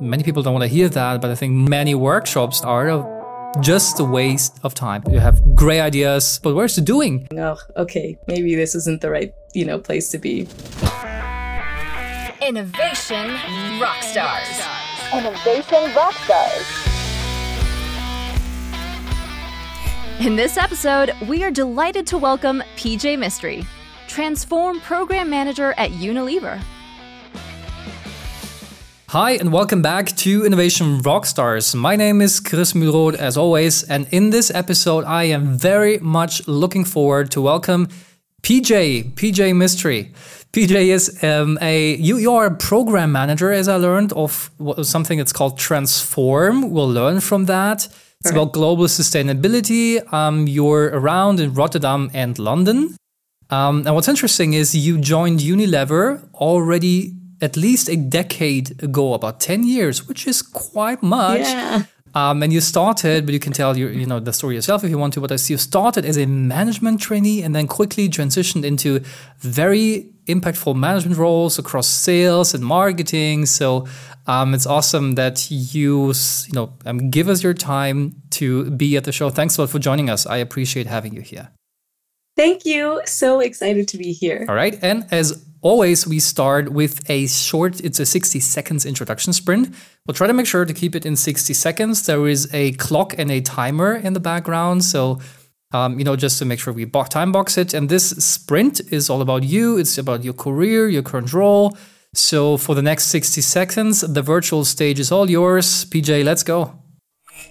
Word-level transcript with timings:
many 0.00 0.22
people 0.22 0.42
don't 0.42 0.52
want 0.52 0.62
to 0.62 0.68
hear 0.68 0.88
that, 0.90 1.20
but 1.20 1.30
I 1.30 1.34
think 1.34 1.68
many 1.68 1.94
workshops 1.94 2.62
are 2.62 3.14
just 3.60 3.98
a 4.00 4.04
waste 4.04 4.58
of 4.62 4.74
time. 4.74 5.02
You 5.08 5.18
have 5.18 5.54
great 5.54 5.80
ideas, 5.80 6.38
but 6.42 6.54
where's 6.54 6.76
the 6.76 6.82
doing? 6.82 7.26
Oh, 7.36 7.58
okay. 7.76 8.18
Maybe 8.26 8.54
this 8.54 8.74
isn't 8.74 9.00
the 9.00 9.10
right, 9.10 9.32
you 9.54 9.64
know, 9.64 9.78
place 9.78 10.10
to 10.10 10.18
be. 10.18 10.48
Innovation 12.46 13.30
rock 13.80 14.02
stars. 14.02 14.48
Innovation 15.14 15.94
rock 15.94 16.12
stars. 16.12 16.66
In 20.20 20.36
this 20.36 20.56
episode, 20.56 21.12
we 21.28 21.44
are 21.44 21.50
delighted 21.50 22.06
to 22.08 22.18
welcome 22.18 22.62
PJ 22.76 23.18
Mistry, 23.18 23.66
Transform 24.08 24.80
Program 24.80 25.28
Manager 25.28 25.74
at 25.76 25.90
Unilever. 25.90 26.62
Hi, 29.10 29.34
and 29.34 29.52
welcome 29.52 29.82
back 29.82 30.08
to 30.16 30.44
Innovation 30.44 31.00
Rockstars. 31.00 31.76
My 31.76 31.94
name 31.94 32.20
is 32.20 32.40
Chris 32.40 32.72
Mühlroth, 32.72 33.14
as 33.14 33.36
always, 33.36 33.84
and 33.84 34.08
in 34.10 34.30
this 34.30 34.50
episode, 34.50 35.04
I 35.04 35.24
am 35.24 35.56
very 35.56 35.98
much 35.98 36.48
looking 36.48 36.84
forward 36.84 37.30
to 37.30 37.40
welcome 37.40 37.86
PJ, 38.42 39.14
PJ 39.14 39.54
Mistry. 39.54 40.12
PJ 40.52 40.88
is 40.88 41.22
um, 41.22 41.56
a 41.62 41.94
you, 41.94 42.16
you 42.16 42.32
are 42.32 42.46
a 42.46 42.56
program 42.56 43.12
manager, 43.12 43.52
as 43.52 43.68
I 43.68 43.76
learned, 43.76 44.12
of 44.14 44.50
something 44.82 45.18
that's 45.18 45.32
called 45.32 45.56
Transform. 45.56 46.72
We'll 46.72 46.90
learn 46.90 47.20
from 47.20 47.44
that. 47.44 47.86
It's 48.22 48.32
about 48.32 48.54
global 48.54 48.86
sustainability. 48.86 50.02
Um, 50.12 50.48
you're 50.48 50.86
around 50.86 51.38
in 51.38 51.54
Rotterdam 51.54 52.10
and 52.12 52.36
London. 52.40 52.96
Um, 53.50 53.86
and 53.86 53.94
what's 53.94 54.08
interesting 54.08 54.54
is 54.54 54.74
you 54.74 54.98
joined 54.98 55.38
Unilever 55.38 56.28
already 56.34 57.14
at 57.40 57.56
least 57.56 57.88
a 57.88 57.96
decade 57.96 58.82
ago, 58.82 59.14
about 59.14 59.40
10 59.40 59.64
years, 59.64 60.08
which 60.08 60.26
is 60.26 60.42
quite 60.42 61.02
much. 61.02 61.40
Yeah. 61.40 61.84
Um, 62.14 62.42
and 62.42 62.50
you 62.50 62.62
started, 62.62 63.26
but 63.26 63.34
you 63.34 63.38
can 63.38 63.52
tell 63.52 63.76
you 63.76 63.88
you 63.88 64.06
know 64.06 64.18
the 64.18 64.32
story 64.32 64.54
yourself 64.54 64.82
if 64.82 64.88
you 64.88 64.96
want 64.96 65.12
to. 65.14 65.20
But 65.20 65.32
I 65.32 65.36
see 65.36 65.52
you 65.52 65.58
started 65.58 66.06
as 66.06 66.16
a 66.16 66.24
management 66.24 66.98
trainee 67.02 67.42
and 67.42 67.54
then 67.54 67.66
quickly 67.66 68.08
transitioned 68.08 68.64
into 68.64 69.00
very 69.40 70.08
impactful 70.26 70.74
management 70.76 71.18
roles 71.18 71.58
across 71.58 71.86
sales 71.86 72.54
and 72.54 72.64
marketing. 72.64 73.44
So 73.44 73.86
um, 74.26 74.54
it's 74.54 74.66
awesome 74.66 75.16
that 75.16 75.50
you 75.50 76.14
you 76.46 76.52
know 76.54 76.72
um, 76.86 77.10
give 77.10 77.28
us 77.28 77.42
your 77.42 77.52
time 77.52 78.14
to 78.30 78.70
be 78.70 78.96
at 78.96 79.04
the 79.04 79.12
show. 79.12 79.28
Thanks 79.28 79.58
a 79.58 79.60
lot 79.60 79.70
for 79.70 79.78
joining 79.78 80.08
us. 80.08 80.24
I 80.24 80.38
appreciate 80.38 80.86
having 80.86 81.12
you 81.12 81.20
here. 81.20 81.50
Thank 82.36 82.66
you. 82.66 83.00
So 83.06 83.40
excited 83.40 83.88
to 83.88 83.96
be 83.96 84.12
here. 84.12 84.44
All 84.48 84.54
right, 84.54 84.78
and 84.82 85.06
as 85.10 85.44
always, 85.62 86.06
we 86.06 86.20
start 86.20 86.68
with 86.70 87.08
a 87.10 87.26
short, 87.26 87.80
it's 87.80 87.98
a 87.98 88.06
60 88.06 88.40
seconds 88.40 88.84
introduction 88.84 89.32
sprint. 89.32 89.74
We'll 90.06 90.14
try 90.14 90.26
to 90.26 90.34
make 90.34 90.46
sure 90.46 90.64
to 90.64 90.74
keep 90.74 90.94
it 90.94 91.06
in 91.06 91.16
60 91.16 91.54
seconds. 91.54 92.06
There 92.06 92.28
is 92.28 92.48
a 92.54 92.72
clock 92.72 93.18
and 93.18 93.30
a 93.30 93.40
timer 93.40 93.94
in 93.94 94.12
the 94.12 94.20
background. 94.20 94.84
So, 94.84 95.18
um, 95.72 95.98
you 95.98 96.04
know, 96.04 96.14
just 96.14 96.38
to 96.38 96.44
make 96.44 96.60
sure 96.60 96.72
we 96.72 96.84
bo- 96.84 97.04
time 97.04 97.32
box 97.32 97.58
it. 97.58 97.74
And 97.74 97.88
this 97.88 98.10
sprint 98.10 98.80
is 98.92 99.10
all 99.10 99.22
about 99.22 99.42
you, 99.42 99.78
it's 99.78 99.98
about 99.98 100.22
your 100.22 100.34
career, 100.34 100.88
your 100.88 101.02
current 101.02 101.32
role. 101.32 101.76
So, 102.14 102.56
for 102.56 102.74
the 102.74 102.82
next 102.82 103.06
60 103.06 103.40
seconds, 103.40 104.00
the 104.00 104.22
virtual 104.22 104.64
stage 104.64 105.00
is 105.00 105.10
all 105.10 105.28
yours. 105.28 105.84
PJ, 105.86 106.24
let's 106.24 106.42
go. 106.42 106.78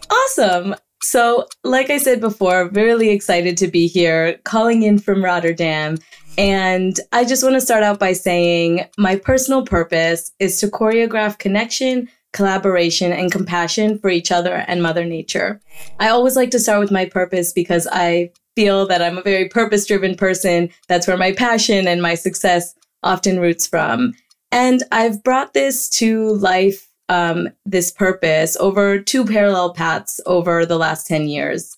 Awesome. 0.09 0.75
So, 1.03 1.45
like 1.63 1.89
I 1.89 1.97
said 1.97 2.19
before, 2.19 2.69
really 2.69 3.09
excited 3.09 3.57
to 3.57 3.67
be 3.67 3.87
here, 3.87 4.39
calling 4.43 4.83
in 4.83 4.97
from 4.97 5.23
Rotterdam. 5.23 5.97
And 6.37 6.99
I 7.11 7.25
just 7.25 7.43
want 7.43 7.55
to 7.55 7.61
start 7.61 7.83
out 7.83 7.99
by 7.99 8.13
saying 8.13 8.85
my 8.97 9.15
personal 9.15 9.63
purpose 9.63 10.31
is 10.39 10.59
to 10.59 10.67
choreograph 10.67 11.37
connection, 11.37 12.09
collaboration, 12.33 13.11
and 13.11 13.31
compassion 13.31 13.97
for 13.99 14.09
each 14.09 14.31
other 14.31 14.65
and 14.67 14.83
Mother 14.83 15.05
Nature. 15.05 15.61
I 15.99 16.09
always 16.09 16.35
like 16.35 16.51
to 16.51 16.59
start 16.59 16.79
with 16.79 16.91
my 16.91 17.05
purpose 17.05 17.53
because 17.53 17.87
I 17.91 18.31
feel 18.55 18.87
that 18.87 19.01
I'm 19.01 19.17
a 19.17 19.23
very 19.23 19.47
purpose 19.47 19.85
driven 19.85 20.15
person. 20.15 20.69
That's 20.87 21.07
where 21.07 21.17
my 21.17 21.31
passion 21.31 21.87
and 21.87 22.01
my 22.01 22.15
success 22.15 22.73
often 23.03 23.39
roots 23.39 23.67
from. 23.67 24.13
And 24.51 24.83
I've 24.91 25.23
brought 25.23 25.53
this 25.53 25.89
to 25.91 26.33
life, 26.35 26.87
um, 27.09 27.49
this 27.65 27.91
purpose, 27.91 28.57
over 28.57 28.99
two 28.99 29.25
parallel 29.25 29.73
paths 29.73 30.19
over 30.25 30.65
the 30.65 30.77
last 30.77 31.07
10 31.07 31.27
years. 31.27 31.77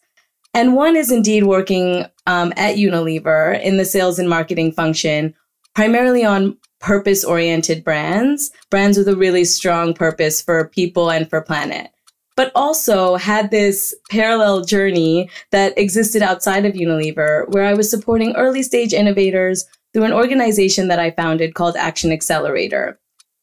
And 0.54 0.76
one 0.76 0.96
is 0.96 1.12
indeed 1.12 1.44
working 1.44 2.06
um, 2.26 2.54
at 2.56 2.78
Unilever 2.78 3.62
in 3.62 3.78
the 3.78 3.86
sales 3.86 4.18
and 4.18 4.30
marketing 4.30 4.72
function, 4.72 5.34
primarily 5.76 6.26
on 6.26 6.58
purpose 6.80 7.24
oriented 7.24 7.84
brands, 7.84 8.52
brands 8.70 8.98
with 8.98 9.08
a 9.08 9.16
really 9.16 9.44
strong 9.44 9.94
purpose 9.94 10.42
for 10.42 10.70
people 10.70 11.12
and 11.12 11.30
for 11.30 11.42
planet. 11.42 11.92
But 12.36 12.52
also 12.56 13.16
had 13.16 13.50
this 13.50 13.96
parallel 14.12 14.64
journey 14.64 15.30
that 15.52 15.78
existed 15.78 16.22
outside 16.22 16.66
of 16.66 16.74
Unilever, 16.74 17.50
where 17.50 17.66
I 17.66 17.74
was 17.74 17.90
supporting 17.90 18.36
early 18.36 18.62
stage 18.62 18.94
innovators 18.94 19.66
through 19.94 20.04
an 20.04 20.14
organization 20.14 20.88
that 20.88 21.00
I 21.00 21.12
founded 21.12 21.56
called 21.56 21.76
Action 21.76 22.12
Accelerator, 22.12 23.00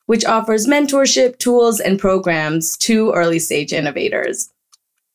which 0.07 0.25
offers 0.25 0.67
mentorship, 0.67 1.39
tools, 1.39 1.81
and 1.81 1.99
programs 1.99 2.77
to 2.79 3.13
early 3.13 3.39
stage 3.39 3.73
innovators. 3.73 4.51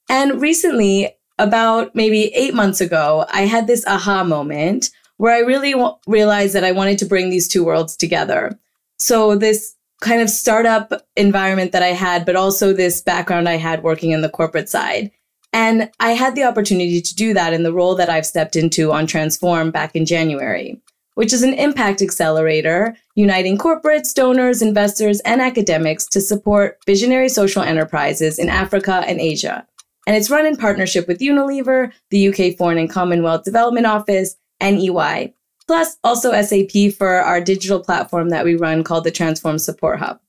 And 0.10 0.42
recently, 0.42 1.16
about 1.38 1.96
maybe 1.96 2.34
eight 2.36 2.54
months 2.54 2.82
ago, 2.82 3.26
I 3.32 3.42
had 3.42 3.68
this 3.68 3.86
aha 3.86 4.24
moment 4.24 4.90
where 5.18 5.34
I 5.34 5.40
really 5.40 5.72
w- 5.72 5.96
realized 6.08 6.56
that 6.56 6.64
I 6.64 6.72
wanted 6.72 6.98
to 7.00 7.06
bring 7.06 7.30
these 7.30 7.48
two 7.48 7.64
worlds 7.64 7.96
together. 7.96 8.58
So, 8.98 9.36
this 9.36 9.76
kind 10.02 10.22
of 10.22 10.30
startup 10.30 10.94
environment 11.16 11.72
that 11.74 11.84
I 11.84 11.88
had, 11.88 12.26
but 12.26 12.36
also 12.36 12.74
this 12.74 13.02
background 13.02 13.50
I 13.50 13.56
had 13.56 13.84
working 13.84 14.12
in 14.12 14.22
the 14.22 14.30
corporate 14.30 14.70
side. 14.70 15.12
And 15.52 15.90
I 16.00 16.12
had 16.12 16.36
the 16.36 16.44
opportunity 16.44 17.02
to 17.02 17.16
do 17.16 17.34
that 17.34 17.54
in 17.54 17.64
the 17.64 17.74
role 17.74 17.96
that 17.96 18.10
I've 18.10 18.26
stepped 18.26 18.56
into 18.56 18.92
on 18.92 19.08
Transform 19.08 19.72
back 19.72 19.96
in 19.96 20.06
January, 20.06 20.80
which 21.19 21.34
is 21.34 21.44
an 21.44 21.53
impact 21.53 22.02
accelerator 22.02 22.96
uniting 23.16 23.57
corporates, 23.57 24.13
donors, 24.13 24.62
investors, 24.62 25.19
and 25.25 25.41
academics 25.41 26.06
to 26.06 26.22
support 26.22 26.78
visionary 26.85 27.28
social 27.28 27.62
enterprises 27.62 28.40
in 28.40 28.47
Africa 28.47 29.03
and 29.06 29.19
Asia 29.19 29.68
and 30.09 30.18
it's 30.18 30.31
run 30.31 30.47
in 30.47 30.57
partnership 30.57 31.07
with 31.07 31.19
Unilever, 31.19 31.91
the 32.09 32.30
UK 32.30 32.57
Foreign 32.57 32.80
and 32.80 32.90
Commonwealth 32.90 33.44
Development 33.44 33.85
Office, 33.85 34.35
and 34.59 34.80
EY, 34.80 35.31
plus 35.68 35.97
also 36.03 36.31
SAP 36.41 36.94
for 36.97 37.22
our 37.22 37.40
digital 37.40 37.80
platform 37.80 38.30
that 38.30 38.44
we 38.44 38.56
run 38.56 38.84
called 38.84 39.03
the 39.03 39.12
Transform 39.12 39.59
Support 39.59 40.00
Hub. 40.00 40.19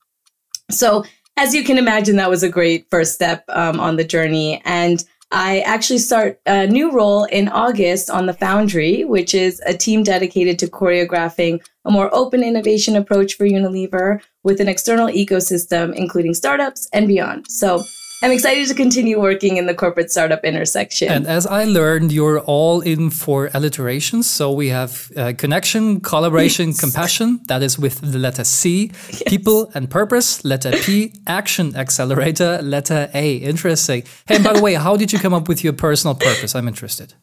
So, 0.70 1.06
as 1.38 1.54
you 1.54 1.64
can 1.64 1.78
imagine, 1.78 2.16
that 2.16 2.28
was 2.28 2.42
a 2.42 2.50
great 2.50 2.90
first 2.90 3.14
step 3.14 3.42
um, 3.48 3.80
on 3.80 3.96
the 3.96 4.04
journey. 4.04 4.60
And 4.66 5.02
I 5.32 5.60
actually 5.60 5.98
start 5.98 6.40
a 6.44 6.66
new 6.66 6.90
role 6.90 7.24
in 7.24 7.48
August 7.48 8.10
on 8.10 8.26
the 8.26 8.34
Foundry, 8.34 9.04
which 9.04 9.32
is 9.32 9.60
a 9.64 9.72
team 9.72 10.02
dedicated 10.02 10.58
to 10.58 10.66
choreographing 10.66 11.62
a 11.84 11.90
more 11.90 12.12
open 12.12 12.42
innovation 12.42 12.96
approach 12.96 13.34
for 13.34 13.44
Unilever 13.44 14.20
with 14.42 14.60
an 14.60 14.68
external 14.68 15.06
ecosystem, 15.08 15.94
including 15.94 16.34
startups 16.34 16.88
and 16.92 17.06
beyond. 17.06 17.46
So, 17.48 17.84
I'm 18.22 18.32
excited 18.32 18.68
to 18.68 18.74
continue 18.74 19.18
working 19.18 19.56
in 19.56 19.64
the 19.64 19.74
corporate 19.74 20.10
startup 20.10 20.44
intersection. 20.44 21.08
And 21.08 21.26
as 21.26 21.46
I 21.46 21.64
learned, 21.64 22.12
you're 22.12 22.40
all 22.40 22.82
in 22.82 23.08
for 23.08 23.48
alliterations. 23.54 24.28
So 24.28 24.52
we 24.52 24.68
have 24.68 25.10
uh, 25.16 25.32
connection, 25.38 26.00
collaboration, 26.00 26.68
yes. 26.68 26.80
compassion. 26.80 27.40
That 27.48 27.62
is 27.62 27.78
with 27.78 28.00
the 28.12 28.18
letter 28.18 28.44
C. 28.44 28.90
Yes. 29.08 29.22
People 29.26 29.70
and 29.74 29.88
purpose. 29.88 30.44
Letter 30.44 30.72
P. 30.72 31.14
Action 31.26 31.74
accelerator. 31.74 32.60
Letter 32.60 33.08
A. 33.14 33.36
Interesting. 33.36 34.04
Hey, 34.26 34.42
by 34.42 34.52
the 34.52 34.60
way, 34.60 34.74
how 34.74 34.98
did 34.98 35.14
you 35.14 35.18
come 35.18 35.32
up 35.32 35.48
with 35.48 35.64
your 35.64 35.72
personal 35.72 36.14
purpose? 36.14 36.54
I'm 36.54 36.68
interested. 36.68 37.14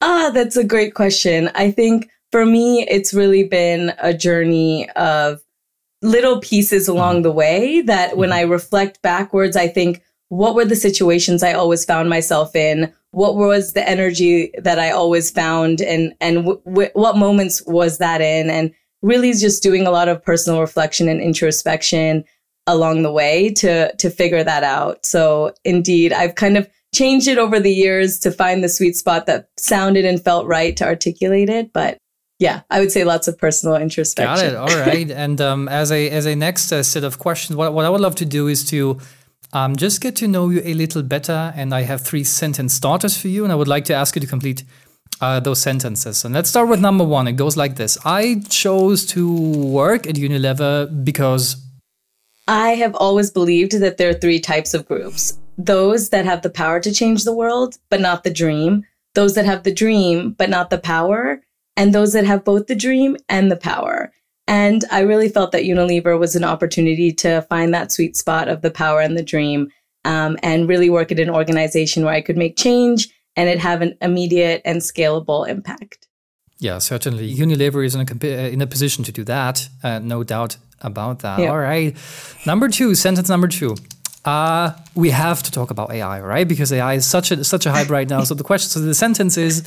Ah, 0.00 0.30
that's 0.32 0.56
a 0.56 0.64
great 0.64 0.94
question. 0.94 1.50
I 1.54 1.70
think 1.70 2.08
for 2.30 2.46
me, 2.46 2.86
it's 2.88 3.12
really 3.12 3.44
been 3.44 3.92
a 3.98 4.14
journey 4.14 4.88
of 4.92 5.42
little 6.00 6.40
pieces 6.40 6.88
along 6.88 7.16
mm-hmm. 7.16 7.24
the 7.24 7.32
way 7.32 7.82
that 7.82 8.16
when 8.16 8.30
mm-hmm. 8.30 8.38
I 8.38 8.42
reflect 8.50 9.02
backwards, 9.02 9.56
I 9.56 9.68
think 9.68 10.02
what 10.32 10.54
were 10.54 10.64
the 10.64 10.76
situations 10.76 11.42
I 11.42 11.52
always 11.52 11.84
found 11.84 12.08
myself 12.08 12.56
in? 12.56 12.90
What 13.10 13.36
was 13.36 13.74
the 13.74 13.86
energy 13.86 14.50
that 14.56 14.78
I 14.78 14.90
always 14.90 15.30
found, 15.30 15.82
and 15.82 16.14
and 16.22 16.36
w- 16.36 16.62
w- 16.64 16.88
what 16.94 17.18
moments 17.18 17.62
was 17.66 17.98
that 17.98 18.22
in? 18.22 18.48
And 18.48 18.72
really, 19.02 19.34
just 19.34 19.62
doing 19.62 19.86
a 19.86 19.90
lot 19.90 20.08
of 20.08 20.24
personal 20.24 20.62
reflection 20.62 21.06
and 21.06 21.20
introspection 21.20 22.24
along 22.66 23.02
the 23.02 23.12
way 23.12 23.50
to 23.56 23.94
to 23.94 24.08
figure 24.08 24.42
that 24.42 24.64
out. 24.64 25.04
So 25.04 25.52
indeed, 25.66 26.14
I've 26.14 26.36
kind 26.36 26.56
of 26.56 26.66
changed 26.94 27.28
it 27.28 27.36
over 27.36 27.60
the 27.60 27.70
years 27.70 28.18
to 28.20 28.30
find 28.30 28.64
the 28.64 28.70
sweet 28.70 28.96
spot 28.96 29.26
that 29.26 29.50
sounded 29.58 30.06
and 30.06 30.24
felt 30.24 30.46
right 30.46 30.74
to 30.78 30.86
articulate 30.86 31.50
it, 31.50 31.74
but 31.74 31.98
yeah, 32.38 32.62
I 32.70 32.80
would 32.80 32.90
say 32.90 33.04
lots 33.04 33.28
of 33.28 33.36
personal 33.36 33.76
introspection. 33.76 34.54
Got 34.54 34.70
it. 34.70 34.74
All 34.74 34.80
right. 34.80 35.10
and 35.24 35.42
um, 35.42 35.68
as 35.68 35.92
a 35.92 36.08
as 36.08 36.24
a 36.24 36.34
next 36.34 36.72
uh, 36.72 36.82
set 36.82 37.04
of 37.04 37.18
questions, 37.18 37.54
what 37.54 37.74
what 37.74 37.84
I 37.84 37.90
would 37.90 38.00
love 38.00 38.14
to 38.14 38.24
do 38.24 38.48
is 38.48 38.64
to 38.70 38.98
um, 39.52 39.76
just 39.76 40.00
get 40.00 40.16
to 40.16 40.28
know 40.28 40.48
you 40.48 40.62
a 40.64 40.74
little 40.74 41.02
better. 41.02 41.52
And 41.56 41.74
I 41.74 41.82
have 41.82 42.00
three 42.00 42.24
sentence 42.24 42.74
starters 42.74 43.20
for 43.20 43.28
you, 43.28 43.44
and 43.44 43.52
I 43.52 43.56
would 43.56 43.68
like 43.68 43.84
to 43.86 43.94
ask 43.94 44.14
you 44.14 44.20
to 44.20 44.26
complete 44.26 44.64
uh, 45.20 45.40
those 45.40 45.60
sentences. 45.60 46.24
And 46.24 46.34
let's 46.34 46.50
start 46.50 46.68
with 46.68 46.80
number 46.80 47.04
one. 47.04 47.28
It 47.28 47.32
goes 47.32 47.56
like 47.56 47.76
this 47.76 47.98
I 48.04 48.42
chose 48.48 49.06
to 49.06 49.30
work 49.30 50.06
at 50.06 50.16
Unilever 50.16 51.04
because. 51.04 51.56
I 52.48 52.70
have 52.70 52.94
always 52.96 53.30
believed 53.30 53.72
that 53.80 53.98
there 53.98 54.10
are 54.10 54.14
three 54.14 54.40
types 54.40 54.74
of 54.74 54.86
groups 54.86 55.38
those 55.58 56.08
that 56.08 56.24
have 56.24 56.42
the 56.42 56.50
power 56.50 56.80
to 56.80 56.92
change 56.92 57.24
the 57.24 57.32
world, 57.32 57.78
but 57.90 58.00
not 58.00 58.24
the 58.24 58.32
dream, 58.32 58.84
those 59.14 59.34
that 59.34 59.44
have 59.44 59.62
the 59.62 59.72
dream, 59.72 60.32
but 60.32 60.50
not 60.50 60.70
the 60.70 60.78
power, 60.78 61.42
and 61.76 61.94
those 61.94 62.14
that 62.14 62.24
have 62.24 62.44
both 62.44 62.66
the 62.66 62.74
dream 62.74 63.16
and 63.28 63.50
the 63.50 63.56
power. 63.56 64.12
And 64.52 64.84
I 64.90 65.00
really 65.00 65.30
felt 65.30 65.50
that 65.52 65.62
Unilever 65.62 66.18
was 66.18 66.36
an 66.36 66.44
opportunity 66.44 67.10
to 67.10 67.40
find 67.48 67.72
that 67.72 67.90
sweet 67.90 68.18
spot 68.18 68.48
of 68.48 68.60
the 68.60 68.70
power 68.70 69.00
and 69.00 69.16
the 69.16 69.22
dream 69.22 69.70
um, 70.04 70.36
and 70.42 70.68
really 70.68 70.90
work 70.90 71.10
at 71.10 71.18
an 71.18 71.30
organization 71.30 72.04
where 72.04 72.12
I 72.12 72.20
could 72.20 72.36
make 72.36 72.58
change 72.58 73.08
and 73.34 73.48
it 73.48 73.58
have 73.58 73.80
an 73.80 73.96
immediate 74.02 74.60
and 74.66 74.82
scalable 74.82 75.48
impact. 75.48 76.06
Yeah, 76.58 76.80
certainly. 76.80 77.34
Unilever 77.34 77.82
is 77.82 77.94
in 77.94 78.02
a, 78.02 78.04
uh, 78.04 78.48
in 78.50 78.60
a 78.60 78.66
position 78.66 79.02
to 79.04 79.10
do 79.10 79.24
that, 79.24 79.70
uh, 79.82 80.00
no 80.00 80.22
doubt 80.22 80.58
about 80.82 81.20
that. 81.20 81.38
Yeah. 81.38 81.48
All 81.48 81.58
right. 81.58 81.96
Number 82.44 82.68
two, 82.68 82.94
sentence 82.94 83.30
number 83.30 83.48
two. 83.48 83.74
Uh, 84.26 84.72
we 84.94 85.08
have 85.12 85.42
to 85.44 85.50
talk 85.50 85.70
about 85.70 85.90
AI, 85.90 86.20
right? 86.20 86.46
Because 86.46 86.70
AI 86.74 86.94
is 86.94 87.06
such 87.06 87.30
a 87.30 87.42
such 87.42 87.64
a 87.64 87.72
hype 87.72 87.88
right 87.88 88.08
now. 88.08 88.22
So 88.22 88.34
the 88.34 88.44
question, 88.44 88.68
so 88.68 88.80
the 88.80 88.94
sentence 88.94 89.38
is, 89.38 89.66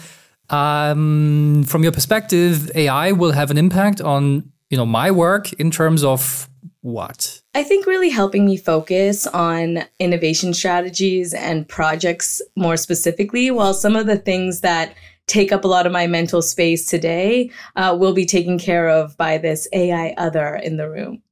um, 0.51 1.63
from 1.67 1.81
your 1.81 1.91
perspective, 1.91 2.71
AI 2.75 3.13
will 3.13 3.31
have 3.31 3.49
an 3.49 3.57
impact 3.57 3.99
on 3.99 4.51
you 4.69 4.77
know 4.77 4.85
my 4.85 5.11
work 5.11 5.53
in 5.53 5.71
terms 5.71 6.03
of 6.03 6.49
what? 6.81 7.41
I 7.55 7.63
think 7.63 7.87
really 7.87 8.09
helping 8.09 8.45
me 8.45 8.57
focus 8.57 9.25
on 9.25 9.85
innovation 9.99 10.53
strategies 10.53 11.33
and 11.33 11.67
projects 11.67 12.41
more 12.55 12.77
specifically, 12.77 13.49
while 13.49 13.73
some 13.73 13.95
of 13.95 14.05
the 14.05 14.17
things 14.17 14.61
that 14.61 14.93
take 15.27 15.51
up 15.51 15.63
a 15.63 15.67
lot 15.67 15.87
of 15.87 15.91
my 15.91 16.05
mental 16.05 16.41
space 16.43 16.85
today 16.85 17.49
uh, 17.75 17.95
will 17.99 18.13
be 18.13 18.25
taken 18.25 18.59
care 18.59 18.87
of 18.87 19.17
by 19.17 19.39
this 19.39 19.67
AI 19.73 20.13
other 20.17 20.55
in 20.55 20.77
the 20.77 20.89
room. 20.89 21.23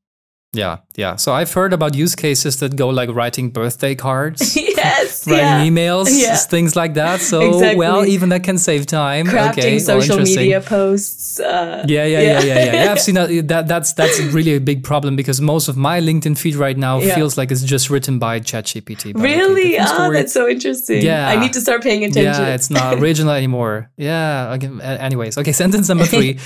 Yeah, 0.53 0.77
yeah. 0.95 1.15
So 1.15 1.33
I've 1.33 1.51
heard 1.51 1.73
about 1.73 1.95
use 1.95 2.13
cases 2.13 2.59
that 2.59 2.75
go 2.75 2.89
like 2.89 3.09
writing 3.09 3.50
birthday 3.50 3.95
cards, 3.95 4.55
yes, 4.55 5.27
writing 5.27 5.45
yeah. 5.45 5.65
emails, 5.65 6.07
yeah. 6.11 6.35
things 6.35 6.75
like 6.75 6.94
that. 6.94 7.21
So 7.21 7.41
exactly. 7.41 7.77
well, 7.77 8.05
even 8.05 8.29
that 8.29 8.44
can 8.44 8.59
save 8.59 8.85
time. 8.85 9.25
Crafting 9.25 9.50
okay, 9.57 9.79
social 9.79 10.19
media 10.19 10.61
posts. 10.61 11.39
Uh, 11.39 11.83
yeah, 11.88 12.05
yeah, 12.05 12.19
yeah, 12.19 12.41
yeah, 12.41 12.65
yeah, 12.65 12.83
yeah. 12.83 12.91
I've 12.91 13.01
seen 13.01 13.15
that, 13.15 13.47
that. 13.47 13.67
That's 13.67 13.94
that's 13.94 14.19
really 14.19 14.55
a 14.55 14.59
big 14.59 14.83
problem 14.83 15.15
because 15.15 15.41
most 15.41 15.67
of 15.69 15.75
my 15.75 16.00
LinkedIn 16.00 16.38
feed 16.38 16.56
right 16.56 16.77
now 16.77 16.99
feels 16.99 17.35
like 17.35 17.49
it's 17.51 17.63
just 17.63 17.89
written 17.89 18.19
by 18.19 18.39
ChatGPT. 18.39 19.15
Really? 19.15 19.75
Okay, 19.75 19.85
oh, 19.89 20.13
that's 20.13 20.33
so 20.33 20.47
interesting. 20.47 21.01
Yeah, 21.01 21.27
I 21.29 21.39
need 21.39 21.53
to 21.53 21.61
start 21.61 21.81
paying 21.81 22.03
attention. 22.03 22.44
Yeah, 22.44 22.53
it's 22.53 22.69
not 22.69 22.99
original 22.99 23.33
anymore. 23.33 23.89
Yeah. 23.97 24.53
Okay, 24.53 24.69
anyways, 24.81 25.38
okay. 25.39 25.51
Sentence 25.51 25.89
number 25.89 26.06
three. 26.06 26.38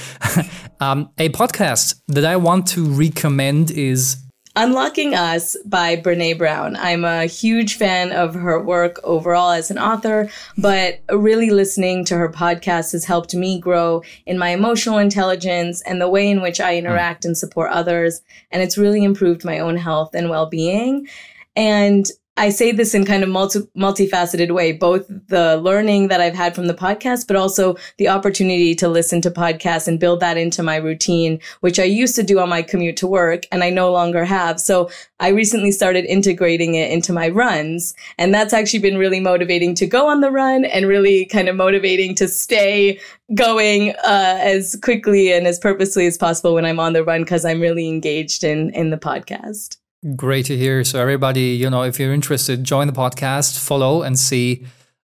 um, 0.79 1.09
a 1.17 1.27
podcast 1.29 2.01
that 2.07 2.23
I 2.23 2.37
want 2.37 2.67
to 2.67 2.85
recommend 2.85 3.71
is 3.71 3.96
is 3.97 4.17
Unlocking 4.55 5.15
Us 5.15 5.57
by 5.65 5.95
Brene 5.95 6.37
Brown. 6.37 6.75
I'm 6.75 7.03
a 7.03 7.25
huge 7.25 7.77
fan 7.77 8.11
of 8.11 8.35
her 8.35 8.61
work 8.61 8.99
overall 9.03 9.51
as 9.51 9.71
an 9.71 9.79
author, 9.79 10.29
but 10.55 10.99
really 11.11 11.49
listening 11.49 12.05
to 12.05 12.15
her 12.15 12.29
podcast 12.29 12.91
has 12.91 13.05
helped 13.05 13.33
me 13.33 13.59
grow 13.59 14.03
in 14.27 14.37
my 14.37 14.49
emotional 14.49 14.99
intelligence 14.99 15.81
and 15.81 15.99
the 15.99 16.09
way 16.09 16.29
in 16.29 16.41
which 16.41 16.59
I 16.59 16.77
interact 16.77 17.25
and 17.25 17.35
support 17.35 17.71
others. 17.71 18.21
And 18.51 18.61
it's 18.61 18.77
really 18.77 19.03
improved 19.03 19.43
my 19.43 19.57
own 19.57 19.77
health 19.77 20.13
and 20.13 20.29
well 20.29 20.45
being. 20.47 21.07
And 21.55 22.05
I 22.37 22.49
say 22.49 22.71
this 22.71 22.93
in 22.93 23.03
kind 23.03 23.23
of 23.23 23.29
multi 23.29 23.61
multifaceted 23.75 24.51
way, 24.51 24.71
both 24.71 25.07
the 25.07 25.57
learning 25.57 26.07
that 26.09 26.21
I've 26.21 26.35
had 26.35 26.53
from 26.53 26.67
the 26.67 26.73
podcast, 26.73 27.25
but 27.25 27.35
also 27.35 27.75
the 27.97 28.07
opportunity 28.07 28.75
to 28.75 28.87
listen 28.87 29.21
to 29.21 29.31
podcasts 29.31 29.87
and 29.87 29.99
build 29.99 30.19
that 30.19 30.37
into 30.37 30.61
my 30.61 30.75
routine, 30.75 31.39
which 31.61 31.79
I 31.79 31.83
used 31.83 32.15
to 32.15 32.23
do 32.23 32.39
on 32.39 32.49
my 32.49 32.61
commute 32.61 32.95
to 32.97 33.07
work 33.07 33.45
and 33.51 33.63
I 33.63 33.71
no 33.71 33.91
longer 33.91 34.23
have. 34.23 34.59
So 34.59 34.89
I 35.19 35.29
recently 35.29 35.71
started 35.71 36.05
integrating 36.05 36.75
it 36.75 36.91
into 36.91 37.11
my 37.11 37.29
runs. 37.29 37.95
And 38.19 38.33
that's 38.33 38.53
actually 38.53 38.79
been 38.79 38.97
really 38.97 39.19
motivating 39.19 39.73
to 39.75 39.87
go 39.87 40.07
on 40.07 40.21
the 40.21 40.31
run 40.31 40.63
and 40.65 40.87
really 40.87 41.25
kind 41.25 41.49
of 41.49 41.55
motivating 41.55 42.13
to 42.15 42.27
stay 42.27 42.99
going 43.33 43.91
uh, 44.05 44.37
as 44.39 44.77
quickly 44.83 45.33
and 45.33 45.47
as 45.47 45.57
purposely 45.57 46.05
as 46.05 46.17
possible 46.17 46.53
when 46.53 46.65
I'm 46.65 46.79
on 46.79 46.93
the 46.93 47.03
run 47.03 47.23
because 47.23 47.45
I'm 47.45 47.59
really 47.59 47.87
engaged 47.87 48.43
in 48.43 48.69
in 48.71 48.91
the 48.91 48.97
podcast. 48.97 49.77
Great 50.15 50.45
to 50.45 50.55
hear. 50.55 50.83
So, 50.83 50.99
everybody, 50.99 51.55
you 51.55 51.69
know, 51.69 51.83
if 51.83 51.99
you're 51.99 52.13
interested, 52.13 52.63
join 52.63 52.85
the 52.85 52.93
podcast, 52.93 53.57
follow, 53.57 54.03
and 54.03 54.17
see 54.17 54.65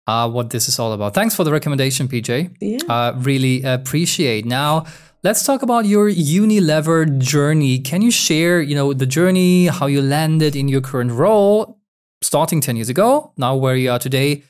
uh, 0.07 0.29
what 0.29 0.49
this 0.51 0.69
is 0.69 0.79
all 0.79 0.93
about. 0.93 1.13
Thanks 1.13 1.35
for 1.35 1.43
the 1.43 1.51
recommendation, 1.51 2.07
PJ. 2.07 2.55
Yeah. 2.61 2.77
Uh, 2.87 3.13
really 3.17 3.63
appreciate. 3.63 4.45
Now, 4.45 4.85
let's 5.23 5.45
talk 5.45 5.61
about 5.61 5.85
your 5.85 6.09
Unilever 6.09 7.17
journey. 7.19 7.79
Can 7.79 8.01
you 8.01 8.11
share, 8.11 8.61
you 8.61 8.75
know, 8.75 8.93
the 8.93 9.05
journey, 9.05 9.67
how 9.67 9.87
you 9.87 10.01
landed 10.01 10.55
in 10.55 10.69
your 10.69 10.79
current 10.79 11.11
role, 11.11 11.79
starting 12.21 12.61
10 12.61 12.77
years 12.77 12.89
ago, 12.89 13.33
now 13.37 13.57
where 13.57 13.75
you 13.75 13.91
are 13.91 13.99
today, 13.99 14.43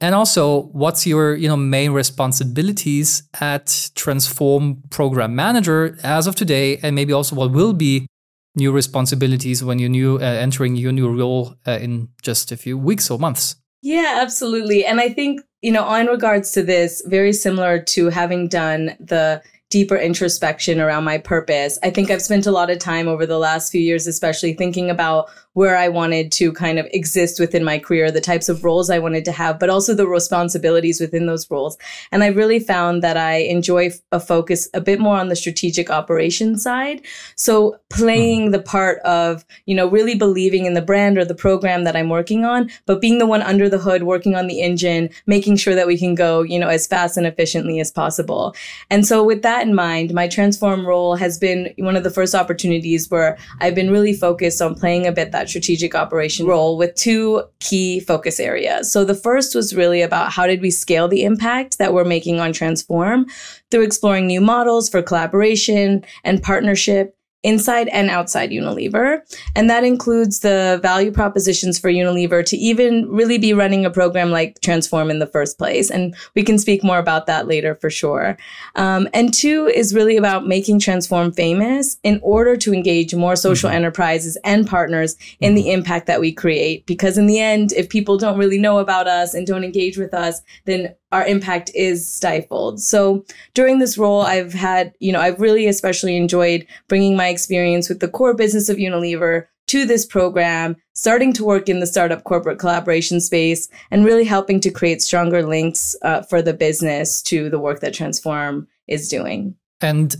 and 0.00 0.12
also 0.12 0.62
what's 0.72 1.06
your, 1.06 1.36
you 1.36 1.46
know, 1.46 1.56
main 1.56 1.92
responsibilities 1.92 3.22
at 3.40 3.90
Transform 3.94 4.82
Program 4.90 5.36
Manager 5.36 5.96
as 6.02 6.26
of 6.26 6.34
today, 6.34 6.78
and 6.78 6.96
maybe 6.96 7.12
also 7.12 7.36
what 7.36 7.52
will 7.52 7.72
be 7.72 8.08
new 8.54 8.72
responsibilities 8.72 9.62
when 9.62 9.78
you're 9.78 9.88
new 9.88 10.16
uh, 10.16 10.20
entering 10.20 10.76
your 10.76 10.92
new 10.92 11.08
role 11.08 11.54
uh, 11.66 11.78
in 11.80 12.08
just 12.22 12.52
a 12.52 12.56
few 12.56 12.78
weeks 12.78 13.10
or 13.10 13.18
months. 13.18 13.56
Yeah, 13.82 14.18
absolutely. 14.22 14.84
And 14.86 15.00
I 15.00 15.10
think, 15.10 15.42
you 15.60 15.70
know, 15.70 15.92
in 15.94 16.06
regards 16.06 16.52
to 16.52 16.62
this, 16.62 17.02
very 17.06 17.32
similar 17.32 17.82
to 17.82 18.08
having 18.08 18.48
done 18.48 18.96
the 18.98 19.42
deeper 19.74 19.96
introspection 19.96 20.80
around 20.80 21.02
my 21.02 21.18
purpose. 21.18 21.80
I 21.82 21.90
think 21.90 22.08
I've 22.08 22.22
spent 22.22 22.46
a 22.46 22.52
lot 22.52 22.70
of 22.70 22.78
time 22.78 23.08
over 23.08 23.26
the 23.26 23.40
last 23.40 23.72
few 23.72 23.80
years, 23.80 24.06
especially 24.06 24.52
thinking 24.52 24.88
about 24.88 25.28
where 25.54 25.76
I 25.76 25.88
wanted 25.88 26.30
to 26.32 26.52
kind 26.52 26.78
of 26.78 26.86
exist 26.92 27.40
within 27.40 27.64
my 27.64 27.78
career, 27.78 28.10
the 28.10 28.20
types 28.20 28.48
of 28.48 28.64
roles 28.64 28.90
I 28.90 28.98
wanted 28.98 29.24
to 29.24 29.32
have, 29.32 29.58
but 29.58 29.70
also 29.70 29.94
the 29.94 30.06
responsibilities 30.06 31.00
within 31.00 31.26
those 31.26 31.48
roles. 31.50 31.78
And 32.12 32.22
I 32.22 32.28
really 32.28 32.58
found 32.58 33.02
that 33.02 33.16
I 33.16 33.36
enjoy 33.36 33.90
a 34.12 34.20
focus 34.20 34.68
a 34.74 34.80
bit 34.80 35.00
more 35.00 35.16
on 35.16 35.28
the 35.28 35.36
strategic 35.36 35.90
operations 35.90 36.62
side. 36.62 37.02
So 37.36 37.76
playing 37.90 38.42
mm-hmm. 38.42 38.52
the 38.52 38.62
part 38.62 38.98
of, 39.00 39.44
you 39.66 39.74
know, 39.74 39.88
really 39.88 40.16
believing 40.16 40.66
in 40.66 40.74
the 40.74 40.82
brand 40.82 41.18
or 41.18 41.24
the 41.24 41.34
program 41.34 41.84
that 41.84 41.96
I'm 41.96 42.08
working 42.08 42.44
on, 42.44 42.70
but 42.86 43.00
being 43.00 43.18
the 43.18 43.26
one 43.26 43.42
under 43.42 43.68
the 43.68 43.78
hood, 43.78 44.02
working 44.02 44.34
on 44.34 44.48
the 44.48 44.60
engine, 44.60 45.08
making 45.26 45.56
sure 45.56 45.74
that 45.76 45.86
we 45.86 45.98
can 45.98 46.14
go, 46.14 46.42
you 46.42 46.58
know, 46.58 46.68
as 46.68 46.86
fast 46.86 47.16
and 47.16 47.26
efficiently 47.26 47.78
as 47.78 47.92
possible. 47.92 48.56
And 48.90 49.06
so 49.06 49.22
with 49.22 49.42
that 49.42 49.63
in 49.66 49.74
mind, 49.74 50.14
my 50.14 50.28
transform 50.28 50.86
role 50.86 51.16
has 51.16 51.38
been 51.38 51.72
one 51.78 51.96
of 51.96 52.04
the 52.04 52.10
first 52.10 52.34
opportunities 52.34 53.10
where 53.10 53.36
I've 53.60 53.74
been 53.74 53.90
really 53.90 54.12
focused 54.12 54.62
on 54.62 54.74
playing 54.74 55.06
a 55.06 55.12
bit 55.12 55.32
that 55.32 55.48
strategic 55.48 55.94
operation 55.94 56.46
role 56.46 56.76
with 56.76 56.94
two 56.94 57.42
key 57.60 58.00
focus 58.00 58.38
areas. 58.38 58.90
So 58.90 59.04
the 59.04 59.14
first 59.14 59.54
was 59.54 59.74
really 59.74 60.02
about 60.02 60.32
how 60.32 60.46
did 60.46 60.60
we 60.60 60.70
scale 60.70 61.08
the 61.08 61.24
impact 61.24 61.78
that 61.78 61.92
we're 61.92 62.04
making 62.04 62.40
on 62.40 62.52
Transform 62.52 63.26
through 63.70 63.82
exploring 63.82 64.26
new 64.26 64.40
models 64.40 64.88
for 64.88 65.02
collaboration 65.02 66.04
and 66.22 66.42
partnership 66.42 67.16
inside 67.44 67.88
and 67.88 68.10
outside 68.10 68.50
Unilever. 68.50 69.20
And 69.54 69.70
that 69.70 69.84
includes 69.84 70.40
the 70.40 70.80
value 70.82 71.12
propositions 71.12 71.78
for 71.78 71.90
Unilever 71.90 72.44
to 72.46 72.56
even 72.56 73.08
really 73.08 73.38
be 73.38 73.52
running 73.52 73.84
a 73.84 73.90
program 73.90 74.30
like 74.30 74.60
Transform 74.60 75.10
in 75.10 75.18
the 75.18 75.26
first 75.26 75.58
place. 75.58 75.90
And 75.90 76.16
we 76.34 76.42
can 76.42 76.58
speak 76.58 76.82
more 76.82 76.98
about 76.98 77.26
that 77.26 77.46
later 77.46 77.74
for 77.74 77.90
sure. 77.90 78.36
Um, 78.74 79.08
and 79.12 79.32
two 79.32 79.66
is 79.66 79.94
really 79.94 80.16
about 80.16 80.46
making 80.46 80.80
Transform 80.80 81.32
famous 81.32 81.98
in 82.02 82.18
order 82.22 82.56
to 82.56 82.72
engage 82.72 83.14
more 83.14 83.36
social 83.36 83.68
mm-hmm. 83.68 83.76
enterprises 83.76 84.36
and 84.44 84.66
partners 84.66 85.16
in 85.40 85.54
the 85.54 85.62
mm-hmm. 85.62 85.78
impact 85.78 86.06
that 86.06 86.20
we 86.20 86.32
create. 86.32 86.86
Because 86.86 87.18
in 87.18 87.26
the 87.26 87.38
end, 87.38 87.72
if 87.72 87.88
people 87.88 88.16
don't 88.16 88.38
really 88.38 88.58
know 88.58 88.78
about 88.78 89.06
us 89.06 89.34
and 89.34 89.46
don't 89.46 89.64
engage 89.64 89.98
with 89.98 90.14
us, 90.14 90.40
then 90.64 90.94
our 91.14 91.24
impact 91.24 91.70
is 91.74 92.12
stifled. 92.12 92.80
So 92.82 93.24
during 93.54 93.78
this 93.78 93.96
role, 93.96 94.22
I've 94.22 94.52
had, 94.52 94.92
you 94.98 95.12
know, 95.12 95.20
I've 95.20 95.40
really 95.40 95.68
especially 95.68 96.16
enjoyed 96.16 96.66
bringing 96.88 97.16
my 97.16 97.28
experience 97.28 97.88
with 97.88 98.00
the 98.00 98.08
core 98.08 98.34
business 98.34 98.68
of 98.68 98.78
Unilever 98.78 99.46
to 99.68 99.86
this 99.86 100.04
program, 100.04 100.74
starting 100.92 101.32
to 101.34 101.44
work 101.44 101.68
in 101.68 101.78
the 101.78 101.86
startup 101.86 102.24
corporate 102.24 102.58
collaboration 102.58 103.20
space, 103.20 103.68
and 103.92 104.04
really 104.04 104.24
helping 104.24 104.60
to 104.60 104.72
create 104.72 105.02
stronger 105.02 105.46
links 105.46 105.94
uh, 106.02 106.22
for 106.22 106.42
the 106.42 106.52
business 106.52 107.22
to 107.22 107.48
the 107.48 107.60
work 107.60 107.78
that 107.78 107.94
Transform 107.94 108.66
is 108.88 109.08
doing. 109.08 109.54
And 109.80 110.16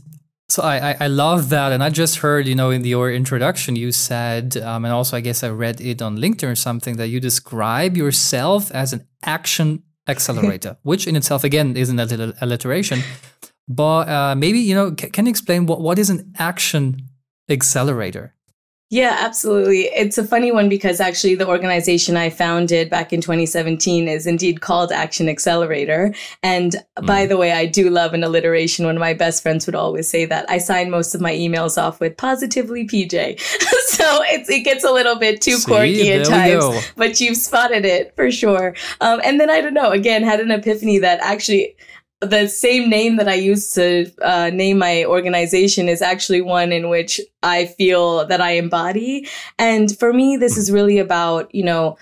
so 0.48 0.62
I, 0.62 0.96
I 1.00 1.08
love 1.08 1.48
that, 1.48 1.72
and 1.72 1.82
I 1.82 1.90
just 1.90 2.18
heard 2.18 2.46
you 2.46 2.54
know 2.54 2.70
in 2.70 2.84
your 2.84 3.10
introduction 3.10 3.74
you 3.74 3.90
said, 3.90 4.56
um, 4.58 4.84
and 4.84 4.94
also 4.94 5.16
I 5.16 5.20
guess 5.20 5.42
I 5.42 5.48
read 5.48 5.80
it 5.80 6.00
on 6.00 6.18
LinkedIn 6.18 6.50
or 6.50 6.54
something 6.54 6.96
that 6.98 7.08
you 7.08 7.18
describe 7.18 7.96
yourself 7.96 8.70
as 8.70 8.92
an 8.92 9.06
action 9.24 9.82
accelerator, 10.06 10.76
which 10.82 11.06
in 11.06 11.16
itself 11.16 11.44
again 11.44 11.76
isn't 11.76 11.99
an 11.99 12.34
alliteration. 12.40 13.00
But 13.68 14.08
uh, 14.08 14.34
maybe 14.37 14.58
you 14.58 14.75
know, 14.75 14.94
c- 14.99 15.11
can 15.11 15.26
you 15.26 15.30
explain 15.30 15.66
what 15.66 15.80
what 15.80 15.99
is 15.99 16.11
an 16.11 16.32
action 16.38 17.08
accelerator? 17.49 18.34
Yeah, 18.94 19.16
absolutely. 19.18 19.86
It's 19.86 20.18
a 20.18 20.24
funny 20.24 20.52
one 20.52 20.68
because 20.68 21.00
actually 21.00 21.34
the 21.34 21.48
organization 21.48 22.16
I 22.16 22.30
founded 22.30 22.90
back 22.90 23.12
in 23.12 23.20
2017 23.20 24.06
is 24.06 24.24
indeed 24.24 24.60
called 24.60 24.92
Action 24.92 25.28
Accelerator. 25.28 26.14
And 26.44 26.76
mm. 26.96 27.04
by 27.04 27.26
the 27.26 27.36
way, 27.36 27.50
I 27.50 27.66
do 27.66 27.90
love 27.90 28.14
an 28.14 28.22
alliteration. 28.22 28.86
One 28.86 28.94
of 28.94 29.00
my 29.00 29.12
best 29.12 29.42
friends 29.42 29.66
would 29.66 29.74
always 29.74 30.06
say 30.06 30.26
that. 30.26 30.48
I 30.48 30.58
sign 30.58 30.92
most 30.92 31.12
of 31.12 31.20
my 31.20 31.32
emails 31.32 31.76
off 31.76 31.98
with 31.98 32.16
positively 32.16 32.86
PJ. 32.86 33.40
so 33.86 34.22
it's, 34.26 34.48
it 34.48 34.60
gets 34.60 34.84
a 34.84 34.92
little 34.92 35.16
bit 35.16 35.42
too 35.42 35.56
See, 35.56 35.66
quirky 35.66 36.12
at 36.12 36.26
times, 36.26 36.92
but 36.96 37.20
you've 37.20 37.36
spotted 37.36 37.84
it 37.84 38.14
for 38.14 38.30
sure. 38.30 38.76
Um, 39.00 39.20
and 39.24 39.40
then 39.40 39.50
I 39.50 39.60
don't 39.60 39.74
know, 39.74 39.90
again, 39.90 40.22
had 40.22 40.38
an 40.38 40.52
epiphany 40.52 40.98
that 41.00 41.18
actually 41.18 41.74
the 42.21 42.49
same 42.49 42.88
name 42.88 43.16
that 43.16 43.28
I 43.28 43.35
used 43.35 43.75
to 43.75 44.11
uh, 44.23 44.50
name 44.50 44.78
my 44.78 45.04
organization 45.04 45.88
is 45.88 46.02
actually 46.02 46.40
one 46.40 46.73
in 46.73 46.88
which 46.88 47.21
I 47.42 47.66
feel 47.66 48.26
that 48.26 48.40
I 48.40 48.52
embody. 48.52 49.28
And 49.59 49.97
for 49.99 50.12
me, 50.12 50.37
this 50.37 50.56
is 50.56 50.71
really 50.71 50.99
about, 50.99 51.54
you 51.54 51.64
know, 51.64 51.99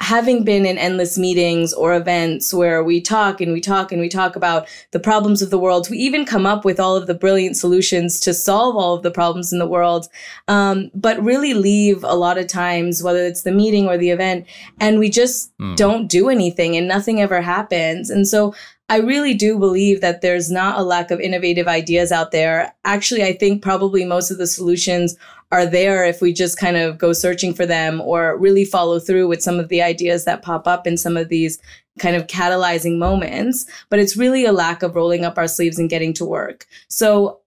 having 0.00 0.44
been 0.44 0.66
in 0.66 0.76
endless 0.76 1.16
meetings 1.16 1.72
or 1.72 1.94
events 1.94 2.52
where 2.52 2.84
we 2.84 3.00
talk 3.00 3.40
and 3.40 3.52
we 3.52 3.60
talk 3.60 3.90
and 3.90 4.02
we 4.02 4.08
talk 4.08 4.36
about 4.36 4.68
the 4.90 5.00
problems 5.00 5.40
of 5.40 5.48
the 5.48 5.58
world, 5.58 5.88
we 5.88 5.96
even 5.96 6.26
come 6.26 6.44
up 6.44 6.64
with 6.64 6.78
all 6.78 6.96
of 6.96 7.06
the 7.06 7.14
brilliant 7.14 7.56
solutions 7.56 8.20
to 8.20 8.34
solve 8.34 8.76
all 8.76 8.94
of 8.94 9.02
the 9.02 9.10
problems 9.10 9.52
in 9.52 9.58
the 9.58 9.66
world, 9.66 10.08
um, 10.48 10.90
but 10.94 11.22
really 11.22 11.54
leave 11.54 12.04
a 12.04 12.14
lot 12.14 12.36
of 12.36 12.46
times, 12.46 13.02
whether 13.02 13.24
it's 13.24 13.42
the 13.42 13.52
meeting 13.52 13.86
or 13.86 13.96
the 13.96 14.10
event, 14.10 14.46
and 14.78 14.98
we 14.98 15.08
just 15.08 15.56
mm. 15.58 15.74
don't 15.76 16.08
do 16.08 16.28
anything 16.28 16.76
and 16.76 16.86
nothing 16.86 17.20
ever 17.20 17.40
happens. 17.40 18.10
And 18.10 18.28
so 18.28 18.54
I 18.88 18.98
really 18.98 19.32
do 19.32 19.58
believe 19.58 20.02
that 20.02 20.20
there's 20.20 20.50
not 20.50 20.78
a 20.78 20.82
lack 20.82 21.10
of 21.10 21.18
innovative 21.18 21.66
ideas 21.66 22.12
out 22.12 22.32
there. 22.32 22.74
Actually, 22.84 23.24
I 23.24 23.32
think 23.32 23.62
probably 23.62 24.04
most 24.04 24.30
of 24.30 24.36
the 24.36 24.46
solutions 24.46 25.16
are 25.50 25.64
there 25.64 26.04
if 26.04 26.20
we 26.20 26.32
just 26.32 26.58
kind 26.58 26.76
of 26.76 26.98
go 26.98 27.12
searching 27.12 27.54
for 27.54 27.64
them 27.64 28.00
or 28.00 28.36
really 28.36 28.64
follow 28.64 28.98
through 28.98 29.28
with 29.28 29.42
some 29.42 29.58
of 29.58 29.68
the 29.68 29.80
ideas 29.80 30.24
that 30.24 30.42
pop 30.42 30.66
up 30.66 30.86
in 30.86 30.96
some 30.96 31.16
of 31.16 31.28
these 31.28 31.58
kind 31.98 32.14
of 32.16 32.26
catalyzing 32.26 32.98
moments. 32.98 33.64
But 33.88 34.00
it's 34.00 34.16
really 34.16 34.44
a 34.44 34.52
lack 34.52 34.82
of 34.82 34.94
rolling 34.94 35.24
up 35.24 35.38
our 35.38 35.48
sleeves 35.48 35.78
and 35.78 35.88
getting 35.88 36.12
to 36.14 36.24
work. 36.24 36.66
So 36.88 37.40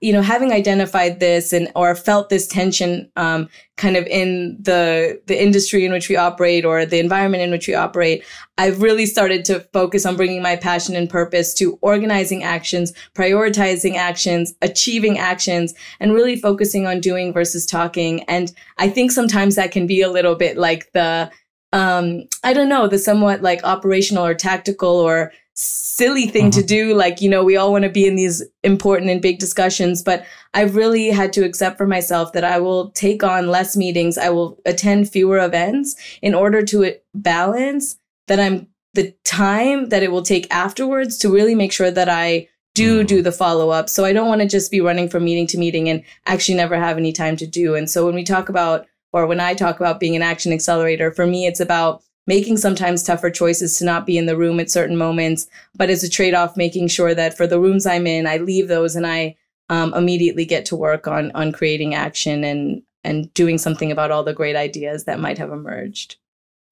you 0.00 0.12
know 0.12 0.20
having 0.20 0.52
identified 0.52 1.20
this 1.20 1.52
and 1.52 1.70
or 1.74 1.94
felt 1.94 2.28
this 2.28 2.46
tension 2.46 3.10
um, 3.16 3.48
kind 3.76 3.96
of 3.96 4.06
in 4.06 4.56
the 4.60 5.20
the 5.26 5.42
industry 5.42 5.84
in 5.84 5.92
which 5.92 6.08
we 6.08 6.16
operate 6.16 6.64
or 6.64 6.84
the 6.84 6.98
environment 6.98 7.42
in 7.42 7.50
which 7.50 7.66
we 7.66 7.74
operate 7.74 8.22
i've 8.58 8.82
really 8.82 9.06
started 9.06 9.44
to 9.44 9.60
focus 9.72 10.04
on 10.04 10.16
bringing 10.16 10.42
my 10.42 10.54
passion 10.54 10.94
and 10.94 11.08
purpose 11.08 11.54
to 11.54 11.78
organizing 11.80 12.42
actions 12.42 12.92
prioritizing 13.14 13.94
actions 13.94 14.54
achieving 14.60 15.18
actions 15.18 15.72
and 15.98 16.12
really 16.12 16.36
focusing 16.36 16.86
on 16.86 17.00
doing 17.00 17.32
versus 17.32 17.64
talking. 17.64 18.22
And 18.24 18.52
i 18.78 18.88
think 18.88 19.12
sometimes 19.12 19.54
that 19.56 19.72
can 19.72 19.86
be 19.86 20.02
a 20.02 20.10
little 20.10 20.34
bit 20.34 20.58
like 20.58 20.92
the 20.92 21.30
um, 21.74 22.22
i 22.42 22.52
don't 22.52 22.68
know 22.68 22.88
the 22.88 22.98
somewhat 22.98 23.42
like 23.42 23.62
operational 23.64 24.24
or 24.24 24.34
tactical 24.34 24.88
or 24.88 25.30
silly 25.54 26.26
thing 26.26 26.50
to 26.50 26.60
mm-hmm. 26.60 26.66
do. 26.66 26.94
Like, 26.94 27.20
you 27.20 27.30
know, 27.30 27.44
we 27.44 27.56
all 27.56 27.72
want 27.72 27.84
to 27.84 27.90
be 27.90 28.06
in 28.06 28.16
these 28.16 28.42
important 28.62 29.10
and 29.10 29.22
big 29.22 29.38
discussions, 29.38 30.02
but 30.02 30.26
I've 30.52 30.76
really 30.76 31.10
had 31.10 31.32
to 31.34 31.44
accept 31.44 31.78
for 31.78 31.86
myself 31.86 32.32
that 32.32 32.44
I 32.44 32.58
will 32.58 32.90
take 32.90 33.22
on 33.22 33.48
less 33.48 33.76
meetings. 33.76 34.18
I 34.18 34.30
will 34.30 34.58
attend 34.66 35.10
fewer 35.10 35.38
events 35.38 35.96
in 36.22 36.34
order 36.34 36.62
to 36.62 36.94
balance 37.14 37.96
that 38.26 38.40
I'm 38.40 38.68
the 38.94 39.14
time 39.24 39.88
that 39.88 40.02
it 40.02 40.12
will 40.12 40.22
take 40.22 40.52
afterwards 40.52 41.18
to 41.18 41.32
really 41.32 41.54
make 41.54 41.72
sure 41.72 41.90
that 41.90 42.08
I 42.08 42.48
do 42.74 42.98
mm-hmm. 42.98 43.06
do 43.06 43.22
the 43.22 43.32
follow 43.32 43.70
up. 43.70 43.88
So 43.88 44.04
I 44.04 44.12
don't 44.12 44.28
want 44.28 44.40
to 44.40 44.48
just 44.48 44.70
be 44.70 44.80
running 44.80 45.08
from 45.08 45.24
meeting 45.24 45.46
to 45.48 45.58
meeting 45.58 45.88
and 45.88 46.02
actually 46.26 46.56
never 46.56 46.76
have 46.76 46.96
any 46.96 47.12
time 47.12 47.36
to 47.36 47.46
do. 47.46 47.74
And 47.74 47.88
so 47.88 48.06
when 48.06 48.14
we 48.14 48.24
talk 48.24 48.48
about, 48.48 48.86
or 49.14 49.28
when 49.28 49.38
I 49.38 49.54
talk 49.54 49.78
about 49.78 50.00
being 50.00 50.16
an 50.16 50.22
action 50.22 50.52
accelerator, 50.52 51.12
for 51.12 51.24
me, 51.24 51.46
it's 51.46 51.60
about 51.60 52.02
making 52.26 52.56
sometimes 52.56 53.04
tougher 53.04 53.30
choices 53.30 53.78
to 53.78 53.84
not 53.84 54.06
be 54.06 54.18
in 54.18 54.26
the 54.26 54.36
room 54.36 54.58
at 54.58 54.72
certain 54.72 54.96
moments, 54.96 55.46
but 55.76 55.88
as 55.88 56.02
a 56.02 56.10
trade 56.10 56.34
off, 56.34 56.56
making 56.56 56.88
sure 56.88 57.14
that 57.14 57.36
for 57.36 57.46
the 57.46 57.60
rooms 57.60 57.86
I'm 57.86 58.08
in, 58.08 58.26
I 58.26 58.38
leave 58.38 58.66
those 58.66 58.96
and 58.96 59.06
I 59.06 59.36
um, 59.68 59.94
immediately 59.94 60.44
get 60.44 60.66
to 60.66 60.76
work 60.76 61.06
on 61.06 61.30
on 61.32 61.52
creating 61.52 61.94
action 61.94 62.42
and 62.42 62.82
and 63.04 63.32
doing 63.34 63.56
something 63.56 63.92
about 63.92 64.10
all 64.10 64.24
the 64.24 64.34
great 64.34 64.56
ideas 64.56 65.04
that 65.04 65.20
might 65.20 65.38
have 65.38 65.52
emerged. 65.52 66.16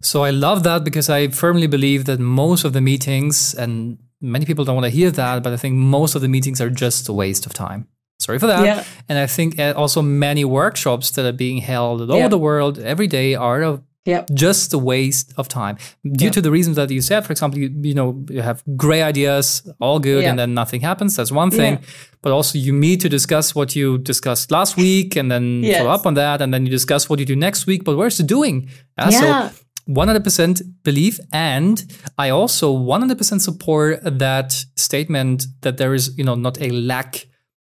So 0.03 0.25
I 0.25 0.31
love 0.31 0.65
that 0.65 0.83
because 0.83 1.09
I 1.09 1.29
firmly 1.29 1.69
believe 1.69 2.07
that 2.07 2.19
most 2.19 2.65
of 2.65 2.73
the 2.73 2.81
meetings, 2.81 3.55
and 3.55 3.99
many 4.21 4.47
people 4.47 4.65
don't 4.65 4.75
want 4.75 4.87
to 4.87 4.99
hear 4.99 5.13
that, 5.13 5.45
but 5.45 5.53
I 5.53 5.57
think 5.57 5.77
most 5.77 6.17
of 6.17 6.23
the 6.23 6.29
meetings 6.29 6.61
are 6.61 6.71
just 6.71 7.09
a 7.09 7.13
waste 7.13 7.47
of 7.47 7.55
time. 7.55 7.87
Sorry 8.23 8.39
for 8.39 8.47
that. 8.47 8.65
Yeah. 8.65 8.85
And 9.09 9.19
I 9.19 9.27
think 9.27 9.59
uh, 9.59 9.75
also 9.77 10.03
many 10.03 10.45
workshops 10.45 11.11
that 11.13 11.27
are 11.27 11.37
being 11.37 11.59
held 11.59 12.01
all 12.03 12.17
yeah. 12.17 12.25
over 12.25 12.29
the 12.29 12.39
world 12.39 12.79
every 12.79 13.07
day 13.07 13.35
are 13.35 13.81
Yep. 14.05 14.31
Just 14.35 14.75
a 14.75 14.79
waste 14.79 15.33
of 15.37 15.47
time 15.47 15.79
due 16.03 16.25
yep. 16.25 16.33
to 16.33 16.41
the 16.41 16.51
reasons 16.51 16.75
that 16.75 16.91
you 16.91 17.01
said. 17.01 17.25
For 17.25 17.31
example, 17.31 17.61
you, 17.61 17.71
you 17.83 17.95
know, 17.95 18.25
you 18.29 18.43
have 18.43 18.65
great 18.77 19.03
ideas, 19.03 19.63
all 19.81 20.01
good, 20.01 20.23
yep. 20.23 20.31
and 20.31 20.39
then 20.39 20.55
nothing 20.55 20.81
happens. 20.81 21.15
That's 21.15 21.31
one 21.31 21.53
thing. 21.53 21.75
Yeah. 21.75 21.89
But 22.21 22.33
also, 22.33 22.59
you 22.59 22.73
meet 22.73 23.01
to 23.03 23.09
discuss 23.09 23.55
what 23.55 23.77
you 23.77 23.99
discussed 23.99 24.51
last 24.51 24.77
week 24.77 25.15
and 25.15 25.31
then 25.31 25.63
yes. 25.63 25.79
follow 25.79 25.91
up 25.91 26.05
on 26.05 26.15
that. 26.15 26.43
And 26.43 26.53
then 26.53 26.67
you 26.67 26.71
discuss 26.71 27.09
what 27.09 27.21
you 27.21 27.25
do 27.25 27.37
next 27.37 27.67
week. 27.67 27.85
But 27.85 27.97
where's 27.97 28.17
the 28.17 28.25
doing? 28.25 28.69
Uh, 28.99 29.11
yeah. 29.13 29.51
So, 29.51 29.57
100% 29.89 30.63
believe. 30.83 31.21
And 31.33 31.85
I 32.19 32.31
also 32.31 32.77
100% 32.77 33.41
support 33.41 34.01
that 34.03 34.53
statement 34.77 35.47
that 35.61 35.77
there 35.77 35.95
is, 35.95 36.17
you 36.19 36.25
know, 36.25 36.35
not 36.35 36.61
a 36.61 36.71
lack 36.71 37.27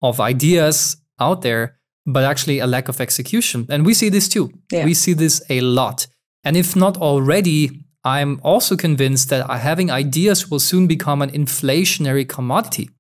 of 0.03 0.21
ideas 0.21 0.97
out 1.21 1.43
there, 1.43 1.79
but 2.07 2.25
actually 2.25 2.59
a 2.59 2.67
lack 2.67 2.89
of 2.89 3.01
execution. 3.01 3.67
And 3.69 3.85
we 3.85 3.95
see 3.95 4.09
this 4.09 4.29
too. 4.29 4.51
Yeah. 4.71 4.85
We 4.85 4.95
see 4.95 5.13
this 5.13 5.43
a 5.51 5.61
lot. 5.61 6.07
And 6.45 6.57
if 6.57 6.77
not 6.77 6.97
already, 6.97 7.85
I'm 8.05 8.41
also 8.43 8.77
convinced 8.77 9.29
that 9.31 9.49
having 9.51 9.91
ideas 9.91 10.51
will 10.51 10.61
soon 10.61 10.87
become 10.87 11.21
an 11.21 11.31
inflationary 11.31 12.27
commodity. 12.29 12.91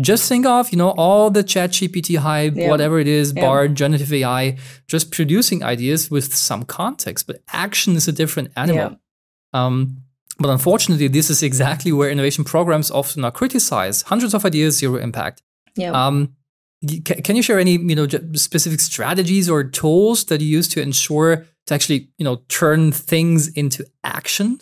Just 0.00 0.28
think 0.28 0.46
of, 0.46 0.70
you 0.70 0.78
know, 0.78 0.90
all 0.90 1.30
the 1.30 1.42
chat 1.42 1.70
GPT 1.70 2.16
hype, 2.16 2.54
yeah. 2.56 2.68
whatever 2.68 2.98
it 2.98 3.08
is, 3.08 3.32
yeah. 3.34 3.42
bar 3.42 3.68
generative 3.68 4.12
AI, 4.12 4.56
just 4.86 5.10
producing 5.10 5.62
ideas 5.62 6.10
with 6.10 6.34
some 6.34 6.64
context, 6.64 7.26
but 7.26 7.42
action 7.52 7.96
is 7.96 8.06
a 8.06 8.12
different 8.12 8.50
animal. 8.56 8.96
Yeah. 9.52 9.66
Um, 9.66 10.02
but 10.38 10.48
unfortunately, 10.48 11.08
this 11.08 11.28
is 11.28 11.42
exactly 11.42 11.92
where 11.92 12.08
innovation 12.08 12.44
programs 12.44 12.90
often 12.90 13.24
are 13.24 13.32
criticized. 13.32 14.06
Hundreds 14.06 14.32
of 14.32 14.44
ideas, 14.44 14.78
zero 14.78 14.96
impact. 14.96 15.42
Yeah. 15.76 15.90
Um, 15.90 16.34
can 17.04 17.36
you 17.36 17.42
share 17.42 17.58
any, 17.58 17.72
you 17.72 17.94
know, 17.94 18.06
specific 18.34 18.80
strategies 18.80 19.50
or 19.50 19.64
tools 19.64 20.24
that 20.24 20.40
you 20.40 20.48
use 20.48 20.68
to 20.68 20.80
ensure 20.80 21.46
to 21.66 21.74
actually, 21.74 22.08
you 22.16 22.24
know, 22.24 22.36
turn 22.48 22.90
things 22.90 23.48
into 23.48 23.84
action? 24.02 24.60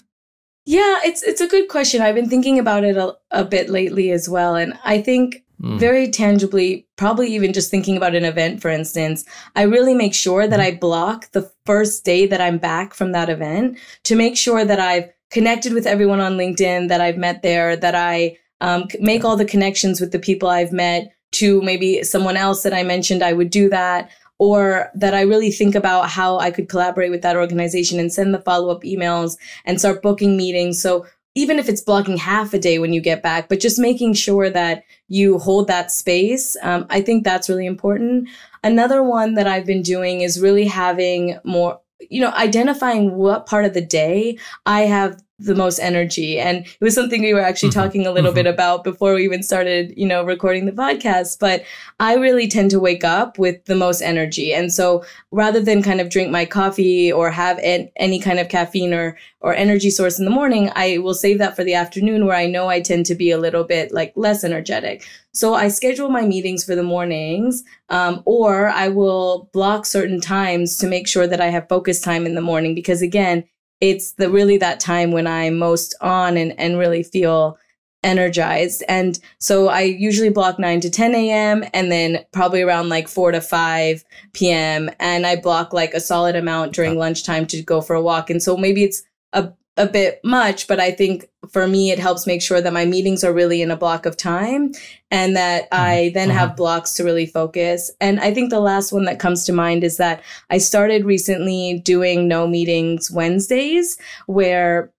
Yeah, 0.66 0.98
it's 1.04 1.22
it's 1.22 1.40
a 1.40 1.48
good 1.48 1.68
question. 1.68 2.02
I've 2.02 2.14
been 2.14 2.28
thinking 2.28 2.58
about 2.58 2.84
it 2.84 2.96
a, 2.96 3.16
a 3.30 3.44
bit 3.44 3.70
lately 3.70 4.10
as 4.10 4.28
well, 4.28 4.54
and 4.54 4.78
I 4.84 5.00
think 5.00 5.44
mm. 5.62 5.78
very 5.78 6.10
tangibly, 6.10 6.86
probably 6.96 7.28
even 7.34 7.52
just 7.52 7.70
thinking 7.70 7.96
about 7.96 8.14
an 8.14 8.24
event, 8.24 8.60
for 8.60 8.68
instance, 8.68 9.24
I 9.56 9.62
really 9.62 9.94
make 9.94 10.12
sure 10.12 10.46
that 10.46 10.60
mm. 10.60 10.62
I 10.62 10.74
block 10.74 11.30
the 11.32 11.50
first 11.64 12.04
day 12.04 12.26
that 12.26 12.40
I'm 12.40 12.58
back 12.58 12.92
from 12.92 13.12
that 13.12 13.30
event 13.30 13.78
to 14.04 14.16
make 14.16 14.36
sure 14.36 14.64
that 14.64 14.80
I've 14.80 15.08
connected 15.30 15.72
with 15.72 15.86
everyone 15.86 16.20
on 16.20 16.36
LinkedIn 16.36 16.88
that 16.88 17.00
I've 17.00 17.16
met 17.16 17.42
there, 17.42 17.76
that 17.76 17.94
I 17.94 18.36
um, 18.60 18.88
make 19.00 19.24
all 19.24 19.36
the 19.36 19.44
connections 19.44 20.00
with 20.00 20.12
the 20.12 20.18
people 20.18 20.48
I've 20.48 20.72
met 20.72 21.12
to 21.32 21.60
maybe 21.62 22.02
someone 22.02 22.36
else 22.36 22.62
that 22.62 22.74
I 22.74 22.82
mentioned 22.82 23.22
I 23.22 23.32
would 23.32 23.50
do 23.50 23.68
that 23.68 24.10
or 24.38 24.90
that 24.94 25.14
I 25.14 25.22
really 25.22 25.50
think 25.50 25.74
about 25.74 26.08
how 26.08 26.38
I 26.38 26.50
could 26.50 26.68
collaborate 26.68 27.10
with 27.10 27.22
that 27.22 27.36
organization 27.36 27.98
and 27.98 28.12
send 28.12 28.32
the 28.32 28.40
follow 28.40 28.70
up 28.70 28.82
emails 28.82 29.36
and 29.64 29.78
start 29.78 30.02
booking 30.02 30.36
meetings. 30.36 30.80
So 30.80 31.06
even 31.34 31.58
if 31.58 31.68
it's 31.68 31.80
blocking 31.80 32.16
half 32.16 32.54
a 32.54 32.58
day 32.58 32.78
when 32.78 32.92
you 32.92 33.00
get 33.00 33.22
back, 33.22 33.48
but 33.48 33.60
just 33.60 33.78
making 33.78 34.14
sure 34.14 34.48
that 34.50 34.84
you 35.08 35.38
hold 35.38 35.66
that 35.68 35.90
space, 35.90 36.56
um, 36.62 36.86
I 36.90 37.00
think 37.00 37.24
that's 37.24 37.48
really 37.48 37.66
important. 37.66 38.28
Another 38.64 39.02
one 39.02 39.34
that 39.34 39.46
I've 39.46 39.66
been 39.66 39.82
doing 39.82 40.22
is 40.22 40.40
really 40.40 40.66
having 40.66 41.38
more, 41.44 41.80
you 42.00 42.20
know, 42.20 42.32
identifying 42.32 43.14
what 43.14 43.46
part 43.46 43.64
of 43.64 43.74
the 43.74 43.84
day 43.84 44.38
I 44.66 44.82
have 44.82 45.22
the 45.38 45.54
most 45.54 45.78
energy. 45.78 46.40
And 46.40 46.66
it 46.66 46.80
was 46.80 46.94
something 46.94 47.22
we 47.22 47.32
were 47.32 47.40
actually 47.40 47.70
mm-hmm. 47.70 47.80
talking 47.80 48.06
a 48.06 48.10
little 48.10 48.30
mm-hmm. 48.30 48.42
bit 48.42 48.46
about 48.46 48.82
before 48.82 49.14
we 49.14 49.24
even 49.24 49.42
started, 49.42 49.94
you 49.96 50.06
know, 50.06 50.24
recording 50.24 50.66
the 50.66 50.72
podcast. 50.72 51.38
But 51.38 51.62
I 52.00 52.16
really 52.16 52.48
tend 52.48 52.72
to 52.72 52.80
wake 52.80 53.04
up 53.04 53.38
with 53.38 53.64
the 53.66 53.76
most 53.76 54.02
energy. 54.02 54.52
And 54.52 54.72
so 54.72 55.04
rather 55.30 55.60
than 55.60 55.82
kind 55.82 56.00
of 56.00 56.10
drink 56.10 56.30
my 56.30 56.44
coffee 56.44 57.12
or 57.12 57.30
have 57.30 57.58
an, 57.60 57.88
any 57.96 58.18
kind 58.18 58.40
of 58.40 58.48
caffeine 58.48 58.92
or, 58.92 59.16
or 59.40 59.54
energy 59.54 59.90
source 59.90 60.18
in 60.18 60.24
the 60.24 60.30
morning, 60.30 60.72
I 60.74 60.98
will 60.98 61.14
save 61.14 61.38
that 61.38 61.54
for 61.54 61.62
the 61.62 61.74
afternoon 61.74 62.26
where 62.26 62.36
I 62.36 62.46
know 62.46 62.68
I 62.68 62.80
tend 62.80 63.06
to 63.06 63.14
be 63.14 63.30
a 63.30 63.38
little 63.38 63.62
bit 63.62 63.92
like 63.92 64.12
less 64.16 64.42
energetic. 64.42 65.06
So 65.32 65.54
I 65.54 65.68
schedule 65.68 66.08
my 66.08 66.26
meetings 66.26 66.64
for 66.64 66.74
the 66.74 66.82
mornings, 66.82 67.62
um, 67.90 68.22
or 68.24 68.70
I 68.70 68.88
will 68.88 69.48
block 69.52 69.86
certain 69.86 70.20
times 70.20 70.76
to 70.78 70.88
make 70.88 71.06
sure 71.06 71.28
that 71.28 71.40
I 71.40 71.46
have 71.46 71.68
focus 71.68 72.00
time 72.00 72.26
in 72.26 72.34
the 72.34 72.40
morning. 72.40 72.74
Because 72.74 73.02
again, 73.02 73.44
it's 73.80 74.12
the 74.12 74.30
really 74.30 74.56
that 74.58 74.80
time 74.80 75.12
when 75.12 75.26
I'm 75.26 75.58
most 75.58 75.94
on 76.00 76.36
and, 76.36 76.58
and 76.58 76.78
really 76.78 77.02
feel 77.02 77.58
energized. 78.04 78.84
And 78.88 79.18
so 79.38 79.68
I 79.68 79.82
usually 79.82 80.30
block 80.30 80.58
9 80.58 80.80
to 80.80 80.90
10 80.90 81.14
a.m. 81.14 81.64
and 81.74 81.90
then 81.90 82.24
probably 82.32 82.62
around 82.62 82.88
like 82.88 83.08
4 83.08 83.32
to 83.32 83.40
5 83.40 84.04
p.m. 84.34 84.90
And 85.00 85.26
I 85.26 85.36
block 85.36 85.72
like 85.72 85.94
a 85.94 86.00
solid 86.00 86.36
amount 86.36 86.74
during 86.74 86.96
lunchtime 86.96 87.46
to 87.48 87.62
go 87.62 87.80
for 87.80 87.94
a 87.96 88.02
walk. 88.02 88.30
And 88.30 88.42
so 88.42 88.56
maybe 88.56 88.84
it's 88.84 89.02
a 89.32 89.52
a 89.78 89.86
bit 89.86 90.20
much, 90.24 90.66
but 90.66 90.80
I 90.80 90.90
think 90.90 91.28
for 91.48 91.66
me, 91.66 91.90
it 91.90 91.98
helps 91.98 92.26
make 92.26 92.42
sure 92.42 92.60
that 92.60 92.72
my 92.72 92.84
meetings 92.84 93.24
are 93.24 93.32
really 93.32 93.62
in 93.62 93.70
a 93.70 93.76
block 93.76 94.04
of 94.04 94.16
time 94.16 94.72
and 95.10 95.36
that 95.36 95.70
mm-hmm. 95.70 95.82
I 95.82 96.10
then 96.12 96.30
have 96.30 96.50
mm-hmm. 96.50 96.56
blocks 96.56 96.94
to 96.94 97.04
really 97.04 97.26
focus. 97.26 97.90
And 98.00 98.20
I 98.20 98.34
think 98.34 98.50
the 98.50 98.60
last 98.60 98.92
one 98.92 99.04
that 99.04 99.20
comes 99.20 99.44
to 99.46 99.52
mind 99.52 99.84
is 99.84 99.96
that 99.96 100.22
I 100.50 100.58
started 100.58 101.04
recently 101.04 101.80
doing 101.84 102.28
no 102.28 102.46
meetings 102.46 103.10
Wednesdays 103.10 103.96
where 104.26 104.92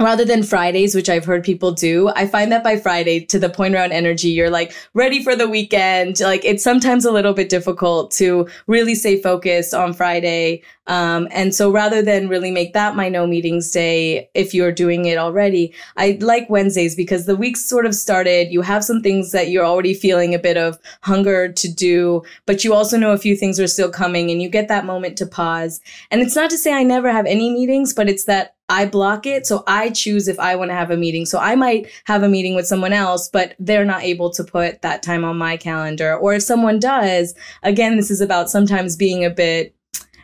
rather 0.00 0.24
than 0.24 0.42
Fridays, 0.42 0.94
which 0.94 1.08
I've 1.08 1.24
heard 1.24 1.44
people 1.44 1.70
do, 1.70 2.08
I 2.16 2.26
find 2.26 2.50
that 2.50 2.64
by 2.64 2.76
Friday, 2.76 3.24
to 3.26 3.38
the 3.38 3.48
point 3.48 3.74
around 3.74 3.92
energy, 3.92 4.28
you're 4.28 4.50
like 4.50 4.74
ready 4.92 5.22
for 5.22 5.36
the 5.36 5.48
weekend. 5.48 6.18
Like 6.18 6.44
it's 6.44 6.64
sometimes 6.64 7.04
a 7.04 7.12
little 7.12 7.32
bit 7.32 7.48
difficult 7.48 8.10
to 8.12 8.48
really 8.66 8.96
stay 8.96 9.22
focused 9.22 9.72
on 9.72 9.92
Friday. 9.92 10.62
Um, 10.88 11.28
and 11.30 11.54
so 11.54 11.70
rather 11.70 12.02
than 12.02 12.28
really 12.28 12.50
make 12.50 12.72
that 12.72 12.96
my 12.96 13.08
no 13.08 13.24
meetings 13.24 13.70
day, 13.70 14.28
if 14.34 14.52
you're 14.52 14.72
doing 14.72 15.04
it 15.04 15.16
already, 15.16 15.72
I 15.96 16.18
like 16.20 16.50
Wednesdays 16.50 16.96
because 16.96 17.26
the 17.26 17.36
week's 17.36 17.64
sort 17.64 17.86
of 17.86 17.94
started. 17.94 18.50
You 18.50 18.62
have 18.62 18.84
some 18.84 19.00
things 19.00 19.30
that 19.30 19.48
you're 19.48 19.64
already 19.64 19.94
feeling 19.94 20.34
a 20.34 20.40
bit 20.40 20.56
of 20.56 20.76
hunger 21.02 21.52
to 21.52 21.72
do, 21.72 22.22
but 22.46 22.64
you 22.64 22.74
also 22.74 22.98
know 22.98 23.12
a 23.12 23.18
few 23.18 23.36
things 23.36 23.60
are 23.60 23.68
still 23.68 23.90
coming 23.90 24.30
and 24.30 24.42
you 24.42 24.48
get 24.48 24.66
that 24.68 24.86
moment 24.86 25.16
to 25.18 25.26
pause. 25.26 25.80
And 26.10 26.20
it's 26.20 26.34
not 26.34 26.50
to 26.50 26.58
say 26.58 26.72
I 26.72 26.82
never 26.82 27.12
have 27.12 27.26
any 27.26 27.50
meetings, 27.50 27.94
but 27.94 28.08
it's 28.08 28.24
that 28.24 28.53
I 28.68 28.86
block 28.86 29.26
it. 29.26 29.46
So 29.46 29.62
I 29.66 29.90
choose 29.90 30.26
if 30.26 30.38
I 30.38 30.56
want 30.56 30.70
to 30.70 30.74
have 30.74 30.90
a 30.90 30.96
meeting. 30.96 31.26
So 31.26 31.38
I 31.38 31.54
might 31.54 31.90
have 32.04 32.22
a 32.22 32.28
meeting 32.28 32.54
with 32.54 32.66
someone 32.66 32.92
else, 32.92 33.28
but 33.28 33.54
they're 33.58 33.84
not 33.84 34.02
able 34.02 34.30
to 34.30 34.44
put 34.44 34.80
that 34.82 35.02
time 35.02 35.24
on 35.24 35.36
my 35.36 35.56
calendar. 35.56 36.16
Or 36.16 36.34
if 36.34 36.42
someone 36.42 36.78
does, 36.78 37.34
again, 37.62 37.96
this 37.96 38.10
is 38.10 38.20
about 38.20 38.50
sometimes 38.50 38.96
being 38.96 39.24
a 39.24 39.30
bit, 39.30 39.74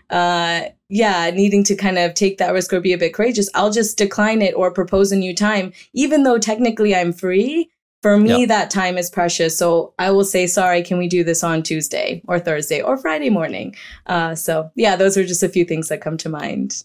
uh, 0.08 0.62
yeah, 0.88 1.30
needing 1.30 1.62
to 1.64 1.76
kind 1.76 1.98
of 1.98 2.14
take 2.14 2.38
that 2.38 2.52
risk 2.52 2.72
or 2.72 2.80
be 2.80 2.94
a 2.94 2.98
bit 2.98 3.14
courageous. 3.14 3.50
I'll 3.54 3.70
just 3.70 3.98
decline 3.98 4.40
it 4.42 4.54
or 4.54 4.72
propose 4.72 5.12
a 5.12 5.16
new 5.16 5.34
time, 5.34 5.72
even 5.92 6.22
though 6.22 6.38
technically 6.38 6.94
I'm 6.94 7.12
free. 7.12 7.70
For 8.02 8.16
me, 8.16 8.40
yep. 8.40 8.48
that 8.48 8.70
time 8.70 8.96
is 8.96 9.10
precious. 9.10 9.58
So 9.58 9.92
I 9.98 10.10
will 10.10 10.24
say, 10.24 10.46
sorry, 10.46 10.82
can 10.82 10.96
we 10.96 11.06
do 11.06 11.22
this 11.22 11.44
on 11.44 11.62
Tuesday 11.62 12.22
or 12.26 12.40
Thursday 12.40 12.80
or 12.80 12.96
Friday 12.96 13.28
morning? 13.28 13.76
Uh, 14.06 14.34
so 14.34 14.70
yeah, 14.74 14.96
those 14.96 15.18
are 15.18 15.26
just 15.26 15.42
a 15.42 15.50
few 15.50 15.66
things 15.66 15.88
that 15.88 16.00
come 16.00 16.16
to 16.16 16.30
mind. 16.30 16.82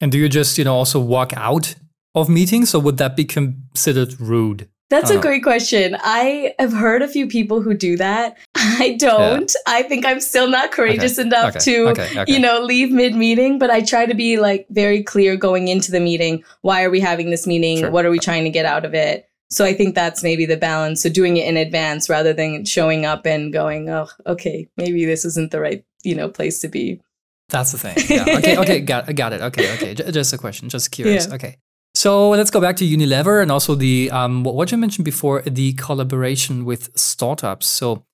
And 0.00 0.12
do 0.12 0.18
you 0.18 0.28
just, 0.28 0.58
you 0.58 0.64
know, 0.64 0.74
also 0.74 1.00
walk 1.00 1.32
out 1.36 1.74
of 2.14 2.28
meetings 2.28 2.74
or 2.74 2.82
would 2.82 2.98
that 2.98 3.16
be 3.16 3.24
considered 3.24 4.20
rude? 4.20 4.68
That's 4.90 5.10
a 5.10 5.18
great 5.18 5.42
question. 5.42 5.96
I 6.00 6.54
have 6.58 6.72
heard 6.72 7.02
a 7.02 7.08
few 7.08 7.26
people 7.26 7.60
who 7.60 7.74
do 7.74 7.96
that. 7.96 8.36
I 8.54 8.96
don't. 8.98 9.52
Yeah. 9.52 9.74
I 9.74 9.82
think 9.82 10.06
I'm 10.06 10.20
still 10.20 10.46
not 10.46 10.70
courageous 10.70 11.18
okay. 11.18 11.26
enough 11.26 11.56
okay. 11.56 11.58
to, 11.60 11.88
okay. 11.88 12.24
you 12.28 12.38
know, 12.38 12.60
leave 12.60 12.92
mid 12.92 13.16
meeting, 13.16 13.58
but 13.58 13.70
I 13.70 13.80
try 13.80 14.06
to 14.06 14.14
be 14.14 14.38
like 14.38 14.66
very 14.70 15.02
clear 15.02 15.36
going 15.36 15.68
into 15.68 15.90
the 15.90 16.00
meeting. 16.00 16.44
Why 16.60 16.84
are 16.84 16.90
we 16.90 17.00
having 17.00 17.30
this 17.30 17.46
meeting? 17.46 17.78
Sure. 17.78 17.90
What 17.90 18.04
are 18.06 18.10
we 18.10 18.20
trying 18.20 18.44
to 18.44 18.50
get 18.50 18.66
out 18.66 18.84
of 18.84 18.94
it? 18.94 19.28
So 19.50 19.64
I 19.64 19.74
think 19.74 19.94
that's 19.94 20.22
maybe 20.22 20.46
the 20.46 20.56
balance. 20.56 21.02
So 21.02 21.08
doing 21.08 21.36
it 21.38 21.48
in 21.48 21.56
advance 21.56 22.08
rather 22.08 22.32
than 22.32 22.64
showing 22.64 23.04
up 23.04 23.26
and 23.26 23.52
going, 23.52 23.88
oh, 23.88 24.08
okay, 24.26 24.68
maybe 24.76 25.04
this 25.04 25.24
isn't 25.24 25.50
the 25.50 25.60
right, 25.60 25.84
you 26.02 26.14
know, 26.14 26.28
place 26.28 26.60
to 26.60 26.68
be. 26.68 27.00
That's 27.48 27.72
the 27.72 27.78
thing. 27.78 27.96
Yeah. 28.08 28.38
Okay. 28.38 28.56
Okay. 28.64 28.80
got 28.80 29.14
got 29.14 29.32
it. 29.32 29.40
Okay. 29.40 29.74
Okay. 29.74 29.94
J- 29.94 30.10
just 30.10 30.32
a 30.32 30.38
question. 30.38 30.68
Just 30.68 30.90
curious. 30.90 31.26
Yeah. 31.26 31.34
Okay. 31.34 31.56
So 31.94 32.30
let's 32.30 32.50
go 32.50 32.60
back 32.60 32.76
to 32.76 32.84
Unilever 32.84 33.40
and 33.40 33.52
also 33.52 33.74
the 33.74 34.10
um, 34.10 34.42
what 34.42 34.72
you 34.72 34.78
mentioned 34.78 35.04
before, 35.04 35.42
the 35.42 35.74
collaboration 35.74 36.64
with 36.64 36.90
startups. 36.96 37.66
So, 37.66 38.04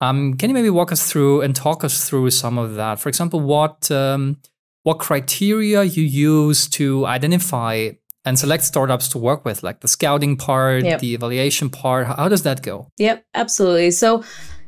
um, 0.00 0.34
can 0.34 0.50
you 0.50 0.54
maybe 0.54 0.70
walk 0.70 0.92
us 0.92 1.10
through 1.10 1.40
and 1.40 1.56
talk 1.56 1.82
us 1.82 2.08
through 2.08 2.30
some 2.30 2.58
of 2.58 2.74
that? 2.74 3.00
For 3.00 3.08
example, 3.08 3.40
what 3.40 3.90
um, 3.90 4.36
what 4.82 4.98
criteria 4.98 5.84
you 5.84 6.02
use 6.02 6.68
to 6.70 7.06
identify 7.06 7.92
and 8.24 8.38
select 8.38 8.64
startups 8.64 9.08
to 9.08 9.18
work 9.18 9.44
with, 9.44 9.62
like 9.62 9.80
the 9.80 9.88
scouting 9.88 10.36
part, 10.36 10.84
yep. 10.84 11.00
the 11.00 11.14
evaluation 11.14 11.70
part. 11.70 12.06
How 12.06 12.28
does 12.28 12.42
that 12.42 12.62
go? 12.62 12.90
Yep, 12.98 13.24
absolutely. 13.34 13.90
So 13.90 14.22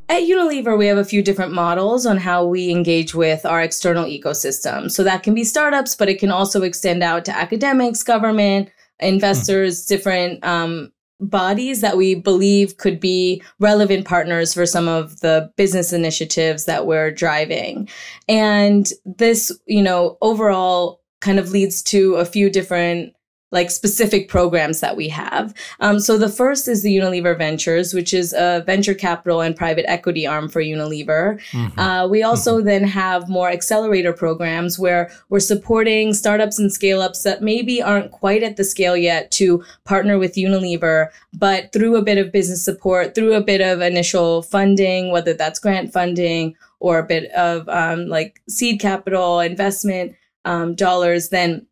at 0.08 0.22
Unilever, 0.22 0.76
we 0.76 0.86
have 0.86 0.98
a 0.98 1.04
few 1.04 1.22
different 1.22 1.52
models 1.52 2.06
on 2.06 2.16
how 2.16 2.44
we 2.44 2.70
engage 2.70 3.14
with 3.14 3.46
our 3.46 3.62
external 3.62 4.04
ecosystem. 4.04 4.90
So 4.90 5.02
that 5.04 5.22
can 5.22 5.34
be 5.34 5.44
startups, 5.44 5.94
but 5.94 6.08
it 6.08 6.18
can 6.18 6.30
also 6.30 6.62
extend 6.62 7.02
out 7.02 7.24
to 7.26 7.36
academics, 7.36 8.02
government, 8.02 8.70
investors, 9.00 9.86
different 9.86 10.44
um, 10.44 10.92
bodies 11.20 11.80
that 11.80 11.96
we 11.96 12.14
believe 12.14 12.76
could 12.76 13.00
be 13.00 13.42
relevant 13.60 14.04
partners 14.04 14.52
for 14.52 14.66
some 14.66 14.88
of 14.88 15.20
the 15.20 15.50
business 15.56 15.92
initiatives 15.92 16.64
that 16.64 16.86
we're 16.86 17.10
driving. 17.10 17.88
And 18.28 18.90
this, 19.04 19.56
you 19.66 19.82
know, 19.82 20.18
overall 20.20 21.00
kind 21.20 21.38
of 21.38 21.50
leads 21.52 21.82
to 21.84 22.16
a 22.16 22.24
few 22.24 22.50
different 22.50 23.14
like 23.52 23.70
specific 23.70 24.28
programs 24.28 24.80
that 24.80 24.96
we 24.96 25.08
have. 25.08 25.54
Um, 25.80 26.00
so 26.00 26.18
the 26.18 26.28
first 26.28 26.66
is 26.66 26.82
the 26.82 26.96
Unilever 26.96 27.36
Ventures, 27.38 27.94
which 27.94 28.12
is 28.12 28.32
a 28.32 28.64
venture 28.66 28.94
capital 28.94 29.42
and 29.42 29.54
private 29.54 29.88
equity 29.88 30.26
arm 30.26 30.48
for 30.48 30.60
Unilever. 30.60 31.38
Mm-hmm. 31.50 31.78
Uh, 31.78 32.08
we 32.08 32.22
also 32.22 32.56
mm-hmm. 32.56 32.66
then 32.66 32.84
have 32.84 33.28
more 33.28 33.50
accelerator 33.50 34.12
programs 34.12 34.78
where 34.78 35.10
we're 35.28 35.38
supporting 35.40 36.14
startups 36.14 36.58
and 36.58 36.72
scale 36.72 37.00
ups 37.00 37.22
that 37.22 37.42
maybe 37.42 37.80
aren't 37.80 38.10
quite 38.10 38.42
at 38.42 38.56
the 38.56 38.64
scale 38.64 38.96
yet 38.96 39.30
to 39.32 39.62
partner 39.84 40.18
with 40.18 40.34
Unilever, 40.34 41.08
but 41.34 41.70
through 41.72 41.96
a 41.96 42.02
bit 42.02 42.18
of 42.18 42.32
business 42.32 42.64
support, 42.64 43.14
through 43.14 43.34
a 43.34 43.42
bit 43.42 43.60
of 43.60 43.80
initial 43.82 44.42
funding, 44.42 45.12
whether 45.12 45.34
that's 45.34 45.60
grant 45.60 45.92
funding 45.92 46.56
or 46.80 46.98
a 46.98 47.06
bit 47.06 47.30
of 47.32 47.68
um, 47.68 48.08
like 48.08 48.40
seed 48.48 48.80
capital 48.80 49.40
investment 49.40 50.16
um, 50.44 50.74
dollars, 50.74 51.28
then 51.28 51.66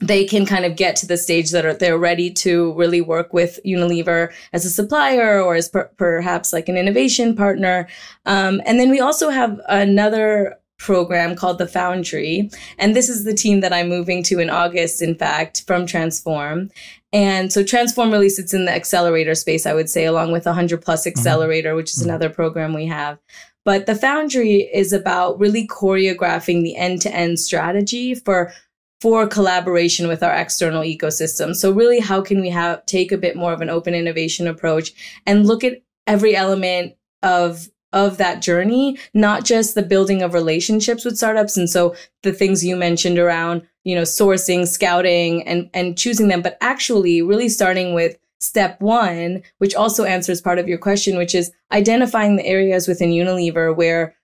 they 0.00 0.24
can 0.24 0.46
kind 0.46 0.64
of 0.64 0.76
get 0.76 0.96
to 0.96 1.06
the 1.06 1.16
stage 1.16 1.50
that 1.50 1.66
are 1.66 1.74
they're 1.74 1.98
ready 1.98 2.30
to 2.30 2.72
really 2.72 3.00
work 3.00 3.32
with 3.32 3.60
Unilever 3.66 4.32
as 4.52 4.64
a 4.64 4.70
supplier 4.70 5.40
or 5.40 5.54
as 5.54 5.68
per, 5.68 5.90
perhaps 5.96 6.52
like 6.52 6.68
an 6.68 6.76
innovation 6.76 7.36
partner. 7.36 7.86
Um, 8.24 8.62
and 8.64 8.80
then 8.80 8.90
we 8.90 9.00
also 9.00 9.28
have 9.28 9.60
another 9.68 10.56
program 10.78 11.36
called 11.36 11.58
the 11.58 11.66
Foundry, 11.66 12.50
and 12.78 12.96
this 12.96 13.10
is 13.10 13.24
the 13.24 13.34
team 13.34 13.60
that 13.60 13.72
I'm 13.72 13.90
moving 13.90 14.22
to 14.24 14.38
in 14.38 14.48
August. 14.48 15.02
In 15.02 15.14
fact, 15.14 15.64
from 15.66 15.86
Transform. 15.86 16.70
And 17.12 17.52
so 17.52 17.62
Transform 17.62 18.10
really 18.10 18.28
sits 18.28 18.54
in 18.54 18.64
the 18.64 18.72
accelerator 18.72 19.34
space, 19.34 19.66
I 19.66 19.74
would 19.74 19.90
say, 19.90 20.04
along 20.06 20.32
with 20.32 20.46
100 20.46 20.80
Plus 20.80 21.00
mm-hmm. 21.00 21.08
Accelerator, 21.08 21.70
mm-hmm. 21.70 21.76
which 21.76 21.90
is 21.90 21.98
mm-hmm. 21.98 22.08
another 22.08 22.30
program 22.30 22.72
we 22.72 22.86
have. 22.86 23.18
But 23.64 23.86
the 23.86 23.94
Foundry 23.94 24.70
is 24.72 24.92
about 24.92 25.38
really 25.38 25.66
choreographing 25.66 26.62
the 26.62 26.76
end 26.76 27.02
to 27.02 27.14
end 27.14 27.38
strategy 27.38 28.14
for 28.14 28.52
for 29.00 29.26
collaboration 29.26 30.08
with 30.08 30.22
our 30.22 30.34
external 30.34 30.82
ecosystem. 30.82 31.54
So 31.56 31.72
really, 31.72 32.00
how 32.00 32.20
can 32.20 32.40
we 32.40 32.50
have 32.50 32.84
take 32.86 33.12
a 33.12 33.18
bit 33.18 33.36
more 33.36 33.52
of 33.52 33.60
an 33.60 33.70
open 33.70 33.94
innovation 33.94 34.46
approach 34.46 34.92
and 35.26 35.46
look 35.46 35.64
at 35.64 35.82
every 36.06 36.36
element 36.36 36.94
of 37.22 37.68
of 37.92 38.18
that 38.18 38.40
journey, 38.40 38.96
not 39.14 39.44
just 39.44 39.74
the 39.74 39.82
building 39.82 40.22
of 40.22 40.32
relationships 40.32 41.04
with 41.04 41.16
startups. 41.16 41.56
And 41.56 41.68
so 41.68 41.96
the 42.22 42.32
things 42.32 42.64
you 42.64 42.76
mentioned 42.76 43.18
around, 43.18 43.66
you 43.82 43.96
know, 43.96 44.02
sourcing, 44.02 44.66
scouting 44.66 45.42
and, 45.46 45.68
and 45.74 45.98
choosing 45.98 46.28
them, 46.28 46.40
but 46.40 46.56
actually 46.60 47.20
really 47.20 47.48
starting 47.48 47.92
with 47.92 48.16
step 48.40 48.80
one, 48.80 49.42
which 49.58 49.74
also 49.74 50.04
answers 50.04 50.40
part 50.40 50.58
of 50.58 50.68
your 50.68 50.78
question, 50.78 51.16
which 51.16 51.34
is 51.34 51.50
identifying 51.72 52.36
the 52.36 52.46
areas 52.46 52.86
within 52.88 53.10
Unilever 53.10 53.74
where 53.74 54.14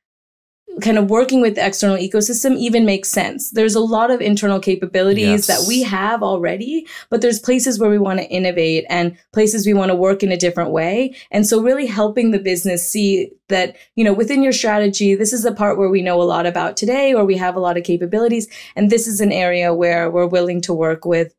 kind 0.82 0.98
of 0.98 1.08
working 1.08 1.40
with 1.40 1.54
the 1.54 1.66
external 1.66 1.96
ecosystem 1.96 2.56
even 2.58 2.84
makes 2.84 3.08
sense. 3.08 3.50
There's 3.50 3.74
a 3.74 3.80
lot 3.80 4.10
of 4.10 4.20
internal 4.20 4.60
capabilities 4.60 5.26
yes. 5.26 5.46
that 5.46 5.66
we 5.66 5.82
have 5.82 6.22
already, 6.22 6.86
but 7.08 7.22
there's 7.22 7.38
places 7.38 7.78
where 7.78 7.90
we 7.90 7.98
want 7.98 8.18
to 8.18 8.26
innovate 8.26 8.84
and 8.90 9.16
places 9.32 9.66
we 9.66 9.74
want 9.74 9.90
to 9.90 9.94
work 9.94 10.22
in 10.22 10.32
a 10.32 10.36
different 10.36 10.70
way. 10.70 11.14
And 11.30 11.46
so 11.46 11.62
really 11.62 11.86
helping 11.86 12.30
the 12.30 12.38
business 12.38 12.86
see 12.86 13.30
that, 13.48 13.76
you 13.94 14.04
know, 14.04 14.12
within 14.12 14.42
your 14.42 14.52
strategy, 14.52 15.14
this 15.14 15.32
is 15.32 15.42
the 15.42 15.52
part 15.52 15.78
where 15.78 15.88
we 15.88 16.02
know 16.02 16.20
a 16.20 16.24
lot 16.24 16.46
about 16.46 16.76
today 16.76 17.14
or 17.14 17.24
we 17.24 17.36
have 17.36 17.56
a 17.56 17.60
lot 17.60 17.76
of 17.76 17.84
capabilities. 17.84 18.48
And 18.74 18.90
this 18.90 19.06
is 19.06 19.20
an 19.20 19.32
area 19.32 19.72
where 19.72 20.10
we're 20.10 20.26
willing 20.26 20.60
to 20.62 20.74
work 20.74 21.04
with 21.04 21.34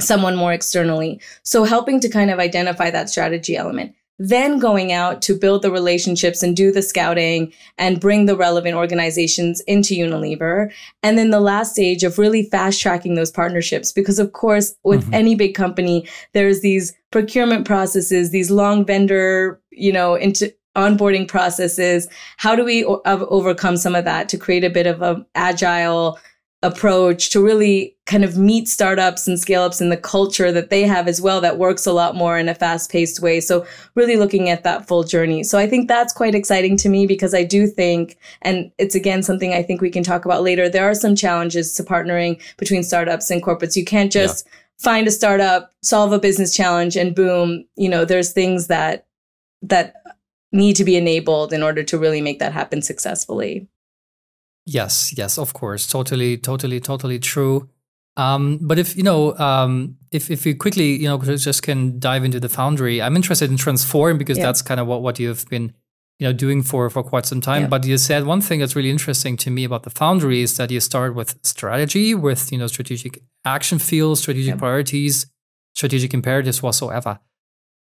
someone 0.00 0.36
more 0.36 0.52
externally. 0.52 1.20
So 1.42 1.64
helping 1.64 2.00
to 2.00 2.08
kind 2.08 2.30
of 2.30 2.38
identify 2.38 2.90
that 2.90 3.08
strategy 3.08 3.56
element 3.56 3.94
then 4.18 4.58
going 4.58 4.92
out 4.92 5.20
to 5.22 5.38
build 5.38 5.62
the 5.62 5.70
relationships 5.70 6.42
and 6.42 6.56
do 6.56 6.72
the 6.72 6.82
scouting 6.82 7.52
and 7.76 8.00
bring 8.00 8.26
the 8.26 8.36
relevant 8.36 8.74
organizations 8.74 9.60
into 9.62 9.94
Unilever. 9.94 10.72
And 11.02 11.18
then 11.18 11.30
the 11.30 11.40
last 11.40 11.72
stage 11.72 12.02
of 12.02 12.18
really 12.18 12.44
fast 12.44 12.80
tracking 12.80 13.14
those 13.14 13.30
partnerships. 13.30 13.92
Because 13.92 14.18
of 14.18 14.32
course, 14.32 14.74
with 14.84 15.02
mm-hmm. 15.04 15.14
any 15.14 15.34
big 15.34 15.54
company, 15.54 16.08
there's 16.32 16.60
these 16.60 16.94
procurement 17.10 17.66
processes, 17.66 18.30
these 18.30 18.50
long 18.50 18.84
vendor, 18.86 19.60
you 19.70 19.92
know, 19.92 20.14
into 20.14 20.52
onboarding 20.76 21.26
processes. 21.26 22.08
How 22.36 22.54
do 22.54 22.64
we 22.64 22.84
o- 22.84 23.02
overcome 23.04 23.76
some 23.76 23.94
of 23.94 24.04
that 24.04 24.28
to 24.30 24.38
create 24.38 24.64
a 24.64 24.70
bit 24.70 24.86
of 24.86 25.02
a 25.02 25.26
agile 25.34 26.18
approach 26.62 27.30
to 27.30 27.44
really 27.44 27.96
kind 28.06 28.24
of 28.24 28.38
meet 28.38 28.66
startups 28.66 29.28
and 29.28 29.38
scale 29.38 29.62
ups 29.62 29.80
in 29.80 29.90
the 29.90 29.96
culture 29.96 30.50
that 30.50 30.70
they 30.70 30.82
have 30.82 31.06
as 31.06 31.20
well 31.20 31.40
that 31.40 31.58
works 31.58 31.86
a 31.86 31.92
lot 31.92 32.14
more 32.14 32.38
in 32.38 32.48
a 32.48 32.54
fast 32.54 32.90
paced 32.90 33.20
way. 33.20 33.40
So 33.40 33.66
really 33.94 34.16
looking 34.16 34.48
at 34.48 34.64
that 34.64 34.88
full 34.88 35.04
journey. 35.04 35.42
So 35.42 35.58
I 35.58 35.66
think 35.66 35.86
that's 35.86 36.12
quite 36.12 36.34
exciting 36.34 36.76
to 36.78 36.88
me 36.88 37.06
because 37.06 37.34
I 37.34 37.44
do 37.44 37.66
think, 37.66 38.16
and 38.42 38.70
it's 38.78 38.94
again 38.94 39.22
something 39.22 39.52
I 39.52 39.62
think 39.62 39.80
we 39.80 39.90
can 39.90 40.02
talk 40.02 40.24
about 40.24 40.42
later. 40.42 40.68
There 40.68 40.88
are 40.88 40.94
some 40.94 41.14
challenges 41.14 41.74
to 41.74 41.82
partnering 41.82 42.40
between 42.56 42.82
startups 42.82 43.30
and 43.30 43.42
corporates. 43.42 43.76
You 43.76 43.84
can't 43.84 44.10
just 44.10 44.46
yeah. 44.46 44.52
find 44.78 45.06
a 45.06 45.12
startup, 45.12 45.72
solve 45.82 46.12
a 46.12 46.18
business 46.18 46.56
challenge 46.56 46.96
and 46.96 47.14
boom, 47.14 47.64
you 47.76 47.88
know, 47.88 48.04
there's 48.04 48.32
things 48.32 48.68
that, 48.68 49.06
that 49.62 49.94
need 50.52 50.76
to 50.76 50.84
be 50.84 50.96
enabled 50.96 51.52
in 51.52 51.62
order 51.62 51.82
to 51.82 51.98
really 51.98 52.20
make 52.20 52.38
that 52.38 52.52
happen 52.52 52.80
successfully. 52.80 53.68
Yes, 54.66 55.16
yes, 55.16 55.38
of 55.38 55.52
course, 55.52 55.86
totally, 55.86 56.36
totally, 56.36 56.80
totally 56.80 57.20
true. 57.20 57.68
Um, 58.16 58.58
but 58.60 58.78
if 58.78 58.96
you 58.96 59.02
know, 59.04 59.36
um, 59.38 59.96
if 60.10 60.30
if 60.30 60.44
you 60.44 60.56
quickly, 60.56 60.96
you 60.96 61.08
know, 61.08 61.18
just 61.18 61.62
can 61.62 61.98
dive 62.00 62.24
into 62.24 62.40
the 62.40 62.48
Foundry, 62.48 63.00
I'm 63.00 63.14
interested 63.14 63.50
in 63.50 63.56
Transform 63.56 64.18
because 64.18 64.38
yeah. 64.38 64.46
that's 64.46 64.62
kind 64.62 64.80
of 64.80 64.86
what 64.86 65.02
what 65.02 65.20
you've 65.20 65.48
been, 65.48 65.72
you 66.18 66.26
know, 66.26 66.32
doing 66.32 66.62
for 66.62 66.90
for 66.90 67.04
quite 67.04 67.26
some 67.26 67.40
time. 67.40 67.62
Yeah. 67.62 67.68
But 67.68 67.86
you 67.86 67.96
said 67.96 68.24
one 68.24 68.40
thing 68.40 68.58
that's 68.58 68.74
really 68.74 68.90
interesting 68.90 69.36
to 69.38 69.50
me 69.50 69.64
about 69.64 69.84
the 69.84 69.90
Foundry 69.90 70.40
is 70.42 70.56
that 70.56 70.70
you 70.70 70.80
start 70.80 71.14
with 71.14 71.38
strategy, 71.42 72.14
with 72.14 72.50
you 72.50 72.58
know, 72.58 72.66
strategic 72.66 73.22
action 73.44 73.78
fields, 73.78 74.20
strategic 74.20 74.54
yeah. 74.54 74.58
priorities, 74.58 75.26
strategic 75.74 76.12
imperatives 76.12 76.62
whatsoever 76.62 77.20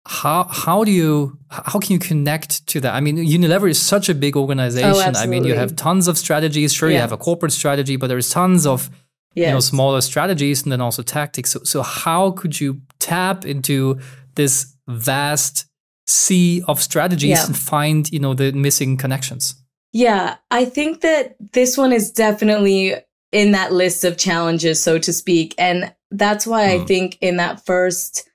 how 0.06 0.46
how 0.46 0.84
do 0.84 0.92
you 0.92 1.38
how 1.50 1.80
can 1.80 1.94
you 1.94 2.00
connect 2.00 2.66
to 2.68 2.80
that? 2.82 2.94
I 2.94 3.02
mean, 3.02 3.18
Unilever 3.18 3.70
is 3.70 3.80
such 3.80 4.10
a 4.10 4.16
big 4.16 4.36
organization. 4.36 5.16
Oh, 5.16 5.20
I 5.20 5.28
mean, 5.28 5.44
you 5.44 5.54
have 5.54 5.76
tons 5.76 6.08
of 6.08 6.18
strategies. 6.18 6.74
Sure, 6.74 6.90
yeah. 6.90 6.96
you 6.96 7.02
have 7.02 7.12
a 7.12 7.18
corporate 7.18 7.52
strategy, 7.52 7.98
but 7.98 8.08
there's 8.08 8.30
tons 8.30 8.66
of 8.66 8.90
yes. 9.36 9.48
you 9.48 9.54
know 9.54 9.60
smaller 9.60 10.02
strategies 10.02 10.64
and 10.64 10.72
then 10.72 10.82
also 10.82 11.04
tactics. 11.04 11.52
So, 11.52 11.64
so 11.64 11.84
how 11.84 12.32
could 12.32 12.60
you 12.60 12.82
tap 13.00 13.46
into 13.46 14.00
this 14.36 14.76
vast 14.88 15.66
sea 16.08 16.64
of 16.68 16.82
strategies 16.82 17.38
yeah. 17.38 17.46
and 17.46 17.56
find 17.56 18.12
you 18.12 18.20
know 18.20 18.34
the 18.34 18.52
missing 18.54 18.98
connections? 18.98 19.56
Yeah, 19.94 20.38
I 20.50 20.66
think 20.66 21.02
that 21.02 21.36
this 21.52 21.78
one 21.78 21.92
is 21.92 22.12
definitely 22.12 22.96
in 23.32 23.52
that 23.52 23.72
list 23.72 24.04
of 24.04 24.18
challenges, 24.18 24.82
so 24.82 24.98
to 24.98 25.14
speak, 25.14 25.54
and 25.60 25.94
that's 26.10 26.48
why 26.48 26.64
mm. 26.64 26.74
I 26.74 26.78
hmm. 26.80 26.86
think 26.86 27.18
in 27.22 27.38
that 27.38 27.64
first 27.66 28.28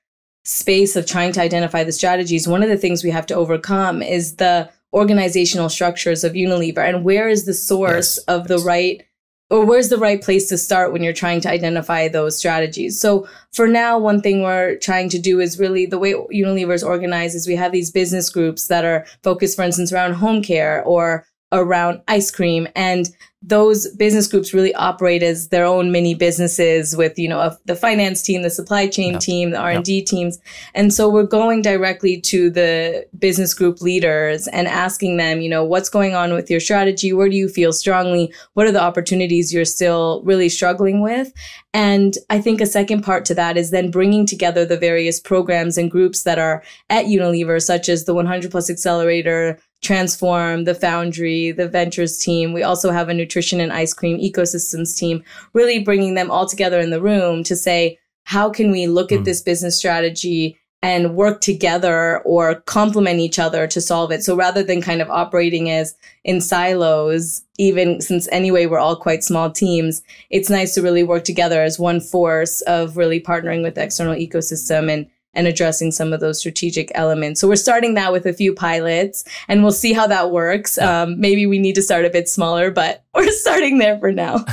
space 0.46 0.94
of 0.94 1.06
trying 1.06 1.32
to 1.32 1.42
identify 1.42 1.82
the 1.82 1.90
strategies, 1.90 2.46
one 2.46 2.62
of 2.62 2.68
the 2.68 2.76
things 2.76 3.02
we 3.02 3.10
have 3.10 3.26
to 3.26 3.34
overcome 3.34 4.00
is 4.00 4.36
the 4.36 4.70
organizational 4.92 5.68
structures 5.68 6.22
of 6.22 6.34
Unilever 6.34 6.78
and 6.78 7.04
where 7.04 7.28
is 7.28 7.46
the 7.46 7.52
source 7.52 8.16
yes, 8.16 8.24
of 8.26 8.42
yes. 8.42 8.48
the 8.48 8.64
right 8.64 9.02
or 9.50 9.64
where's 9.64 9.88
the 9.88 9.98
right 9.98 10.22
place 10.22 10.48
to 10.48 10.58
start 10.58 10.92
when 10.92 11.02
you're 11.02 11.12
trying 11.12 11.40
to 11.40 11.50
identify 11.50 12.08
those 12.08 12.38
strategies. 12.38 13.00
So 13.00 13.28
for 13.52 13.68
now, 13.68 13.98
one 13.98 14.20
thing 14.20 14.42
we're 14.42 14.76
trying 14.76 15.08
to 15.10 15.18
do 15.18 15.40
is 15.40 15.58
really 15.58 15.84
the 15.84 15.98
way 15.98 16.14
Unilever 16.14 16.74
is 16.74 16.82
organized 16.82 17.34
is 17.34 17.46
we 17.46 17.56
have 17.56 17.72
these 17.72 17.90
business 17.90 18.30
groups 18.30 18.68
that 18.68 18.84
are 18.84 19.04
focused, 19.22 19.56
for 19.56 19.62
instance, 19.62 19.92
around 19.92 20.14
home 20.14 20.42
care 20.42 20.82
or 20.84 21.26
around 21.52 22.02
ice 22.08 22.30
cream 22.30 22.66
and 22.74 23.08
those 23.46 23.88
business 23.92 24.26
groups 24.26 24.52
really 24.52 24.74
operate 24.74 25.22
as 25.22 25.48
their 25.48 25.64
own 25.64 25.92
mini 25.92 26.14
businesses 26.14 26.96
with 26.96 27.16
you 27.16 27.28
know 27.28 27.38
a, 27.38 27.56
the 27.64 27.76
finance 27.76 28.20
team 28.20 28.42
the 28.42 28.50
supply 28.50 28.88
chain 28.88 29.12
yep. 29.12 29.20
team 29.20 29.50
the 29.50 29.58
r&d 29.58 29.98
yep. 29.98 30.06
teams 30.06 30.38
and 30.74 30.92
so 30.92 31.08
we're 31.08 31.22
going 31.22 31.62
directly 31.62 32.20
to 32.20 32.50
the 32.50 33.06
business 33.18 33.54
group 33.54 33.80
leaders 33.80 34.48
and 34.48 34.66
asking 34.66 35.16
them 35.16 35.40
you 35.40 35.48
know 35.48 35.64
what's 35.64 35.88
going 35.88 36.14
on 36.14 36.32
with 36.32 36.50
your 36.50 36.58
strategy 36.58 37.12
where 37.12 37.28
do 37.28 37.36
you 37.36 37.48
feel 37.48 37.72
strongly 37.72 38.32
what 38.54 38.66
are 38.66 38.72
the 38.72 38.82
opportunities 38.82 39.54
you're 39.54 39.64
still 39.64 40.22
really 40.24 40.48
struggling 40.48 41.00
with 41.00 41.32
and 41.72 42.18
i 42.30 42.40
think 42.40 42.60
a 42.60 42.66
second 42.66 43.02
part 43.02 43.24
to 43.24 43.34
that 43.34 43.56
is 43.56 43.70
then 43.70 43.92
bringing 43.92 44.26
together 44.26 44.64
the 44.64 44.76
various 44.76 45.20
programs 45.20 45.78
and 45.78 45.92
groups 45.92 46.24
that 46.24 46.38
are 46.38 46.64
at 46.90 47.06
unilever 47.06 47.62
such 47.62 47.88
as 47.88 48.06
the 48.06 48.14
100 48.14 48.50
plus 48.50 48.68
accelerator 48.68 49.56
Transform, 49.86 50.64
the 50.64 50.74
Foundry, 50.74 51.52
the 51.52 51.68
Ventures 51.68 52.18
team. 52.18 52.52
We 52.52 52.64
also 52.64 52.90
have 52.90 53.08
a 53.08 53.14
nutrition 53.14 53.60
and 53.60 53.72
ice 53.72 53.94
cream 53.94 54.18
ecosystems 54.18 54.98
team, 54.98 55.22
really 55.52 55.78
bringing 55.78 56.14
them 56.14 56.28
all 56.28 56.44
together 56.44 56.80
in 56.80 56.90
the 56.90 57.00
room 57.00 57.44
to 57.44 57.54
say, 57.54 57.96
how 58.24 58.50
can 58.50 58.72
we 58.72 58.88
look 58.88 59.10
mm. 59.10 59.18
at 59.18 59.24
this 59.24 59.40
business 59.40 59.76
strategy 59.76 60.58
and 60.82 61.14
work 61.14 61.40
together 61.40 62.18
or 62.24 62.56
complement 62.62 63.20
each 63.20 63.38
other 63.38 63.68
to 63.68 63.80
solve 63.80 64.10
it? 64.10 64.24
So 64.24 64.34
rather 64.34 64.64
than 64.64 64.82
kind 64.82 65.00
of 65.00 65.08
operating 65.08 65.70
as 65.70 65.94
in 66.24 66.40
silos, 66.40 67.42
even 67.56 68.00
since 68.00 68.26
anyway, 68.32 68.66
we're 68.66 68.80
all 68.80 68.96
quite 68.96 69.22
small 69.22 69.52
teams, 69.52 70.02
it's 70.30 70.50
nice 70.50 70.74
to 70.74 70.82
really 70.82 71.04
work 71.04 71.22
together 71.22 71.62
as 71.62 71.78
one 71.78 72.00
force 72.00 72.60
of 72.62 72.96
really 72.96 73.20
partnering 73.20 73.62
with 73.62 73.76
the 73.76 73.84
external 73.84 74.16
ecosystem 74.16 74.92
and 74.92 75.06
and 75.36 75.46
addressing 75.46 75.92
some 75.92 76.12
of 76.12 76.20
those 76.20 76.40
strategic 76.40 76.90
elements. 76.94 77.40
So 77.40 77.46
we're 77.46 77.56
starting 77.56 77.94
that 77.94 78.12
with 78.12 78.26
a 78.26 78.32
few 78.32 78.54
pilots 78.54 79.24
and 79.46 79.62
we'll 79.62 79.70
see 79.70 79.92
how 79.92 80.06
that 80.08 80.30
works. 80.32 80.78
Um, 80.78 81.20
maybe 81.20 81.46
we 81.46 81.58
need 81.58 81.74
to 81.76 81.82
start 81.82 82.04
a 82.04 82.10
bit 82.10 82.28
smaller, 82.28 82.70
but 82.70 83.04
we're 83.14 83.30
starting 83.30 83.78
there 83.78 83.98
for 83.98 84.10
now. 84.10 84.44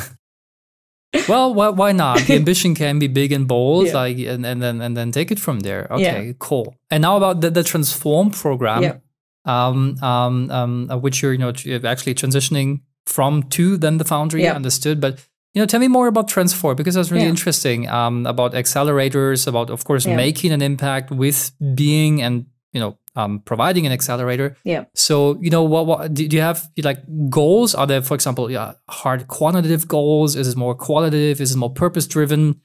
well, 1.30 1.54
why, 1.54 1.69
why 1.69 1.91
not? 1.93 2.19
The 2.19 2.36
ambition 2.36 2.76
can 2.76 3.00
be 3.00 3.08
big 3.08 3.32
and 3.32 3.48
bold, 3.48 3.88
yeah. 3.88 3.93
like, 3.93 4.17
and, 4.17 4.46
and 4.46 4.62
then 4.62 4.82
and 4.82 4.98
then 4.98 5.12
take 5.12 5.32
it 5.32 5.39
from 5.39 5.62
there. 5.62 5.88
Okay, 5.89 6.28
yeah. 6.28 6.34
cool. 6.39 6.76
And 6.91 7.02
now 7.02 7.17
about 7.17 7.41
the, 7.41 7.50
the 7.50 7.63
transform 7.63 8.32
program, 8.32 8.84
yeah. 8.84 8.98
um, 9.46 9.96
um, 10.02 10.50
um, 10.52 10.89
which 11.02 11.22
you're 11.22 11.32
you 11.32 11.39
know 11.39 11.50
actually 11.50 12.15
transitioning 12.15 12.82
from 13.06 13.43
to 13.50 13.78
then 13.78 13.98
the 14.00 14.06
foundry. 14.06 14.48
Understood, 14.48 15.00
but 15.00 15.24
you 15.54 15.62
know, 15.62 15.66
tell 15.66 15.80
me 15.80 15.88
more 15.88 16.08
about 16.08 16.28
Transform 16.28 16.76
because 16.76 16.96
that's 16.96 17.12
really 17.12 17.24
yeah. 17.24 17.30
interesting. 17.30 17.88
Um, 17.88 18.26
about 18.26 18.54
accelerators, 18.54 19.48
about 19.48 19.70
of 19.70 19.84
course 19.86 20.06
yeah. 20.06 20.16
making 20.16 20.52
an 20.52 20.62
impact 20.62 21.12
with 21.12 21.52
being 21.76 22.22
and 22.22 22.46
you 22.72 22.80
know 22.80 22.98
um, 23.16 23.39
providing 23.39 23.86
an 23.86 23.92
accelerator. 23.92 24.58
Yeah. 24.63 24.86
So 24.96 25.38
you 25.42 25.52
know 25.52 25.63
what? 25.63 25.86
What 25.86 26.13
do 26.13 26.26
you 26.26 26.42
have 26.42 26.70
like 26.82 27.00
goals? 27.30 27.76
Are 27.76 27.86
there, 27.86 28.02
for 28.02 28.16
example, 28.16 28.50
yeah, 28.50 28.74
hard 28.89 29.28
quantitative 29.28 29.88
goals? 29.88 30.36
Is 30.36 30.48
it 30.48 30.58
more 30.58 30.74
qualitative? 30.74 31.39
Is 31.39 31.54
it 31.54 31.58
more 31.58 31.72
purpose 31.72 32.08
driven? 32.08 32.60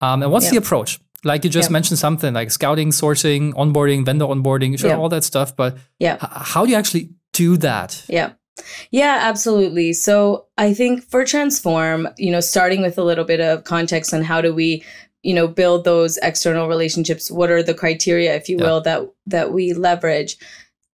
Um, 0.00 0.22
and 0.22 0.32
what's 0.32 0.46
yeah. 0.46 0.52
the 0.52 0.56
approach? 0.56 0.98
Like 1.22 1.44
you 1.44 1.50
just 1.50 1.70
mentioned 1.70 1.98
something 1.98 2.32
like 2.32 2.50
scouting, 2.50 2.88
sourcing, 2.88 3.52
onboarding, 3.52 4.06
vendor 4.06 4.24
onboarding, 4.24 4.78
sure, 4.78 4.96
all 4.96 5.10
that 5.10 5.24
stuff. 5.24 5.54
But 5.54 5.76
yeah, 5.98 6.14
h- 6.14 6.20
how 6.32 6.64
do 6.64 6.70
you 6.70 6.78
actually 6.78 7.10
do 7.34 7.58
that? 7.58 8.02
Yeah. 8.08 8.32
Yeah, 8.90 9.18
absolutely. 9.20 9.92
So 9.92 10.46
I 10.58 10.74
think 10.74 11.02
for 11.02 11.24
Transform, 11.24 12.08
you 12.16 12.30
know, 12.30 12.40
starting 12.40 12.82
with 12.82 12.98
a 12.98 13.04
little 13.04 13.24
bit 13.24 13.40
of 13.40 13.64
context 13.64 14.12
on 14.14 14.22
how 14.22 14.40
do 14.40 14.54
we, 14.54 14.84
you 15.22 15.34
know, 15.34 15.48
build 15.48 15.84
those 15.84 16.16
external 16.18 16.68
relationships, 16.68 17.30
what 17.30 17.50
are 17.50 17.62
the 17.62 17.74
criteria, 17.74 18.34
if 18.34 18.48
you 18.48 18.56
yeah. 18.58 18.64
will, 18.64 18.80
that 18.82 19.02
that 19.26 19.52
we 19.52 19.72
leverage. 19.72 20.36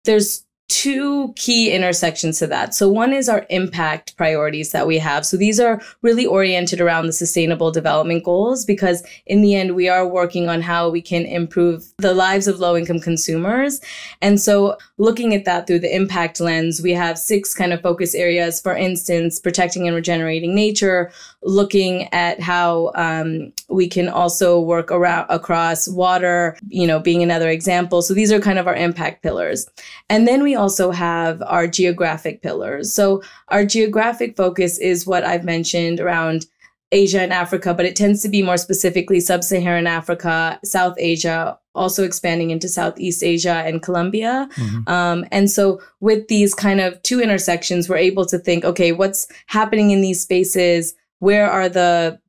There's 0.04 0.43
two 0.68 1.32
key 1.36 1.70
intersections 1.70 2.38
to 2.38 2.46
that. 2.46 2.74
So 2.74 2.88
one 2.88 3.12
is 3.12 3.28
our 3.28 3.46
impact 3.50 4.16
priorities 4.16 4.72
that 4.72 4.86
we 4.86 4.98
have. 4.98 5.26
So 5.26 5.36
these 5.36 5.60
are 5.60 5.80
really 6.02 6.24
oriented 6.24 6.80
around 6.80 7.06
the 7.06 7.12
sustainable 7.12 7.70
development 7.70 8.24
goals 8.24 8.64
because 8.64 9.06
in 9.26 9.42
the 9.42 9.54
end 9.54 9.74
we 9.74 9.88
are 9.88 10.08
working 10.08 10.48
on 10.48 10.62
how 10.62 10.88
we 10.88 11.02
can 11.02 11.26
improve 11.26 11.84
the 11.98 12.14
lives 12.14 12.46
of 12.48 12.60
low 12.60 12.76
income 12.76 12.98
consumers. 12.98 13.80
And 14.22 14.40
so 14.40 14.76
looking 14.96 15.34
at 15.34 15.44
that 15.44 15.66
through 15.66 15.80
the 15.80 15.94
impact 15.94 16.40
lens, 16.40 16.80
we 16.80 16.92
have 16.92 17.18
six 17.18 17.54
kind 17.54 17.72
of 17.72 17.82
focus 17.82 18.14
areas. 18.14 18.60
For 18.60 18.74
instance, 18.74 19.38
protecting 19.38 19.86
and 19.86 19.94
regenerating 19.94 20.54
nature, 20.54 21.12
looking 21.44 22.08
at 22.12 22.40
how 22.40 22.90
um, 22.94 23.52
we 23.68 23.86
can 23.86 24.08
also 24.08 24.58
work 24.58 24.90
around 24.90 25.26
across 25.28 25.86
water, 25.88 26.56
you 26.68 26.86
know, 26.86 26.98
being 26.98 27.22
another 27.22 27.50
example. 27.50 28.00
So 28.02 28.14
these 28.14 28.32
are 28.32 28.40
kind 28.40 28.58
of 28.58 28.66
our 28.66 28.74
impact 28.74 29.22
pillars. 29.22 29.68
And 30.08 30.26
then 30.26 30.42
we 30.42 30.54
also 30.54 30.90
have 30.90 31.42
our 31.42 31.66
geographic 31.66 32.42
pillars. 32.42 32.92
So 32.92 33.22
our 33.48 33.64
geographic 33.64 34.36
focus 34.36 34.78
is 34.78 35.06
what 35.06 35.24
I've 35.24 35.44
mentioned 35.44 36.00
around 36.00 36.46
Asia 36.92 37.20
and 37.20 37.32
Africa, 37.32 37.74
but 37.74 37.86
it 37.86 37.96
tends 37.96 38.22
to 38.22 38.28
be 38.28 38.42
more 38.42 38.56
specifically 38.56 39.20
sub-Saharan 39.20 39.86
Africa, 39.86 40.58
South 40.64 40.94
Asia, 40.96 41.58
also 41.74 42.04
expanding 42.04 42.50
into 42.50 42.68
Southeast 42.68 43.22
Asia 43.22 43.64
and 43.66 43.82
Colombia. 43.82 44.48
Mm-hmm. 44.54 44.88
Um, 44.88 45.26
and 45.32 45.50
so 45.50 45.80
with 46.00 46.28
these 46.28 46.54
kind 46.54 46.80
of 46.80 47.02
two 47.02 47.20
intersections, 47.20 47.88
we're 47.88 47.96
able 47.96 48.24
to 48.26 48.38
think, 48.38 48.64
okay, 48.64 48.92
what's 48.92 49.26
happening 49.46 49.90
in 49.90 50.02
these 50.02 50.22
spaces? 50.22 50.94
Where 51.24 51.50
are 51.50 51.70
the 51.70 52.20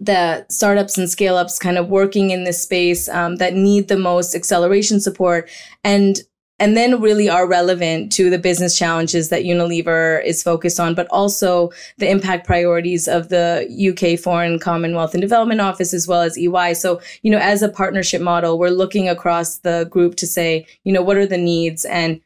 the 0.00 0.44
startups 0.48 0.98
and 0.98 1.08
scale 1.08 1.36
ups 1.36 1.60
kind 1.60 1.78
of 1.78 1.88
working 1.88 2.30
in 2.30 2.42
this 2.42 2.60
space 2.60 3.08
um, 3.08 3.36
that 3.36 3.54
need 3.54 3.86
the 3.86 3.96
most 3.96 4.34
acceleration 4.34 5.00
support 5.00 5.48
and 5.84 6.18
and 6.58 6.76
then 6.76 7.00
really 7.00 7.28
are 7.28 7.46
relevant 7.46 8.10
to 8.12 8.28
the 8.28 8.38
business 8.38 8.76
challenges 8.76 9.28
that 9.28 9.44
Unilever 9.44 10.22
is 10.24 10.42
focused 10.42 10.78
on, 10.80 10.94
but 10.94 11.06
also 11.10 11.70
the 11.98 12.10
impact 12.10 12.46
priorities 12.46 13.06
of 13.06 13.30
the 13.30 13.66
UK 13.90 14.18
Foreign 14.18 14.58
Commonwealth 14.58 15.14
and 15.14 15.22
Development 15.22 15.60
Office 15.60 15.94
as 15.94 16.06
well 16.06 16.20
as 16.20 16.36
EY. 16.36 16.74
So, 16.74 17.00
you 17.22 17.30
know, 17.30 17.38
as 17.38 17.62
a 17.62 17.68
partnership 17.70 18.20
model, 18.20 18.58
we're 18.58 18.68
looking 18.70 19.08
across 19.08 19.58
the 19.58 19.86
group 19.88 20.16
to 20.16 20.26
say, 20.26 20.66
you 20.84 20.92
know, 20.92 21.00
what 21.00 21.16
are 21.16 21.26
the 21.26 21.38
needs 21.38 21.86
and, 21.86 22.20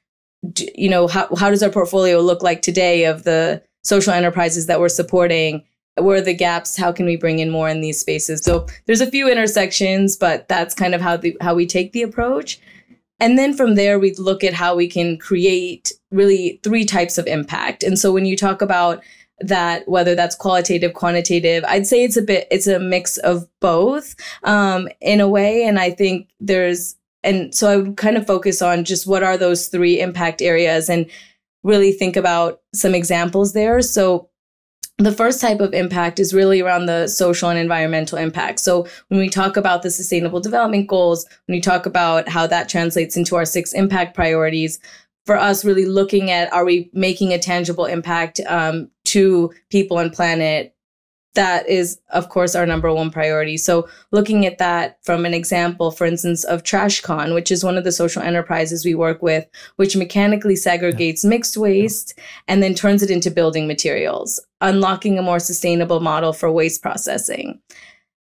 you 0.77 0.89
know, 0.89 1.07
how, 1.07 1.33
how 1.37 1.51
does 1.51 1.63
our 1.63 1.71
portfolio 1.71 2.21
look 2.21 2.43
like 2.43 2.61
today 2.61 3.05
of 3.05 3.23
the 3.23 3.63
social 3.85 4.15
enterprises 4.15 4.67
that 4.67 4.81
we're 4.81 4.89
supporting? 4.89 5.63
Where 5.97 6.19
are 6.19 6.21
the 6.21 6.35
gaps 6.35 6.77
how 6.77 6.93
can 6.93 7.07
we 7.07 7.17
bring 7.17 7.39
in 7.39 7.51
more 7.51 7.69
in 7.69 7.81
these 7.81 8.01
spaces? 8.01 8.43
So 8.43 8.67
there's 8.87 9.01
a 9.01 9.11
few 9.11 9.31
intersections 9.31 10.17
but 10.17 10.49
that's 10.49 10.75
kind 10.75 10.95
of 10.95 11.01
how 11.01 11.17
the 11.17 11.37
how 11.41 11.55
we 11.55 11.67
take 11.67 11.93
the 11.93 12.03
approach. 12.03 12.61
And 13.21 13.39
then 13.39 13.57
from 13.57 13.75
there 13.75 13.99
we 13.99 14.15
look 14.15 14.43
at 14.45 14.55
how 14.55 14.75
we 14.75 14.89
can 14.89 15.19
create 15.19 15.93
really 16.11 16.61
three 16.63 16.85
types 16.85 17.19
of 17.19 17.27
impact. 17.27 17.83
And 17.83 17.99
so 17.99 18.13
when 18.13 18.27
you 18.27 18.37
talk 18.37 18.63
about 18.63 19.03
that 19.41 19.87
whether 19.89 20.15
that's 20.15 20.37
qualitative 20.37 20.95
quantitative 20.95 21.65
i'd 21.67 21.89
say 21.89 22.05
it's 22.05 22.17
a 22.17 22.23
bit 22.23 22.47
it's 22.53 22.69
a 22.69 22.79
mix 22.79 23.17
of 23.19 23.49
both 23.61 24.15
um, 24.45 24.89
in 25.01 25.21
a 25.21 25.29
way. 25.29 25.65
And 25.65 25.79
i 25.79 25.91
think 25.91 26.29
there's 26.41 26.97
and 27.23 27.55
so 27.55 27.69
i 27.71 27.77
would 27.77 27.97
kind 27.97 28.17
of 28.17 28.27
focus 28.27 28.63
on 28.63 28.85
just 28.85 29.07
what 29.07 29.23
are 29.23 29.37
those 29.37 29.69
three 29.69 30.01
impact 30.01 30.43
areas 30.43 30.89
and 30.89 31.11
really 31.65 31.93
think 31.93 32.17
about 32.17 32.61
some 32.73 32.95
examples 32.95 33.55
there. 33.55 33.81
So 33.83 34.29
the 34.99 35.13
first 35.13 35.41
type 35.41 35.61
of 35.61 35.75
impact 35.75 36.21
is 36.21 36.33
really 36.33 36.61
around 36.61 36.87
the 36.87 37.09
social 37.09 37.49
and 37.49 37.59
environmental 37.59 38.17
impact. 38.17 38.61
So 38.61 38.87
when 39.09 39.19
we 39.19 39.29
talk 39.29 39.57
about 39.57 39.83
the 39.83 39.91
sustainable 39.91 40.41
development 40.41 40.87
goals, 40.87 41.27
when 41.47 41.57
we 41.57 41.61
talk 41.61 41.85
about 41.85 42.29
how 42.29 42.47
that 42.47 42.69
translates 42.69 43.17
into 43.17 43.35
our 43.35 43.45
six 43.45 43.73
impact 43.73 44.15
priorities, 44.15 44.79
for 45.27 45.37
us 45.37 45.65
really 45.65 45.87
looking 45.87 46.31
at 46.31 46.53
are 46.53 46.65
we 46.65 46.91
making 46.93 47.33
a 47.33 47.39
tangible 47.39 47.87
impact 47.87 48.41
um, 48.47 48.91
to 49.05 49.53
people 49.71 49.99
and 49.99 50.13
planet 50.13 50.74
that 51.35 51.69
is 51.69 51.99
of 52.11 52.29
course 52.29 52.55
our 52.55 52.67
number 52.67 52.93
one 52.93 53.11
priority. 53.11 53.57
So 53.57 53.89
looking 54.11 54.47
at 54.47 54.59
that 54.59 54.99
from 55.03 55.27
an 55.27 55.35
example 55.35 55.91
for 55.91 56.07
instance 56.07 56.45
of 56.45 56.63
trashcon 56.63 57.35
which 57.35 57.51
is 57.51 57.65
one 57.65 57.77
of 57.77 57.85
the 57.85 57.93
social 57.93 58.23
enterprises 58.23 58.85
we 58.85 58.95
work 58.95 59.23
with 59.23 59.47
which 59.77 59.97
mechanically 59.97 60.55
segregates 60.55 61.25
mixed 61.25 61.57
waste 61.57 62.19
and 62.49 62.63
then 62.63 62.75
turns 62.75 63.03
it 63.03 63.11
into 63.11 63.31
building 63.31 63.67
materials 63.67 64.41
unlocking 64.61 65.19
a 65.19 65.23
more 65.23 65.39
sustainable 65.39 66.01
model 66.01 66.33
for 66.33 66.51
waste 66.51 66.83
processing 66.83 67.61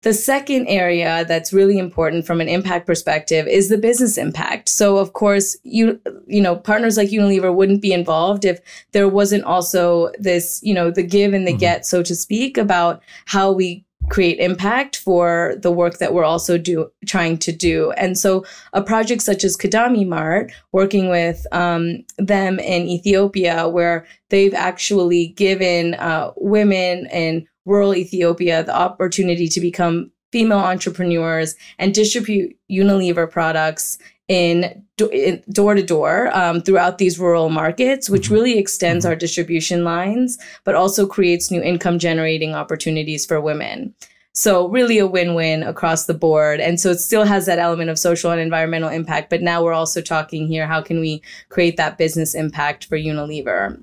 the 0.05 0.13
second 0.13 0.67
area 0.67 1.25
that's 1.27 1.53
really 1.53 1.79
important 1.79 2.27
from 2.27 2.41
an 2.41 2.49
impact 2.49 2.87
perspective 2.87 3.47
is 3.47 3.71
the 3.71 3.79
business 3.79 4.19
impact. 4.19 4.69
So 4.69 4.99
of 4.99 5.15
course, 5.15 5.57
you 5.65 5.99
you 6.27 6.43
know, 6.43 6.57
partners 6.57 6.99
like 6.99 7.09
Unilever 7.09 7.55
wouldn't 7.55 7.81
be 7.81 7.93
involved 7.93 8.45
if 8.45 8.61
there 8.93 9.09
wasn't 9.09 9.45
also 9.45 10.11
this, 10.19 10.61
you 10.63 10.75
know, 10.75 10.91
the 10.91 11.03
give 11.03 11.33
and 11.33 11.47
the 11.47 11.53
mm-hmm. 11.53 11.59
get, 11.59 11.87
so 11.87 12.03
to 12.03 12.15
speak, 12.15 12.59
about 12.59 13.03
how 13.25 13.51
we 13.51 13.85
create 14.11 14.39
impact 14.39 14.97
for 14.97 15.55
the 15.63 15.73
work 15.73 15.97
that 15.97 16.13
we're 16.13 16.25
also 16.25 16.59
do 16.59 16.91
trying 17.07 17.39
to 17.39 17.51
do. 17.51 17.91
And 17.93 18.19
so 18.19 18.45
a 18.75 18.83
project 18.83 19.23
such 19.23 19.43
as 19.43 19.57
Kidame 19.57 20.07
Mart, 20.07 20.53
working 20.73 21.09
with 21.09 21.47
um, 21.53 22.05
them 22.19 22.59
in 22.59 22.87
Ethiopia, 22.87 23.67
where 23.71 24.07
they've 24.29 24.53
actually 24.53 25.29
given 25.29 25.95
uh, 25.95 26.33
women 26.37 27.07
and 27.07 27.47
rural 27.65 27.95
Ethiopia 27.95 28.65
the 28.65 28.77
opportunity 28.77 29.49
to 29.49 29.61
become 29.61 30.11
female 30.33 30.59
entrepreneurs 30.59 31.55
and 31.79 31.95
distribute 31.95 32.57
Unilever 32.71 33.31
products 33.31 33.99
in, 34.27 34.85
door 34.97 35.75
to 35.75 35.83
door 35.83 36.35
um, 36.37 36.61
throughout 36.63 36.99
these 36.99 37.19
rural 37.19 37.51
markets, 37.51 38.09
which 38.09 38.25
mm-hmm. 38.25 38.35
really 38.35 38.59
extends 38.59 39.05
mm-hmm. 39.05 39.11
our 39.11 39.17
distribution 39.17 39.85
lines, 39.85 40.39
but 40.65 40.75
also 40.75 41.07
creates 41.07 41.51
new 41.51 41.63
income 41.63 41.99
generating 41.99 42.55
opportunities 42.55 43.27
for 43.27 43.41
women. 43.41 43.95
So 44.33 44.67
really 44.69 44.99
a 44.99 45.07
win-win 45.07 45.63
across 45.63 46.07
the 46.07 46.15
board. 46.15 46.59
And 46.59 46.81
so 46.81 46.91
it 46.91 46.99
still 46.99 47.25
has 47.25 47.47
that 47.47 47.61
element 47.61 47.89
of 47.89 47.99
social 48.01 48.33
and 48.33 48.41
environmental 48.41 48.89
impact, 48.89 49.31
but 49.31 49.43
now 49.43 49.63
we're 49.63 49.73
also 49.73 50.01
talking 50.01 50.49
here, 50.49 50.67
how 50.67 50.83
can 50.83 50.99
we 50.99 51.23
create 51.51 51.77
that 51.77 51.99
business 51.99 52.35
impact 52.35 52.87
for 52.87 52.99
Unilever? 52.99 53.81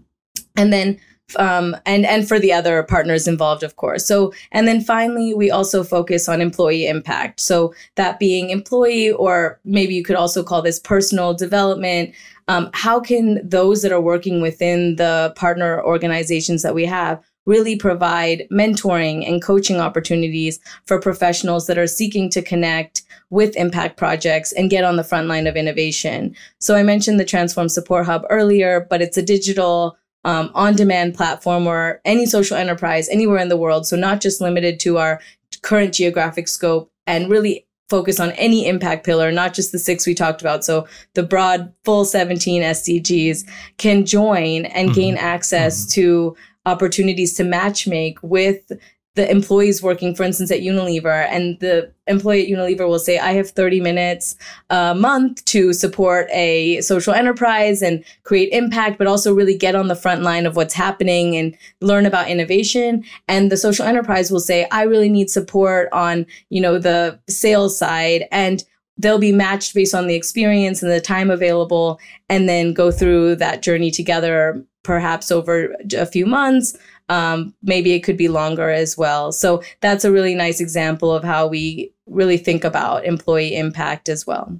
And 0.58 0.74
then 0.74 1.00
um, 1.38 1.76
and 1.86 2.06
and 2.06 2.28
for 2.28 2.40
the 2.40 2.54
other 2.54 2.84
partners 2.84 3.28
involved, 3.28 3.64
of 3.64 3.76
course. 3.76 4.08
So 4.08 4.34
and 4.52 4.68
then 4.68 4.82
finally, 4.82 5.34
we 5.34 5.52
also 5.52 5.84
focus 5.84 6.28
on 6.28 6.42
employee 6.42 6.88
impact. 6.88 7.40
So 7.40 7.74
that 7.96 8.20
being 8.20 8.50
employee, 8.50 9.12
or 9.12 9.60
maybe 9.64 9.96
you 9.96 10.04
could 10.04 10.16
also 10.16 10.44
call 10.44 10.62
this 10.62 10.80
personal 10.80 11.34
development. 11.34 12.14
Um, 12.48 12.70
how 12.74 13.00
can 13.00 13.48
those 13.48 13.82
that 13.82 13.92
are 13.92 14.02
working 14.02 14.42
within 14.42 14.96
the 14.98 15.34
partner 15.36 15.82
organizations 15.84 16.64
that 16.64 16.76
we 16.76 16.86
have 16.86 17.24
really 17.46 17.76
provide 17.76 18.48
mentoring 18.52 19.28
and 19.28 19.42
coaching 19.42 19.78
opportunities 19.78 20.60
for 20.86 21.00
professionals 21.00 21.68
that 21.68 21.78
are 21.78 21.88
seeking 21.88 22.30
to 22.30 22.42
connect 22.42 23.02
with 23.30 23.56
impact 23.56 23.98
projects 23.98 24.52
and 24.52 24.70
get 24.70 24.84
on 24.84 24.96
the 24.96 25.04
front 25.04 25.28
line 25.28 25.48
of 25.48 25.56
innovation. 25.56 26.36
So 26.60 26.76
I 26.76 26.84
mentioned 26.84 27.20
the 27.20 27.26
Transform 27.26 27.70
Support 27.70 28.06
Hub 28.06 28.26
earlier, 28.30 28.86
but 28.90 29.02
it's 29.02 29.18
a 29.18 29.24
digital 29.24 29.98
um, 30.24 30.52
on 30.54 30.76
demand 30.76 31.16
platform 31.16 31.68
or 31.68 32.02
any 32.06 32.26
social 32.26 32.58
enterprise 32.58 33.10
anywhere 33.10 33.40
in 33.40 33.50
the 33.50 33.58
world. 33.58 33.88
So, 33.88 33.96
not 33.96 34.22
just 34.22 34.42
limited 34.42 34.80
to 34.82 34.98
our 34.98 35.20
current 35.62 35.94
geographic 35.94 36.48
scope 36.48 36.92
and 37.08 37.30
really 37.30 37.66
focus 37.90 38.20
on 38.20 38.32
any 38.32 38.68
impact 38.68 39.06
pillar, 39.06 39.32
not 39.32 39.54
just 39.54 39.72
the 39.72 39.80
six 39.80 40.08
we 40.08 40.14
talked 40.16 40.42
about. 40.42 40.64
So, 40.64 40.88
the 41.14 41.24
broad, 41.24 41.74
full 41.84 42.06
17 42.06 42.62
SDGs 42.62 43.48
can 43.78 44.06
join 44.06 44.66
and 44.66 44.90
mm-hmm. 44.90 45.00
gain 45.00 45.18
access 45.18 45.82
mm-hmm. 45.82 46.02
to 46.02 46.36
opportunities 46.66 47.34
to 47.34 47.44
matchmake 47.44 48.18
with 48.22 48.72
the 49.16 49.30
employees 49.30 49.84
working, 49.84 50.16
for 50.16 50.24
instance, 50.24 50.52
at 50.52 50.62
Unilever, 50.62 51.28
and 51.30 51.60
the 51.60 51.92
employee 52.08 52.44
at 52.44 52.58
Unilever 52.58 52.88
will 52.88 53.00
say, 53.00 53.20
I 53.20 53.34
have 53.34 53.50
30 53.50 53.82
minutes 53.82 54.38
a 54.70 54.96
month 54.96 55.44
to 55.46 55.74
support 55.74 56.30
a 56.32 56.80
social 56.80 57.14
enterprise 57.14 57.82
and 57.82 58.06
create 58.24 58.54
impact, 58.54 58.98
but 58.98 59.08
also 59.08 59.34
really 59.34 59.58
get 59.58 59.76
on 59.76 59.90
the 59.90 59.96
front 59.96 60.22
line 60.22 60.46
of 60.46 60.56
what's 60.56 60.74
happening 60.74 61.36
and 61.36 61.58
learn 61.82 62.06
about 62.06 62.30
innovation. 62.30 63.04
And 63.28 63.52
the 63.52 63.58
social 63.58 63.86
enterprise 63.86 64.32
will 64.32 64.40
say, 64.40 64.66
I 64.72 64.84
really 64.84 65.10
need 65.10 65.30
support 65.30 65.90
on, 65.92 66.26
you 66.50 66.62
know, 66.62 66.80
the 66.80 67.20
sales 67.28 67.78
side. 67.78 68.28
And 68.32 68.64
they'll 68.98 69.20
be 69.20 69.34
matched 69.34 69.74
based 69.74 69.96
on 69.96 70.08
the 70.08 70.16
experience 70.16 70.82
and 70.82 70.92
the 70.92 71.02
time 71.02 71.30
available 71.30 72.00
and 72.30 72.48
then 72.48 72.74
go 72.74 72.92
through 72.92 73.36
that 73.36 73.62
journey 73.62 73.92
together 73.92 74.64
perhaps 74.84 75.32
over 75.32 75.76
a 75.96 76.06
few 76.06 76.26
months 76.26 76.78
um, 77.12 77.54
maybe 77.62 77.92
it 77.92 78.00
could 78.00 78.16
be 78.16 78.30
longer 78.30 78.70
as 78.70 78.98
well. 78.98 79.34
So 79.34 79.62
that's 79.82 80.06
a 80.06 80.12
really 80.12 80.34
nice 80.34 80.62
example 80.62 81.12
of 81.12 81.26
how 81.26 81.46
we 81.46 81.92
really 82.08 82.38
think 82.38 82.64
about 82.64 83.04
employee 83.04 83.56
impact 83.56 84.08
as 84.08 84.26
well. 84.26 84.58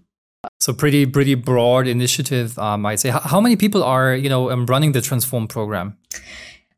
So 0.60 0.74
pretty 0.74 1.06
pretty 1.06 1.36
broad 1.36 1.88
initiative, 1.88 2.60
um, 2.60 2.86
I'd 2.86 3.00
say. 3.00 3.10
How 3.10 3.40
many 3.40 3.56
people 3.56 3.84
are 3.84 4.14
you 4.14 4.28
know 4.28 4.52
um, 4.52 4.66
running 4.66 4.92
the 4.92 5.02
Transform 5.02 5.48
program? 5.48 5.98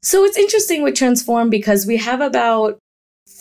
So 0.01 0.23
it's 0.25 0.37
interesting 0.37 0.83
with 0.83 0.95
Transform 0.95 1.49
because 1.49 1.87
we 1.87 1.97
have 1.97 2.21
about 2.21 2.77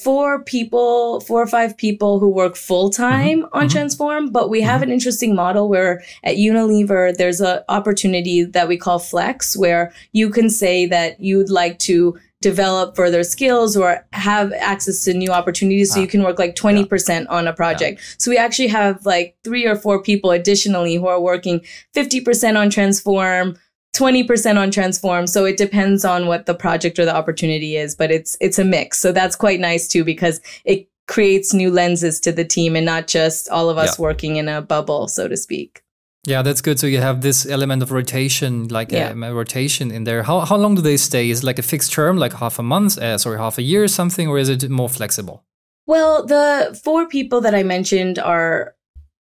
four 0.02 0.42
people, 0.44 1.20
four 1.20 1.42
or 1.42 1.46
five 1.46 1.76
people 1.76 2.18
who 2.18 2.28
work 2.28 2.56
full 2.56 2.90
time 2.90 3.42
mm-hmm. 3.42 3.54
on 3.54 3.62
mm-hmm. 3.62 3.72
Transform, 3.72 4.30
but 4.30 4.50
we 4.50 4.60
have 4.60 4.76
mm-hmm. 4.80 4.84
an 4.84 4.90
interesting 4.90 5.34
model 5.34 5.68
where 5.68 6.02
at 6.24 6.36
Unilever, 6.36 7.16
there's 7.16 7.40
an 7.40 7.60
opportunity 7.68 8.44
that 8.44 8.68
we 8.68 8.76
call 8.76 8.98
Flex, 8.98 9.56
where 9.56 9.92
you 10.12 10.30
can 10.30 10.50
say 10.50 10.86
that 10.86 11.20
you'd 11.20 11.50
like 11.50 11.78
to 11.80 12.18
develop 12.42 12.96
further 12.96 13.22
skills 13.22 13.76
or 13.76 14.04
have 14.12 14.52
access 14.54 15.04
to 15.04 15.14
new 15.14 15.30
opportunities 15.30 15.94
so 15.94 16.00
you 16.00 16.06
ah. 16.06 16.10
can 16.10 16.22
work 16.22 16.38
like 16.38 16.54
20% 16.56 17.08
yeah. 17.08 17.26
on 17.30 17.46
a 17.46 17.52
project. 17.52 17.98
Yeah. 18.00 18.14
So 18.18 18.30
we 18.30 18.36
actually 18.36 18.68
have 18.68 19.06
like 19.06 19.36
three 19.44 19.66
or 19.66 19.76
four 19.76 20.02
people 20.02 20.32
additionally 20.32 20.96
who 20.96 21.06
are 21.06 21.20
working 21.20 21.60
50% 21.94 22.58
on 22.58 22.68
Transform, 22.68 23.56
20% 23.94 24.58
on 24.58 24.70
transform 24.70 25.26
so 25.26 25.44
it 25.44 25.56
depends 25.56 26.04
on 26.04 26.26
what 26.26 26.46
the 26.46 26.54
project 26.54 26.98
or 26.98 27.04
the 27.04 27.14
opportunity 27.14 27.76
is 27.76 27.94
but 27.94 28.10
it's 28.10 28.36
it's 28.40 28.58
a 28.58 28.64
mix. 28.64 28.98
So 28.98 29.12
that's 29.12 29.36
quite 29.36 29.60
nice 29.60 29.86
too 29.86 30.04
because 30.04 30.40
it 30.64 30.88
creates 31.08 31.52
new 31.52 31.70
lenses 31.70 32.20
to 32.20 32.32
the 32.32 32.44
team 32.44 32.74
and 32.74 32.86
not 32.86 33.06
just 33.06 33.48
all 33.50 33.68
of 33.68 33.76
us 33.76 33.98
yeah. 33.98 34.02
working 34.02 34.36
in 34.36 34.48
a 34.48 34.62
bubble 34.62 35.08
so 35.08 35.28
to 35.28 35.36
speak. 35.36 35.82
Yeah 36.24 36.42
that's 36.42 36.62
good. 36.62 36.78
So 36.80 36.86
you 36.86 37.00
have 37.00 37.20
this 37.20 37.44
element 37.44 37.82
of 37.82 37.92
rotation 37.92 38.68
like 38.68 38.92
yeah. 38.92 39.12
a, 39.12 39.30
a, 39.30 39.34
rotation 39.34 39.90
in 39.90 40.04
there. 40.04 40.22
How, 40.22 40.40
how 40.40 40.56
long 40.56 40.74
do 40.74 40.80
they 40.80 40.96
stay? 40.96 41.28
Is 41.28 41.40
it 41.40 41.46
like 41.46 41.58
a 41.58 41.62
fixed 41.62 41.92
term 41.92 42.16
like 42.16 42.32
half 42.32 42.58
a 42.58 42.62
month 42.62 42.96
uh, 42.96 43.18
sorry 43.18 43.38
half 43.38 43.58
a 43.58 43.62
year 43.62 43.84
or 43.84 43.88
something 43.88 44.26
or 44.26 44.38
is 44.38 44.48
it 44.48 44.70
more 44.70 44.88
flexible? 44.88 45.44
Well 45.86 46.24
the 46.24 46.80
four 46.82 47.06
people 47.06 47.42
that 47.42 47.54
i 47.54 47.62
mentioned 47.62 48.18
are 48.18 48.74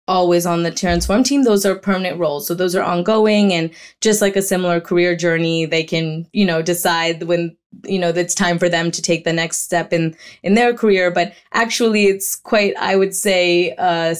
always 0.09 0.47
on 0.47 0.63
the 0.63 0.71
transform 0.71 1.23
team 1.23 1.45
those 1.45 1.65
are 1.65 1.77
permanent 1.77 2.19
roles. 2.19 2.47
So 2.47 2.55
those 2.55 2.75
are 2.75 2.83
ongoing 2.83 3.53
and 3.53 3.71
just 4.01 4.21
like 4.21 4.35
a 4.35 4.43
similar 4.43 4.81
career 4.81 5.15
journey 5.15 5.67
they 5.67 5.85
can 5.85 6.27
you 6.33 6.45
know 6.45 6.63
decide 6.63 7.23
when 7.25 7.57
you 7.85 7.99
know 7.99 8.09
it's 8.09 8.35
time 8.35 8.59
for 8.59 8.69
them 8.69 8.91
to 8.91 9.03
take 9.03 9.25
the 9.25 9.33
next 9.33 9.59
step 9.59 9.93
in 9.93 10.17
in 10.43 10.55
their 10.55 10.75
career. 10.75 11.11
But 11.11 11.35
actually 11.53 12.07
it's 12.07 12.35
quite 12.35 12.75
i 12.77 12.97
would 12.97 13.15
say 13.15 13.75
uh 13.79 14.15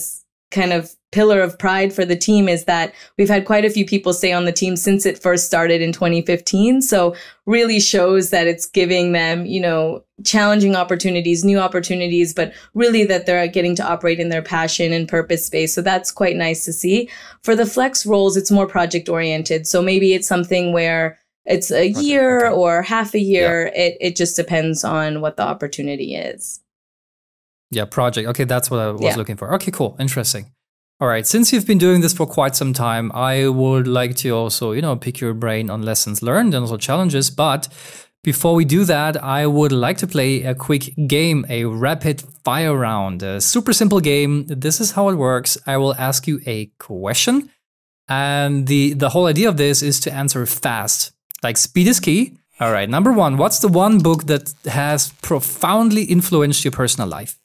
kind 0.51 0.73
of 0.73 0.95
pillar 1.11 1.41
of 1.41 1.57
pride 1.57 1.91
for 1.91 2.05
the 2.05 2.15
team 2.15 2.47
is 2.47 2.65
that 2.65 2.93
we've 3.17 3.29
had 3.29 3.45
quite 3.45 3.65
a 3.65 3.69
few 3.69 3.85
people 3.85 4.13
stay 4.13 4.31
on 4.31 4.45
the 4.45 4.51
team 4.51 4.75
since 4.75 5.05
it 5.05 5.21
first 5.21 5.45
started 5.45 5.81
in 5.81 5.91
2015. 5.91 6.81
So 6.81 7.15
really 7.45 7.79
shows 7.79 8.29
that 8.29 8.45
it's 8.45 8.67
giving 8.67 9.11
them, 9.11 9.45
you 9.45 9.59
know, 9.59 10.03
challenging 10.23 10.75
opportunities, 10.75 11.43
new 11.43 11.57
opportunities, 11.57 12.33
but 12.33 12.53
really 12.75 13.05
that 13.05 13.25
they're 13.25 13.47
getting 13.47 13.75
to 13.77 13.83
operate 13.83 14.19
in 14.19 14.29
their 14.29 14.43
passion 14.43 14.93
and 14.93 15.07
purpose 15.07 15.45
space. 15.45 15.73
So 15.73 15.81
that's 15.81 16.11
quite 16.11 16.35
nice 16.35 16.63
to 16.65 16.73
see. 16.73 17.09
For 17.43 17.55
the 17.55 17.65
flex 17.65 18.05
roles, 18.05 18.37
it's 18.37 18.51
more 18.51 18.67
project 18.67 19.09
oriented. 19.09 19.65
So 19.65 19.81
maybe 19.81 20.13
it's 20.13 20.27
something 20.27 20.73
where 20.73 21.17
it's 21.45 21.71
a 21.71 21.89
Okay, 21.89 22.01
year 22.01 22.45
okay. 22.47 22.55
or 22.55 22.83
half 22.83 23.15
a 23.15 23.19
year. 23.19 23.71
It 23.73 23.97
it 23.99 24.15
just 24.15 24.35
depends 24.35 24.83
on 24.83 25.21
what 25.21 25.37
the 25.37 25.43
opportunity 25.43 26.13
is. 26.15 26.59
Yeah, 27.71 27.85
project. 27.85 28.27
Okay, 28.29 28.43
that's 28.43 28.69
what 28.69 28.79
I 28.79 28.91
was 28.91 29.01
Yeah. 29.01 29.15
looking 29.15 29.37
for. 29.37 29.53
Okay, 29.55 29.71
cool. 29.71 29.95
Interesting. 29.99 30.51
All 31.01 31.07
right. 31.07 31.25
Since 31.25 31.53
you've 31.53 31.65
been 31.65 31.77
doing 31.77 32.01
this 32.01 32.13
for 32.13 32.27
quite 32.27 32.57
some 32.57 32.73
time, 32.73 33.09
I 33.13 33.47
would 33.47 33.87
like 33.87 34.17
to 34.17 34.31
also, 34.31 34.73
you 34.73 34.81
know, 34.81 34.97
pick 34.97 35.21
your 35.21 35.33
brain 35.33 35.69
on 35.69 35.81
lessons 35.81 36.21
learned 36.21 36.53
and 36.53 36.63
also 36.63 36.75
challenges. 36.75 37.29
But 37.29 37.69
before 38.21 38.53
we 38.53 38.65
do 38.65 38.83
that, 38.83 39.23
I 39.23 39.47
would 39.47 39.71
like 39.71 39.97
to 39.99 40.07
play 40.07 40.43
a 40.43 40.53
quick 40.53 40.93
game, 41.07 41.45
a 41.47 41.63
rapid 41.63 42.21
fire 42.43 42.75
round. 42.75 43.23
A 43.23 43.39
super 43.39 43.71
simple 43.71 44.01
game. 44.01 44.45
This 44.47 44.81
is 44.81 44.91
how 44.91 45.07
it 45.07 45.15
works. 45.15 45.57
I 45.65 45.77
will 45.77 45.95
ask 45.95 46.27
you 46.27 46.41
a 46.45 46.65
question. 46.79 47.49
And 48.09 48.67
the 48.67 48.91
the 48.93 49.09
whole 49.09 49.27
idea 49.27 49.47
of 49.47 49.55
this 49.55 49.81
is 49.81 50.01
to 50.01 50.13
answer 50.13 50.45
fast. 50.45 51.13
Like 51.41 51.55
speed 51.55 51.87
is 51.87 52.01
key. 52.01 52.35
All 52.59 52.73
right. 52.73 52.89
Number 52.89 53.13
one, 53.13 53.37
what's 53.37 53.59
the 53.59 53.69
one 53.69 53.99
book 53.99 54.25
that 54.25 54.53
has 54.65 55.13
profoundly 55.21 56.03
influenced 56.03 56.65
your 56.65 56.73
personal 56.73 57.07
life? 57.07 57.38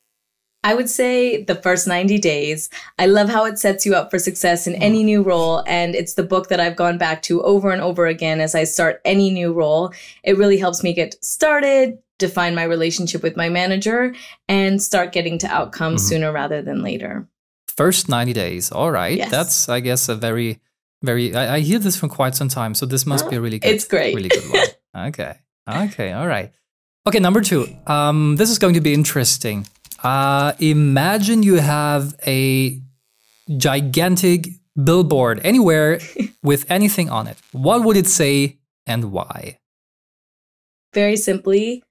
I 0.64 0.74
would 0.74 0.88
say 0.90 1.44
the 1.44 1.54
first 1.54 1.86
90 1.86 2.18
days. 2.18 2.70
I 2.98 3.06
love 3.06 3.28
how 3.28 3.44
it 3.44 3.58
sets 3.58 3.84
you 3.86 3.94
up 3.94 4.10
for 4.10 4.18
success 4.18 4.66
in 4.66 4.74
any 4.76 5.04
new 5.04 5.22
role. 5.22 5.62
And 5.66 5.94
it's 5.94 6.14
the 6.14 6.22
book 6.22 6.48
that 6.48 6.58
I've 6.58 6.74
gone 6.74 6.98
back 6.98 7.22
to 7.24 7.42
over 7.42 7.70
and 7.70 7.82
over 7.82 8.06
again 8.06 8.40
as 8.40 8.54
I 8.54 8.64
start 8.64 9.00
any 9.04 9.30
new 9.30 9.52
role. 9.52 9.92
It 10.24 10.36
really 10.38 10.56
helps 10.58 10.82
me 10.82 10.92
get 10.94 11.22
started, 11.22 11.98
define 12.18 12.54
my 12.54 12.64
relationship 12.64 13.22
with 13.22 13.36
my 13.36 13.48
manager, 13.50 14.14
and 14.48 14.82
start 14.82 15.12
getting 15.12 15.38
to 15.38 15.46
outcomes 15.48 16.02
Mhm. 16.02 16.08
sooner 16.08 16.32
rather 16.32 16.62
than 16.62 16.82
later. 16.82 17.28
First 17.76 18.08
90 18.08 18.32
days. 18.32 18.72
All 18.72 18.90
right. 18.90 19.18
Yes. 19.18 19.30
That's, 19.30 19.68
I 19.68 19.80
guess, 19.80 20.08
a 20.08 20.14
very, 20.14 20.60
very, 21.02 21.34
I, 21.34 21.56
I 21.56 21.60
hear 21.60 21.78
this 21.78 21.96
from 21.96 22.08
quite 22.08 22.34
some 22.36 22.48
time. 22.48 22.74
So 22.74 22.86
this 22.86 23.04
must 23.04 23.28
be 23.28 23.36
a 23.36 23.40
really 23.40 23.58
good, 23.58 23.68
It's 23.70 23.84
great. 23.84 24.14
really 24.14 24.28
good 24.30 24.44
one. 24.50 24.66
okay. 25.08 25.34
Okay. 25.68 26.12
All 26.12 26.26
right. 26.26 26.50
Okay. 27.06 27.18
Number 27.18 27.42
two. 27.42 27.66
Um, 27.86 28.36
this 28.36 28.48
is 28.48 28.58
going 28.58 28.74
to 28.74 28.80
be 28.80 28.94
interesting. 28.94 29.66
Uh, 30.04 30.52
imagine 30.58 31.42
you 31.42 31.54
have 31.54 32.14
a 32.26 32.78
gigantic 33.56 34.48
billboard 34.82 35.40
anywhere 35.42 35.98
with 36.42 36.70
anything 36.70 37.08
on 37.08 37.26
it. 37.26 37.38
What 37.52 37.84
would 37.84 37.96
it 37.96 38.06
say 38.06 38.58
and 38.86 39.12
why? 39.12 39.58
Very 40.92 41.16
simply, 41.16 41.82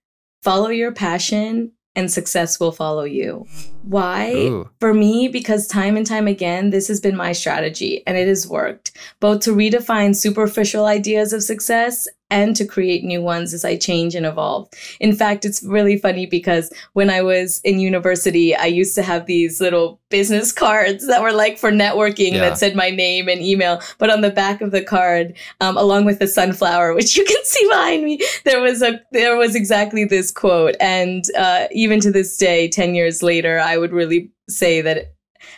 follow 0.43 0.69
your 0.69 0.91
passion 0.91 1.71
and 1.95 2.11
success 2.11 2.59
will 2.59 2.71
follow 2.71 3.03
you. 3.03 3.45
Why? 3.83 4.33
Ooh. 4.33 4.69
For 4.79 4.93
me, 4.93 5.27
because 5.27 5.67
time 5.67 5.95
and 5.97 6.05
time 6.05 6.27
again, 6.27 6.69
this 6.69 6.87
has 6.87 6.99
been 6.99 7.15
my 7.15 7.33
strategy 7.33 8.03
and 8.07 8.17
it 8.17 8.27
has 8.27 8.47
worked 8.47 8.91
both 9.19 9.41
to 9.41 9.51
redefine 9.51 10.15
superficial 10.15 10.85
ideas 10.85 11.33
of 11.33 11.43
success 11.43 12.07
and 12.29 12.55
to 12.55 12.65
create 12.65 13.03
new 13.03 13.21
ones 13.21 13.53
as 13.53 13.63
I 13.63 13.77
change 13.77 14.15
and 14.15 14.25
evolve. 14.25 14.67
In 14.99 15.15
fact, 15.15 15.45
it's 15.45 15.61
really 15.61 15.97
funny 15.97 16.25
because 16.25 16.71
when 16.93 17.09
I 17.09 17.21
was 17.21 17.59
in 17.63 17.79
university, 17.79 18.55
I 18.55 18.65
used 18.65 18.95
to 18.95 19.03
have 19.03 19.27
these 19.27 19.61
little 19.61 19.99
business 20.09 20.51
cards 20.51 21.05
that 21.07 21.21
were 21.21 21.31
like 21.31 21.57
for 21.59 21.71
networking 21.71 22.33
Yeah. 22.33 22.39
that 22.49 22.57
said 22.57 22.75
my 22.75 22.89
name 22.89 23.27
and 23.29 23.39
email. 23.41 23.81
But 23.99 24.09
on 24.09 24.21
the 24.21 24.31
back 24.31 24.61
of 24.61 24.71
the 24.71 24.81
card, 24.81 25.35
um, 25.61 25.77
along 25.77 26.05
with 26.05 26.17
the 26.19 26.27
sunflower, 26.27 26.93
which 26.95 27.15
you 27.15 27.23
can 27.23 27.43
see 27.43 27.67
behind 27.67 28.03
me, 28.03 28.19
there 28.45 28.61
was 28.61 28.81
a 28.81 28.99
there 29.11 29.37
was 29.37 29.53
exactly 29.55 30.03
this 30.05 30.31
quote. 30.31 30.75
And 30.79 31.23
uh, 31.37 31.67
even 31.71 31.99
to 31.99 32.11
this 32.11 32.35
day, 32.37 32.67
ten 32.67 32.95
years 32.95 33.21
later, 33.21 33.59
I 33.59 33.77
would 33.77 33.91
really 33.91 34.31
say 34.49 34.81
that 34.81 35.13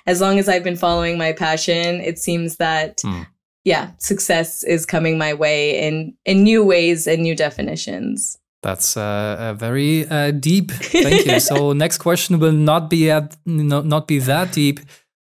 as 0.08 0.20
long 0.20 0.40
as 0.40 0.50
I've 0.50 0.64
been 0.64 0.76
following 0.76 1.18
my 1.18 1.32
passion, 1.32 2.02
it 2.02 2.20
seems 2.20 2.58
that 2.58 3.00
Hmm. 3.02 3.22
Yeah, 3.66 3.92
success 3.98 4.64
is 4.64 4.86
coming 4.86 5.18
my 5.18 5.34
way 5.34 5.88
in 5.88 6.14
in 6.24 6.44
new 6.44 6.64
ways 6.64 7.08
and 7.08 7.24
new 7.24 7.36
definitions. 7.36 8.38
That's 8.62 8.96
uh, 8.96 9.38
a 9.40 9.54
very 9.54 10.08
uh, 10.08 10.32
deep. 10.32 10.72
Thank 10.72 11.26
you. 11.26 11.40
so 11.40 11.74
next 11.86 11.98
question 11.98 12.40
will 12.40 12.52
not 12.52 12.90
be 12.90 13.12
at 13.12 13.36
no, 13.46 13.82
not 13.82 14.08
be 14.08 14.20
that 14.20 14.54
deep, 14.54 14.80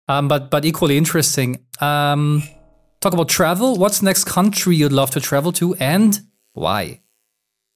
um, 0.08 0.28
but 0.28 0.50
but 0.50 0.64
equally 0.64 0.96
interesting. 0.96 1.58
Um, 1.80 2.42
talk 3.00 3.12
about 3.12 3.28
travel. 3.28 3.76
What's 3.76 3.98
the 3.98 4.06
next 4.06 4.24
country 4.24 4.76
you'd 4.76 4.92
love 4.92 5.10
to 5.10 5.20
travel 5.20 5.52
to, 5.52 5.74
and 5.76 6.20
why? 6.52 7.00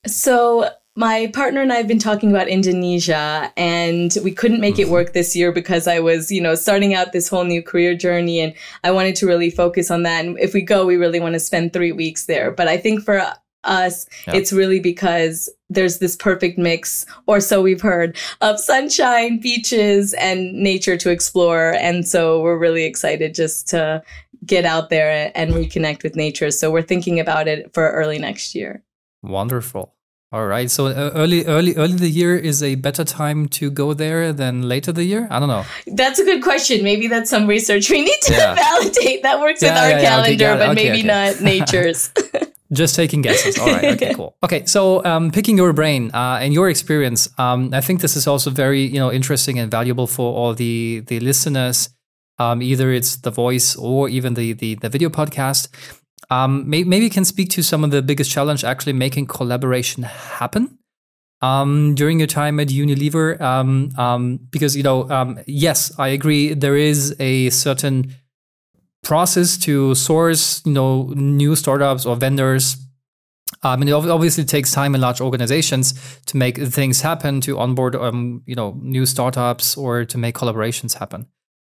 So 0.07 0.71
my 0.96 1.28
partner 1.35 1.61
and 1.61 1.72
I 1.72 1.76
have 1.76 1.88
been 1.88 1.98
talking 1.98 2.30
about 2.30 2.46
Indonesia 2.46 3.52
and 3.57 4.16
we 4.22 4.30
couldn't 4.30 4.61
make 4.61 4.78
it 4.78 4.85
mm-hmm. 4.85 4.92
work 4.92 5.12
this 5.12 5.35
year 5.35 5.50
because 5.50 5.88
I 5.88 5.98
was, 5.98 6.30
you 6.30 6.40
know, 6.40 6.54
starting 6.54 6.94
out 6.94 7.12
this 7.12 7.28
whole 7.28 7.44
new 7.44 7.62
career 7.62 7.96
journey 7.96 8.38
and 8.40 8.54
I 8.85 8.92
wanted 8.92 9.16
to 9.16 9.26
really 9.26 9.50
focus 9.50 9.90
on 9.90 10.04
that. 10.04 10.24
And 10.24 10.38
if 10.38 10.54
we 10.54 10.62
go, 10.62 10.87
we 10.87 10.96
really 10.96 11.18
want 11.18 11.33
to 11.35 11.40
spend 11.40 11.72
three 11.72 11.90
weeks 11.90 12.26
there. 12.26 12.52
But 12.52 12.68
I 12.68 12.76
think 12.76 13.02
for 13.02 13.20
us, 13.64 14.07
Yeah. 14.28 14.35
it's 14.35 14.52
really 14.52 14.78
because 14.78 15.48
there's 15.68 15.98
this 15.98 16.14
perfect 16.14 16.59
mix, 16.59 17.07
or 17.26 17.40
so 17.40 17.61
we've 17.61 17.80
heard, 17.80 18.16
of 18.40 18.61
sunshine, 18.61 19.40
beaches, 19.40 20.12
and 20.14 20.52
nature 20.52 20.96
to 20.98 21.11
explore. 21.11 21.72
And 21.80 22.07
so 22.07 22.40
we're 22.40 22.59
really 22.59 22.85
excited 22.85 23.35
just 23.35 23.66
to 23.68 24.02
get 24.46 24.64
out 24.64 24.90
there 24.90 25.33
and 25.35 25.52
reconnect 25.54 26.02
with 26.04 26.14
nature. 26.14 26.50
So 26.50 26.70
we're 26.70 26.83
thinking 26.83 27.18
about 27.18 27.48
it 27.48 27.72
for 27.72 27.90
early 27.90 28.18
next 28.18 28.54
year. 28.54 28.85
Wonderful. 29.22 29.94
All 30.35 30.47
right. 30.47 30.68
So 30.68 30.87
uh, 30.88 31.12
early, 31.14 31.44
early, 31.47 31.77
early 31.77 31.94
the 31.94 32.09
year 32.09 32.35
is 32.35 32.61
a 32.61 32.75
better 32.75 33.05
time 33.05 33.47
to 33.51 33.70
go 33.70 33.94
there 33.94 34.33
than 34.33 34.62
later 34.68 34.90
the 34.90 35.05
year. 35.05 35.29
I 35.31 35.38
don't 35.38 35.47
know. 35.47 35.64
That's 35.87 36.18
a 36.18 36.25
good 36.25 36.42
question. 36.42 36.83
Maybe 36.83 37.07
that's 37.07 37.31
some 37.31 37.47
research 37.47 37.88
we 37.88 38.03
need 38.03 38.18
to 38.23 38.33
Yeah. 38.33 38.55
validate. 38.66 39.23
That 39.23 39.38
works 39.38 39.62
with 39.62 39.70
our 39.70 39.90
yeah, 39.90 40.01
yeah. 40.01 40.20
Okay, 40.23 40.37
calendar, 40.37 40.59
but 40.59 40.70
Okay, 40.70 40.90
maybe 40.90 40.99
okay. 40.99 41.07
not 41.07 41.40
nature's. 41.53 42.11
Just 42.73 42.97
taking 42.97 43.23
guesses. 43.23 43.57
All 43.61 43.68
right. 43.68 43.94
Okay. 43.94 44.14
Cool. 44.14 44.35
Okay. 44.42 44.66
So, 44.66 45.05
um, 45.05 45.31
picking 45.31 45.57
your 45.57 45.73
brain 45.73 46.11
uh, 46.12 46.40
and 46.42 46.53
your 46.53 46.68
experience, 46.68 47.29
um, 47.38 47.70
I 47.73 47.81
think 47.81 48.01
this 48.01 48.16
is 48.16 48.27
also 48.27 48.51
very 48.51 48.83
you 48.83 48.99
know 48.99 49.12
interesting 49.12 49.61
and 49.61 49.70
valuable 49.70 50.09
for 50.09 50.35
all 50.35 50.53
the 50.55 51.05
the 51.07 51.20
listeners. 51.20 51.90
Um, 52.40 52.61
either 52.61 52.90
it's 52.90 53.18
the 53.18 53.31
voice 53.31 53.77
or 53.77 54.09
even 54.09 54.35
the 54.35 54.55
the, 54.55 54.75
the 54.75 54.88
video 54.88 55.11
podcast. 55.11 55.68
Um, 56.30 56.68
may, 56.68 56.84
maybe 56.84 57.04
you 57.04 57.10
can 57.10 57.24
speak 57.24 57.50
to 57.50 57.62
some 57.62 57.84
of 57.84 57.90
the 57.90 58.02
biggest 58.02 58.30
challenge 58.30 58.64
actually 58.64 58.92
making 58.92 59.26
collaboration 59.26 60.02
happen. 60.04 60.78
Um, 61.42 61.94
during 61.94 62.18
your 62.18 62.26
time 62.26 62.58
at 62.58 62.68
Unilever, 62.68 63.38
um, 63.38 63.90
um, 63.98 64.38
because 64.50 64.74
you 64.74 64.82
know, 64.82 65.10
um, 65.10 65.38
yes, 65.46 65.92
I 65.98 66.08
agree. 66.08 66.54
There 66.54 66.76
is 66.76 67.14
a 67.20 67.50
certain 67.50 68.14
process 69.02 69.58
to 69.58 69.94
source, 69.94 70.62
you 70.64 70.72
know, 70.72 71.12
new 71.14 71.54
startups 71.54 72.06
or 72.06 72.16
vendors. 72.16 72.78
Um, 73.62 73.82
and 73.82 73.90
it 73.90 73.92
obviously 73.92 74.44
takes 74.44 74.72
time 74.72 74.94
in 74.94 75.00
large 75.00 75.20
organizations 75.20 75.94
to 76.26 76.37
make 76.37 76.56
things 76.56 77.02
happen, 77.02 77.40
to 77.42 77.58
onboard, 77.58 77.94
you 77.94 78.54
know, 78.54 78.78
new 78.80 79.06
startups 79.06 79.76
or 79.76 80.04
to 80.04 80.18
make 80.18 80.34
collaborations 80.34 80.98
happen. 80.98 81.26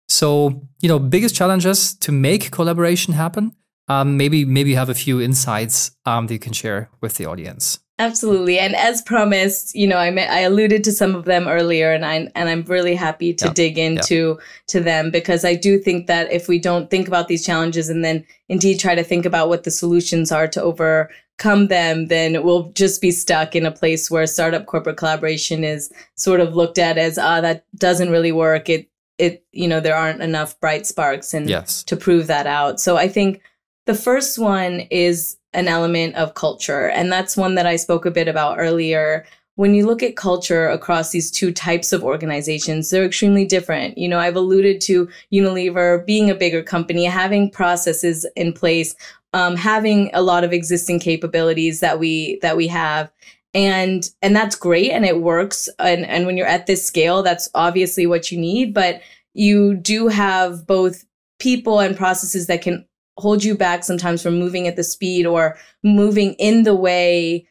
So, 0.08 0.68
you 0.80 0.88
know, 0.88 0.98
biggest 0.98 1.34
challenges 1.34 1.94
to 1.98 2.12
make 2.12 2.50
collaboration 2.50 3.14
happen. 3.14 3.52
Um, 3.88 4.16
maybe, 4.16 4.44
maybe 4.44 4.70
you 4.70 4.76
have 4.76 4.88
a 4.88 4.94
few 4.94 5.20
insights 5.20 5.92
um, 6.06 6.26
that 6.26 6.32
you 6.34 6.38
can 6.40 6.52
share 6.52 6.90
with 7.00 7.16
the 7.16 7.26
audience. 7.26 7.80
Absolutely. 7.98 8.58
And 8.58 8.74
as 8.74 9.02
promised, 9.02 9.72
you 9.76 9.86
know, 9.86 9.98
I 9.98 10.10
ma- 10.10 10.22
I 10.22 10.40
alluded 10.40 10.82
to 10.84 10.90
some 10.92 11.14
of 11.14 11.26
them 11.26 11.46
earlier 11.46 11.92
and 11.92 12.04
I 12.04 12.28
and 12.34 12.48
I'm 12.48 12.62
really 12.62 12.96
happy 12.96 13.32
to 13.34 13.46
Yeah, 13.46 13.52
dig 13.52 13.78
into 13.78 14.36
to 14.66 14.80
them 14.80 15.12
because 15.12 15.44
I 15.44 15.54
do 15.54 15.78
think 15.78 16.08
that 16.08 16.32
if 16.32 16.48
we 16.48 16.58
don't 16.58 16.90
think 16.90 17.06
about 17.06 17.28
these 17.28 17.46
challenges 17.46 17.88
and 17.88 18.04
then 18.04 18.24
indeed 18.48 18.80
try 18.80 18.96
to 18.96 19.04
think 19.04 19.24
about 19.24 19.48
what 19.48 19.62
the 19.62 19.70
solutions 19.70 20.32
are 20.32 20.48
to 20.48 20.60
overcome 20.60 21.68
them, 21.68 22.08
then 22.08 22.42
we'll 22.42 22.72
just 22.72 23.00
be 23.00 23.12
stuck 23.12 23.54
in 23.54 23.64
a 23.64 23.70
place 23.70 24.10
where 24.10 24.26
startup 24.26 24.66
corporate 24.66 24.96
collaboration 24.96 25.62
is 25.62 25.92
sort 26.16 26.40
of 26.40 26.56
looked 26.56 26.78
at 26.78 26.98
as 26.98 27.16
ah 27.16 27.40
that 27.42 27.64
doesn't 27.76 28.10
really 28.10 28.32
work. 28.32 28.68
It 28.68 28.88
it 29.18 29.44
you 29.52 29.68
know, 29.68 29.78
there 29.78 29.94
aren't 29.94 30.20
enough 30.20 30.58
bright 30.58 30.84
sparks 30.86 31.32
and 31.32 31.48
Yes. 31.48 31.84
to 31.84 31.96
prove 31.96 32.26
that 32.26 32.48
out. 32.48 32.80
So 32.80 32.96
I 32.96 33.06
think 33.06 33.40
the 33.86 33.94
first 33.94 34.38
one 34.38 34.80
is 34.90 35.36
an 35.52 35.68
element 35.68 36.14
of 36.16 36.34
culture. 36.34 36.88
And 36.88 37.10
that's 37.10 37.36
one 37.36 37.54
that 37.54 37.66
I 37.66 37.76
spoke 37.76 38.06
a 38.06 38.10
bit 38.10 38.28
about 38.28 38.58
earlier. 38.58 39.24
When 39.56 39.74
you 39.74 39.86
look 39.86 40.02
at 40.02 40.16
culture 40.16 40.68
across 40.68 41.10
these 41.10 41.30
two 41.30 41.52
types 41.52 41.92
of 41.92 42.02
organizations, 42.02 42.90
they're 42.90 43.04
extremely 43.04 43.44
different. 43.44 43.96
You 43.96 44.08
know, 44.08 44.18
I've 44.18 44.36
alluded 44.36 44.80
to 44.82 45.08
Unilever 45.32 46.04
being 46.04 46.28
a 46.28 46.34
bigger 46.34 46.62
company, 46.62 47.04
having 47.04 47.50
processes 47.50 48.26
in 48.34 48.52
place, 48.52 48.96
um, 49.32 49.54
having 49.54 50.10
a 50.12 50.22
lot 50.22 50.42
of 50.42 50.52
existing 50.52 50.98
capabilities 50.98 51.80
that 51.80 52.00
we 52.00 52.38
that 52.42 52.56
we 52.56 52.66
have. 52.68 53.12
And 53.52 54.10
and 54.22 54.34
that's 54.34 54.56
great 54.56 54.90
and 54.90 55.04
it 55.04 55.20
works. 55.20 55.68
And 55.78 56.04
and 56.04 56.26
when 56.26 56.36
you're 56.36 56.48
at 56.48 56.66
this 56.66 56.84
scale, 56.84 57.22
that's 57.22 57.48
obviously 57.54 58.06
what 58.06 58.32
you 58.32 58.38
need. 58.38 58.74
But 58.74 59.02
you 59.34 59.74
do 59.74 60.08
have 60.08 60.66
both 60.66 61.04
people 61.38 61.78
and 61.78 61.96
processes 61.96 62.48
that 62.48 62.62
can 62.62 62.84
hold 63.16 63.44
you 63.44 63.54
back 63.54 63.84
sometimes 63.84 64.22
from 64.22 64.38
moving 64.38 64.66
at 64.66 64.76
the 64.76 64.84
speed 64.84 65.26
or 65.26 65.56
moving 65.82 66.34
in 66.34 66.64
the 66.64 66.74
way 66.74 67.46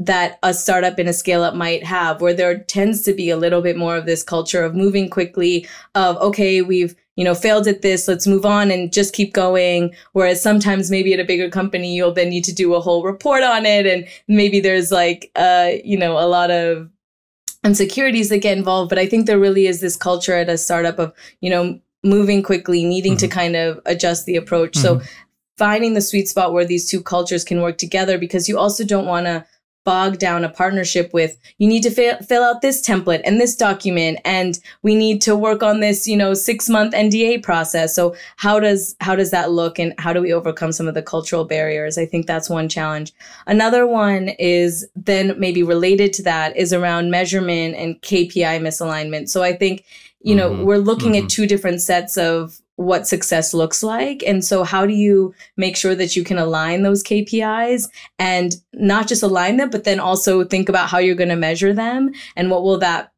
that 0.00 0.38
a 0.44 0.54
startup 0.54 0.98
and 0.98 1.08
a 1.08 1.12
scale 1.12 1.42
up 1.42 1.54
might 1.54 1.82
have, 1.82 2.20
where 2.20 2.34
there 2.34 2.58
tends 2.58 3.02
to 3.02 3.12
be 3.12 3.30
a 3.30 3.36
little 3.36 3.60
bit 3.60 3.76
more 3.76 3.96
of 3.96 4.06
this 4.06 4.22
culture 4.22 4.62
of 4.62 4.74
moving 4.74 5.10
quickly, 5.10 5.66
of, 5.96 6.16
okay, 6.18 6.62
we've, 6.62 6.94
you 7.16 7.24
know, 7.24 7.34
failed 7.34 7.66
at 7.66 7.82
this, 7.82 8.06
let's 8.06 8.26
move 8.26 8.46
on 8.46 8.70
and 8.70 8.92
just 8.92 9.12
keep 9.12 9.32
going. 9.32 9.92
Whereas 10.12 10.40
sometimes 10.40 10.88
maybe 10.88 11.12
at 11.14 11.18
a 11.18 11.24
bigger 11.24 11.50
company, 11.50 11.96
you'll 11.96 12.12
then 12.12 12.30
need 12.30 12.44
to 12.44 12.54
do 12.54 12.74
a 12.74 12.80
whole 12.80 13.02
report 13.02 13.42
on 13.42 13.66
it. 13.66 13.86
And 13.86 14.06
maybe 14.28 14.60
there's 14.60 14.92
like, 14.92 15.32
uh, 15.34 15.72
you 15.82 15.98
know, 15.98 16.12
a 16.16 16.28
lot 16.28 16.52
of 16.52 16.88
insecurities 17.64 18.28
that 18.28 18.38
get 18.38 18.56
involved. 18.56 18.88
But 18.88 19.00
I 19.00 19.06
think 19.06 19.26
there 19.26 19.40
really 19.40 19.66
is 19.66 19.80
this 19.80 19.96
culture 19.96 20.34
at 20.34 20.48
a 20.48 20.56
startup 20.56 21.00
of, 21.00 21.12
you 21.40 21.50
know, 21.50 21.80
moving 22.04 22.42
quickly, 22.42 22.84
needing 22.84 23.12
mm-hmm. 23.12 23.28
to 23.28 23.28
kind 23.28 23.56
of 23.56 23.80
adjust 23.86 24.26
the 24.26 24.36
approach. 24.36 24.72
Mm-hmm. 24.72 25.00
So 25.00 25.08
finding 25.56 25.94
the 25.94 26.00
sweet 26.00 26.28
spot 26.28 26.52
where 26.52 26.64
these 26.64 26.88
two 26.88 27.02
cultures 27.02 27.44
can 27.44 27.60
work 27.60 27.78
together 27.78 28.16
because 28.16 28.48
you 28.48 28.58
also 28.58 28.84
don't 28.84 29.06
want 29.06 29.26
to 29.26 29.44
bog 29.88 30.18
down 30.18 30.44
a 30.44 30.50
partnership 30.50 31.14
with 31.14 31.38
you 31.56 31.66
need 31.66 31.82
to 31.82 31.90
fill, 31.90 32.14
fill 32.18 32.42
out 32.42 32.60
this 32.60 32.86
template 32.86 33.22
and 33.24 33.40
this 33.40 33.56
document 33.56 34.18
and 34.22 34.58
we 34.82 34.94
need 34.94 35.22
to 35.22 35.34
work 35.34 35.62
on 35.62 35.80
this 35.80 36.06
you 36.06 36.14
know 36.14 36.34
6 36.34 36.68
month 36.68 36.92
NDA 36.92 37.42
process 37.42 37.94
so 37.94 38.14
how 38.36 38.60
does 38.60 38.94
how 39.00 39.16
does 39.16 39.30
that 39.30 39.50
look 39.50 39.78
and 39.78 39.94
how 39.98 40.12
do 40.12 40.20
we 40.20 40.30
overcome 40.30 40.72
some 40.72 40.88
of 40.88 40.94
the 40.94 41.00
cultural 41.00 41.46
barriers 41.46 41.96
i 41.96 42.04
think 42.04 42.26
that's 42.26 42.50
one 42.50 42.68
challenge 42.68 43.14
another 43.46 43.86
one 43.86 44.28
is 44.38 44.86
then 44.94 45.34
maybe 45.40 45.62
related 45.62 46.12
to 46.12 46.22
that 46.22 46.54
is 46.54 46.74
around 46.74 47.10
measurement 47.10 47.74
and 47.74 47.98
KPI 48.02 48.60
misalignment 48.60 49.30
so 49.30 49.42
i 49.42 49.54
think 49.54 49.86
you 50.20 50.34
know 50.34 50.50
mm-hmm. 50.50 50.64
we're 50.64 50.78
looking 50.78 51.12
mm-hmm. 51.12 51.24
at 51.24 51.30
two 51.30 51.46
different 51.46 51.80
sets 51.80 52.16
of 52.16 52.60
what 52.78 53.08
success 53.08 53.52
looks 53.52 53.82
like. 53.82 54.22
And 54.24 54.44
so, 54.44 54.62
how 54.62 54.86
do 54.86 54.92
you 54.92 55.34
make 55.56 55.76
sure 55.76 55.96
that 55.96 56.14
you 56.14 56.22
can 56.22 56.38
align 56.38 56.82
those 56.82 57.02
KPIs 57.02 57.88
and 58.20 58.54
not 58.72 59.08
just 59.08 59.24
align 59.24 59.56
them, 59.56 59.68
but 59.68 59.82
then 59.82 59.98
also 59.98 60.44
think 60.44 60.68
about 60.68 60.88
how 60.88 60.98
you're 60.98 61.16
going 61.16 61.28
to 61.28 61.36
measure 61.36 61.72
them 61.72 62.12
and 62.36 62.50
what 62.50 62.62
will 62.62 62.78
that 62.78 63.12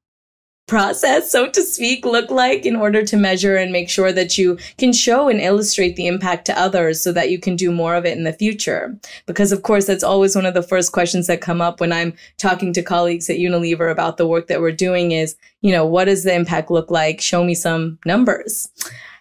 process, 0.70 1.32
so 1.32 1.50
to 1.50 1.62
speak, 1.62 2.06
look 2.06 2.30
like 2.30 2.64
in 2.64 2.76
order 2.76 3.04
to 3.04 3.16
measure 3.16 3.56
and 3.56 3.72
make 3.72 3.90
sure 3.90 4.12
that 4.12 4.38
you 4.38 4.56
can 4.78 4.92
show 4.92 5.28
and 5.28 5.40
illustrate 5.40 5.96
the 5.96 6.06
impact 6.06 6.44
to 6.46 6.58
others 6.58 7.02
so 7.02 7.10
that 7.10 7.28
you 7.28 7.40
can 7.40 7.56
do 7.56 7.72
more 7.72 7.96
of 7.96 8.06
it 8.06 8.16
in 8.16 8.22
the 8.22 8.32
future. 8.32 8.96
Because, 9.26 9.50
of 9.50 9.64
course, 9.64 9.86
that's 9.86 10.04
always 10.04 10.36
one 10.36 10.46
of 10.46 10.54
the 10.54 10.62
first 10.62 10.92
questions 10.92 11.26
that 11.26 11.40
come 11.40 11.60
up 11.60 11.80
when 11.80 11.92
I'm 11.92 12.14
talking 12.38 12.72
to 12.72 12.82
colleagues 12.82 13.28
at 13.28 13.38
Unilever 13.38 13.90
about 13.90 14.16
the 14.16 14.28
work 14.28 14.46
that 14.46 14.60
we're 14.60 14.70
doing 14.70 15.10
is, 15.10 15.36
you 15.60 15.72
know, 15.72 15.84
what 15.84 16.04
does 16.04 16.22
the 16.22 16.34
impact 16.34 16.70
look 16.70 16.88
like? 16.88 17.20
Show 17.20 17.42
me 17.42 17.56
some 17.56 17.98
numbers. 18.06 18.70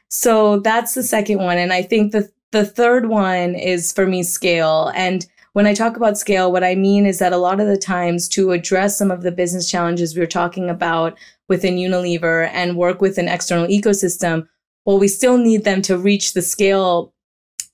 So 0.09 0.59
that's 0.59 0.93
the 0.93 1.03
second 1.03 1.39
one. 1.39 1.57
And 1.57 1.73
I 1.73 1.81
think 1.81 2.11
the, 2.11 2.31
the 2.51 2.65
third 2.65 3.09
one 3.09 3.55
is 3.55 3.91
for 3.91 4.05
me 4.05 4.21
scale. 4.21 4.91
And 4.93 5.25
when 5.53 5.65
I 5.65 5.73
talk 5.73 5.97
about 5.97 6.17
scale, 6.17 6.51
what 6.51 6.63
I 6.63 6.75
mean 6.75 7.07
is 7.07 7.17
that 7.17 7.33
a 7.33 7.37
lot 7.37 7.59
of 7.59 7.67
the 7.67 7.77
times 7.77 8.29
to 8.29 8.51
address 8.51 8.97
some 8.97 9.09
of 9.09 9.23
the 9.23 9.31
business 9.31 9.69
challenges 9.69 10.15
we 10.15 10.21
are 10.21 10.27
talking 10.27 10.69
about 10.69 11.17
within 11.49 11.75
Unilever 11.75 12.49
and 12.53 12.77
work 12.77 13.01
with 13.01 13.17
an 13.17 13.27
external 13.27 13.67
ecosystem, 13.67 14.47
well, 14.85 14.99
we 14.99 15.07
still 15.07 15.37
need 15.37 15.65
them 15.65 15.81
to 15.81 15.97
reach 15.97 16.33
the 16.33 16.41
scale 16.41 17.13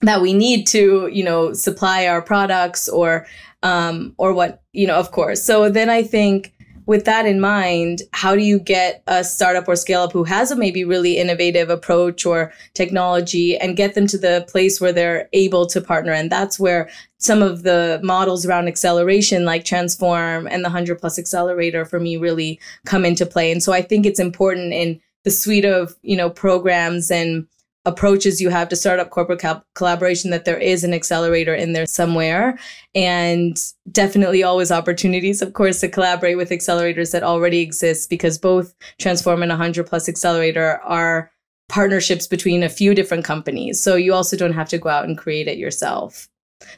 that 0.01 0.21
we 0.21 0.33
need 0.33 0.65
to, 0.67 1.07
you 1.11 1.23
know, 1.23 1.53
supply 1.53 2.07
our 2.07 2.21
products 2.21 2.89
or, 2.89 3.27
um, 3.61 4.15
or 4.17 4.33
what, 4.33 4.63
you 4.73 4.87
know, 4.87 4.95
of 4.95 5.11
course. 5.11 5.43
So 5.43 5.69
then 5.69 5.89
I 5.89 6.01
think 6.01 6.54
with 6.85 7.05
that 7.05 7.25
in 7.25 7.39
mind, 7.39 8.03
how 8.11 8.35
do 8.35 8.41
you 8.41 8.59
get 8.59 9.01
a 9.07 9.23
startup 9.23 9.67
or 9.67 9.75
scale 9.75 10.01
up 10.01 10.11
who 10.11 10.23
has 10.23 10.51
a 10.51 10.55
maybe 10.55 10.83
really 10.83 11.17
innovative 11.17 11.69
approach 11.69 12.25
or 12.25 12.53
technology 12.73 13.57
and 13.57 13.75
get 13.75 13.95
them 13.95 14.07
to 14.07 14.17
the 14.17 14.45
place 14.47 14.79
where 14.79 14.93
they're 14.93 15.27
able 15.33 15.65
to 15.67 15.81
partner? 15.81 16.11
And 16.11 16.31
that's 16.31 16.59
where 16.59 16.89
some 17.17 17.41
of 17.41 17.63
the 17.63 17.99
models 18.03 18.45
around 18.45 18.67
acceleration 18.67 19.45
like 19.45 19.65
transform 19.65 20.47
and 20.47 20.63
the 20.63 20.69
100 20.69 20.99
plus 20.99 21.17
accelerator 21.17 21.85
for 21.85 21.99
me 21.99 22.17
really 22.17 22.59
come 22.85 23.03
into 23.03 23.25
play. 23.25 23.51
And 23.51 23.63
so 23.63 23.73
I 23.73 23.81
think 23.81 24.05
it's 24.05 24.19
important 24.19 24.73
in 24.73 25.01
the 25.23 25.31
suite 25.31 25.65
of, 25.65 25.95
you 26.03 26.15
know, 26.15 26.29
programs 26.29 27.09
and 27.09 27.47
approaches 27.85 28.41
you 28.41 28.49
have 28.49 28.69
to 28.69 28.75
start 28.75 28.99
up 28.99 29.11
corporate 29.11 29.43
collaboration 29.75 30.31
that 30.31 30.45
there 30.45 30.57
is 30.57 30.83
an 30.83 30.93
accelerator 30.93 31.53
in 31.53 31.73
there 31.73 31.85
somewhere. 31.85 32.57
And 32.93 33.57
definitely 33.91 34.43
always 34.43 34.71
opportunities 34.71 35.41
of 35.41 35.53
course 35.53 35.79
to 35.81 35.89
collaborate 35.89 36.37
with 36.37 36.49
accelerators 36.49 37.11
that 37.11 37.23
already 37.23 37.59
exist 37.59 38.09
because 38.09 38.37
both 38.37 38.73
transform 38.99 39.43
and 39.43 39.49
100 39.49 39.85
plus 39.85 40.09
accelerator 40.09 40.79
are 40.83 41.31
partnerships 41.69 42.27
between 42.27 42.63
a 42.63 42.69
few 42.69 42.93
different 42.93 43.25
companies. 43.25 43.81
So 43.81 43.95
you 43.95 44.13
also 44.13 44.37
don't 44.37 44.53
have 44.53 44.69
to 44.69 44.77
go 44.77 44.89
out 44.89 45.05
and 45.05 45.17
create 45.17 45.47
it 45.47 45.57
yourself 45.57 46.27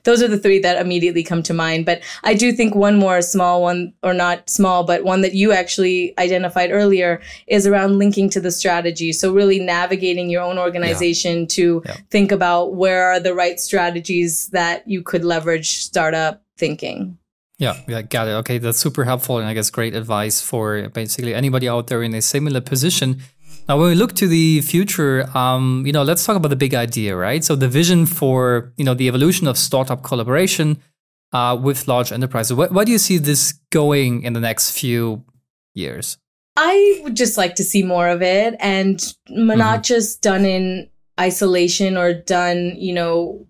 those 0.04 0.22
are 0.22 0.28
the 0.28 0.38
three 0.38 0.60
that 0.60 0.80
immediately 0.80 1.24
come 1.24 1.44
to 1.44 1.54
mind. 1.54 1.86
But 1.86 2.02
I 2.24 2.34
do 2.34 2.52
think 2.52 2.76
one 2.76 2.98
more 2.98 3.22
small 3.22 3.62
one, 3.62 3.94
or 4.04 4.14
not 4.14 4.50
small, 4.50 4.84
but 4.84 5.04
one 5.04 5.22
that 5.22 5.34
you 5.34 5.52
actually 5.52 6.14
identified 6.18 6.72
earlier 6.72 7.22
is 7.48 7.68
around 7.68 7.98
linking 7.98 8.30
to 8.32 8.40
the 8.40 8.52
strategy. 8.52 9.12
So 9.14 9.34
really 9.34 9.60
navigating 9.60 10.30
your 10.30 10.44
own 10.44 10.58
organization 10.58 11.42
yeah. 11.42 11.48
to 11.48 11.84
yeah. 11.86 11.98
think 12.10 12.32
about 12.32 12.76
where 12.76 13.12
are 13.12 13.20
the 13.20 13.34
right 13.34 13.60
strategies 13.60 14.48
that 14.50 14.88
you 14.88 15.02
could 15.02 15.24
leverage 15.24 15.76
startup 15.80 16.44
thinking. 16.58 17.18
Yeah, 17.60 17.82
yeah, 17.88 18.04
got 18.04 18.28
it. 18.28 18.32
Okay, 18.32 18.60
that's 18.60 18.78
super 18.78 19.04
helpful 19.04 19.40
and 19.40 19.48
I 19.48 19.54
guess 19.54 19.72
great 19.72 19.96
advice 19.96 20.42
for 20.42 20.90
basically 20.90 21.34
anybody 21.34 21.68
out 21.68 21.88
there 21.88 22.04
in 22.04 22.14
a 22.14 22.22
similar 22.22 22.62
position 22.62 23.22
now, 23.68 23.78
when 23.78 23.90
we 23.90 23.96
look 23.96 24.14
to 24.16 24.28
the 24.28 24.62
future, 24.62 25.30
um, 25.38 25.84
you 25.86 25.92
know, 25.92 26.04
let's 26.04 26.26
talk 26.26 26.38
about 26.38 26.50
the 26.50 26.56
big 26.56 26.74
idea, 26.74 27.16
right? 27.16 27.44
So 27.44 27.56
the 27.56 27.68
vision 27.68 28.06
for 28.06 28.74
you 28.78 28.86
know 28.86 28.94
the 28.94 29.08
evolution 29.08 29.48
of 29.48 29.58
startup 29.58 30.04
collaboration 30.04 30.78
uh, 31.34 31.58
with 31.62 31.88
large 31.88 32.12
enterprises. 32.12 32.54
Where, 32.54 32.70
where 32.70 32.86
do 32.86 32.92
you 32.92 32.98
see 32.98 33.18
this 33.18 33.54
going 33.72 34.24
in 34.24 34.34
the 34.34 34.40
next 34.40 34.72
few 34.72 35.26
years? 35.74 36.18
I 36.56 37.02
would 37.04 37.16
just 37.16 37.38
like 37.38 37.56
to 37.56 37.64
see 37.64 37.84
more 37.84 38.08
of 38.08 38.22
it, 38.22 38.56
and 38.60 39.04
not 39.30 39.58
mm-hmm. 39.58 39.82
just 39.82 40.22
done 40.22 40.46
in 40.46 40.90
isolation 41.20 41.98
or 41.98 42.14
done, 42.14 42.76
you 42.78 42.94
know, 42.94 43.48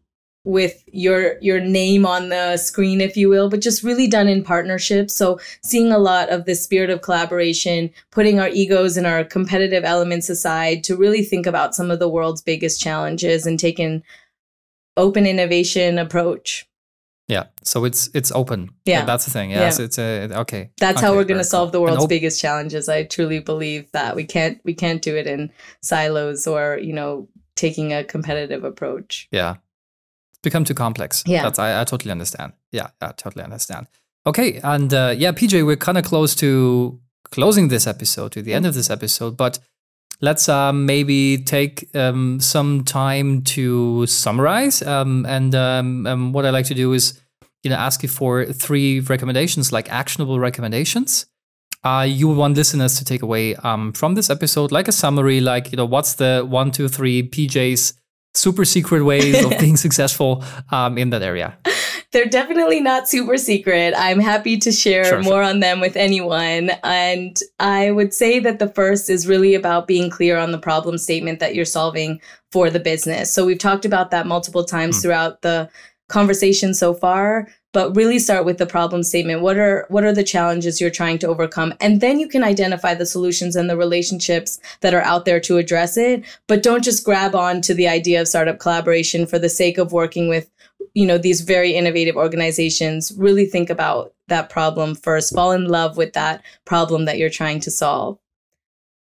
with 0.47 0.81
your 0.93 1.37
your 1.41 1.59
name 1.59 2.05
on 2.05 2.29
the 2.29 2.55
screen 2.55 3.01
if 3.01 3.17
you 3.17 3.27
will 3.27 3.49
but 3.49 3.59
just 3.59 3.83
really 3.83 4.07
done 4.07 4.29
in 4.29 4.41
partnership. 4.41 5.11
So 5.11 5.41
seeing 5.61 5.91
a 5.91 5.97
lot 5.97 6.29
of 6.29 6.45
the 6.45 6.55
spirit 6.55 6.89
of 6.89 7.01
collaboration 7.01 7.91
putting 8.11 8.39
our 8.39 8.47
egos 8.47 8.95
and 8.95 9.05
our 9.05 9.25
competitive 9.25 9.83
elements 9.83 10.29
aside 10.29 10.85
to 10.85 10.95
really 10.95 11.21
think 11.21 11.45
about 11.47 11.75
some 11.75 11.91
of 11.91 11.99
the 11.99 12.07
world's 12.07 12.41
biggest 12.41 12.79
challenges 12.79 13.45
and 13.45 13.59
take 13.59 13.77
an 13.77 14.03
open 14.95 15.27
innovation 15.27 15.97
approach. 15.97 16.65
Yeah. 17.27 17.47
So 17.63 17.83
it's 17.83 18.09
it's 18.13 18.31
open. 18.31 18.69
Yeah. 18.85 19.03
That's 19.03 19.25
the 19.25 19.31
thing. 19.31 19.51
Yes 19.51 19.79
yeah. 19.79 19.85
it's 19.85 19.99
a 19.99 20.39
okay. 20.39 20.69
That's 20.77 20.99
okay, 20.99 21.07
how 21.07 21.13
we're 21.13 21.25
going 21.25 21.39
to 21.39 21.43
solve 21.43 21.73
the 21.73 21.81
world's 21.81 22.07
biggest 22.07 22.39
challenges. 22.39 22.87
I 22.87 23.03
truly 23.03 23.39
believe 23.39 23.91
that 23.91 24.15
we 24.15 24.23
can't 24.23 24.61
we 24.63 24.73
can't 24.73 25.01
do 25.01 25.17
it 25.17 25.27
in 25.27 25.51
silos 25.81 26.47
or 26.47 26.79
you 26.81 26.93
know 26.93 27.27
taking 27.55 27.91
a 27.91 28.05
competitive 28.05 28.63
approach. 28.63 29.27
Yeah 29.29 29.57
become 30.43 30.63
too 30.63 30.73
complex. 30.73 31.23
Yeah, 31.25 31.43
that's 31.43 31.59
I, 31.59 31.81
I 31.81 31.83
totally 31.83 32.11
understand. 32.11 32.53
Yeah, 32.71 32.89
I 33.01 33.11
totally 33.11 33.43
understand. 33.43 33.88
Okay, 34.25 34.59
and 34.63 34.93
uh, 34.93 35.13
yeah, 35.17 35.31
PJ, 35.31 35.65
we're 35.65 35.77
kind 35.77 35.97
of 35.97 36.03
close 36.03 36.35
to 36.35 36.99
closing 37.31 37.67
this 37.69 37.88
episode, 37.88 38.31
to 38.33 38.41
the 38.41 38.53
end 38.53 38.65
of 38.65 38.73
this 38.73 38.89
episode, 38.89 39.38
but 39.38 39.59
let's 40.21 40.49
uh, 40.49 40.73
maybe 40.73 41.38
take 41.38 41.93
um, 41.95 42.39
some 42.39 42.83
time 42.83 43.41
to 43.43 44.05
summarize. 44.07 44.81
Um, 44.81 45.25
and 45.25 45.53
um, 45.55 46.07
um, 46.07 46.33
what 46.33 46.45
I 46.45 46.49
like 46.49 46.65
to 46.65 46.73
do 46.73 46.93
is, 46.93 47.19
you 47.63 47.69
know, 47.69 47.75
ask 47.75 48.03
you 48.03 48.09
for 48.09 48.45
three 48.45 48.99
recommendations, 49.01 49.71
like 49.71 49.89
actionable 49.91 50.39
recommendations. 50.39 51.25
Uh, 51.83 52.05
you 52.07 52.27
want 52.27 52.57
listeners 52.57 52.97
to 52.97 53.05
take 53.05 53.21
away 53.21 53.55
um, 53.57 53.93
from 53.93 54.15
this 54.15 54.29
episode, 54.29 54.71
like 54.71 54.88
a 54.88 54.91
summary, 54.91 55.39
like 55.39 55.71
you 55.71 55.77
know, 55.77 55.85
what's 55.85 56.15
the 56.15 56.45
one, 56.47 56.71
two, 56.71 56.88
three 56.88 57.29
PJs 57.29 57.93
super 58.38 58.65
secret 58.65 59.03
ways 59.03 59.43
of 59.43 59.51
being 59.59 59.77
successful 59.77 60.43
um, 60.71 60.97
in 60.97 61.09
that 61.09 61.21
area? 61.21 61.57
They're 62.11 62.25
definitely 62.25 62.79
not 62.79 63.09
super 63.09 63.38
secret. 63.38 63.93
I'm 63.97 64.19
happy 64.19 64.57
to 64.59 64.71
share 64.71 65.05
sure, 65.05 65.21
more 65.23 65.33
sure. 65.33 65.43
on 65.43 65.59
them 65.59 65.81
with 65.81 65.97
anyone. 65.97 66.71
And 66.83 67.38
I 67.59 67.91
would 67.91 68.13
say 68.13 68.39
that 68.39 68.59
the 68.59 68.69
first 68.69 69.09
is 69.09 69.27
really 69.27 69.55
about 69.55 69.88
being 69.88 70.09
clear 70.09 70.38
on 70.38 70.51
the 70.51 70.57
problem 70.57 70.97
statement 70.97 71.39
that 71.39 71.53
you're 71.53 71.65
solving 71.65 72.21
for 72.51 72.69
the 72.69 72.79
business. 72.79 73.31
So 73.33 73.45
we've 73.45 73.59
talked 73.59 73.83
about 73.83 74.11
that 74.11 74.25
multiple 74.25 74.63
times 74.63 74.97
mm. 74.97 75.01
throughout 75.01 75.41
the 75.41 75.69
conversation 76.07 76.73
so 76.73 76.93
far 76.93 77.47
but 77.73 77.95
really 77.95 78.17
start 78.17 78.43
with 78.43 78.57
the 78.57 78.65
problem 78.65 79.03
statement. 79.03 79.41
What 79.41 79.57
are 79.57 79.85
what 79.89 80.03
are 80.03 80.13
the 80.13 80.23
challenges 80.23 80.81
you're 80.81 80.89
trying 80.89 81.19
to 81.19 81.27
overcome? 81.27 81.75
And 81.79 82.01
then 82.01 82.19
you 82.19 82.27
can 82.27 82.43
identify 82.43 82.95
the 82.95 83.05
solutions 83.05 83.55
and 83.55 83.69
the 83.69 83.77
relationships 83.77 84.59
that 84.81 84.95
are 84.95 85.03
out 85.03 85.25
there 85.25 85.39
to 85.41 85.57
address 85.57 85.95
it 85.95 86.23
but 86.47 86.63
don't 86.63 86.83
just 86.83 87.03
grab 87.05 87.35
on 87.35 87.61
to 87.61 87.75
the 87.75 87.87
idea 87.87 88.19
of 88.19 88.27
startup 88.27 88.57
collaboration 88.57 89.27
for 89.27 89.37
the 89.37 89.47
sake 89.47 89.77
of 89.77 89.91
working 89.91 90.27
with 90.27 90.49
you 90.93 91.05
know 91.05 91.19
these 91.19 91.41
very 91.41 91.73
innovative 91.75 92.15
organizations. 92.15 93.13
Really 93.15 93.45
think 93.45 93.69
about 93.69 94.13
that 94.27 94.49
problem 94.49 94.95
first. 94.95 95.35
Fall 95.35 95.51
in 95.51 95.65
love 95.65 95.97
with 95.97 96.13
that 96.13 96.43
problem 96.65 97.05
that 97.05 97.19
you're 97.19 97.29
trying 97.29 97.59
to 97.59 97.69
solve 97.69 98.17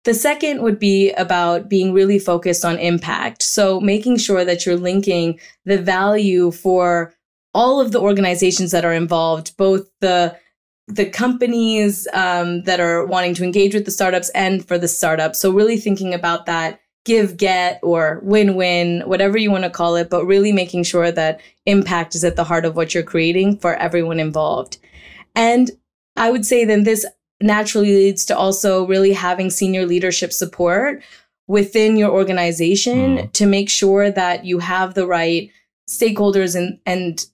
the 0.06 0.14
second 0.14 0.62
would 0.62 0.78
be 0.78 1.10
about 1.12 1.68
being 1.68 1.92
really 1.92 2.20
focused 2.20 2.64
on 2.64 2.78
impact. 2.78 3.42
So 3.42 3.80
making 3.80 4.18
sure 4.18 4.44
that 4.44 4.64
you're 4.64 4.76
linking 4.76 5.40
the 5.64 5.78
value 5.78 6.52
for 6.52 7.12
all 7.52 7.80
of 7.80 7.90
the 7.90 8.00
organizations 8.00 8.70
that 8.70 8.84
are 8.84 8.92
involved, 8.92 9.56
both 9.56 9.90
the 10.00 10.38
the 10.88 11.06
companies 11.06 12.06
um, 12.12 12.62
that 12.62 12.78
are 12.78 13.04
wanting 13.04 13.34
to 13.34 13.42
engage 13.42 13.74
with 13.74 13.84
the 13.84 13.90
startups 13.90 14.28
and 14.28 14.64
for 14.68 14.78
the 14.78 14.86
startups. 14.86 15.40
So 15.40 15.50
really 15.50 15.76
thinking 15.76 16.14
about 16.14 16.46
that 16.46 16.80
give 17.04 17.36
get 17.36 17.80
or 17.82 18.20
win 18.22 18.54
win, 18.54 19.02
whatever 19.06 19.36
you 19.36 19.50
want 19.50 19.64
to 19.64 19.70
call 19.70 19.96
it, 19.96 20.08
but 20.08 20.24
really 20.24 20.52
making 20.52 20.84
sure 20.84 21.10
that 21.10 21.40
impact 21.64 22.14
is 22.14 22.22
at 22.22 22.36
the 22.36 22.44
heart 22.44 22.64
of 22.64 22.76
what 22.76 22.94
you're 22.94 23.02
creating 23.02 23.58
for 23.58 23.74
everyone 23.74 24.20
involved. 24.20 24.78
And 25.34 25.72
I 26.16 26.30
would 26.30 26.46
say 26.46 26.64
then 26.64 26.84
this 26.84 27.04
naturally 27.40 27.94
leads 27.94 28.24
to 28.26 28.36
also 28.36 28.86
really 28.86 29.12
having 29.12 29.50
senior 29.50 29.86
leadership 29.86 30.32
support 30.32 31.02
within 31.46 31.96
your 31.96 32.10
organization 32.10 33.18
mm. 33.18 33.32
to 33.32 33.46
make 33.46 33.68
sure 33.68 34.10
that 34.10 34.44
you 34.44 34.58
have 34.58 34.94
the 34.94 35.06
right 35.06 35.50
stakeholders 35.88 36.56
and, 36.56 36.78
and 36.86 37.26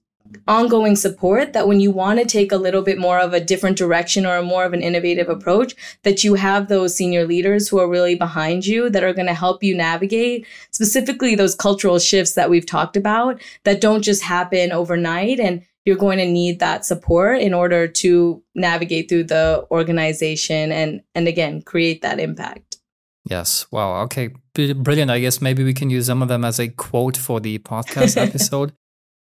ongoing 0.48 0.96
support 0.96 1.52
that 1.52 1.68
when 1.68 1.80
you 1.80 1.90
want 1.90 2.18
to 2.18 2.24
take 2.24 2.52
a 2.52 2.56
little 2.56 2.82
bit 2.82 2.98
more 2.98 3.18
of 3.18 3.32
a 3.32 3.40
different 3.40 3.76
direction 3.76 4.24
or 4.24 4.36
a 4.36 4.42
more 4.42 4.64
of 4.64 4.72
an 4.72 4.82
innovative 4.82 5.28
approach 5.28 5.74
that 6.02 6.24
you 6.24 6.34
have 6.34 6.68
those 6.68 6.94
senior 6.94 7.26
leaders 7.26 7.68
who 7.68 7.78
are 7.78 7.88
really 7.88 8.14
behind 8.14 8.66
you 8.66 8.88
that 8.90 9.04
are 9.04 9.12
going 9.12 9.26
to 9.26 9.34
help 9.34 9.62
you 9.62 9.76
navigate 9.76 10.46
specifically 10.70 11.34
those 11.34 11.54
cultural 11.54 11.98
shifts 11.98 12.32
that 12.32 12.50
we've 12.50 12.66
talked 12.66 12.96
about 12.96 13.40
that 13.64 13.80
don't 13.80 14.02
just 14.02 14.22
happen 14.22 14.72
overnight 14.72 15.38
and 15.38 15.62
you're 15.84 15.96
going 15.96 16.18
to 16.18 16.26
need 16.26 16.60
that 16.60 16.84
support 16.84 17.40
in 17.40 17.54
order 17.54 17.88
to 17.88 18.42
navigate 18.54 19.08
through 19.08 19.24
the 19.24 19.66
organization 19.70 20.72
and 20.72 21.02
and 21.14 21.28
again 21.28 21.62
create 21.62 22.02
that 22.02 22.20
impact. 22.20 22.78
Yes. 23.24 23.66
Wow. 23.70 24.02
Okay. 24.02 24.30
Brilliant. 24.54 25.10
I 25.10 25.20
guess 25.20 25.40
maybe 25.40 25.64
we 25.64 25.74
can 25.74 25.90
use 25.90 26.06
some 26.06 26.22
of 26.22 26.28
them 26.28 26.44
as 26.44 26.58
a 26.58 26.68
quote 26.68 27.16
for 27.16 27.40
the 27.40 27.58
podcast 27.58 28.16
episode. 28.28 28.72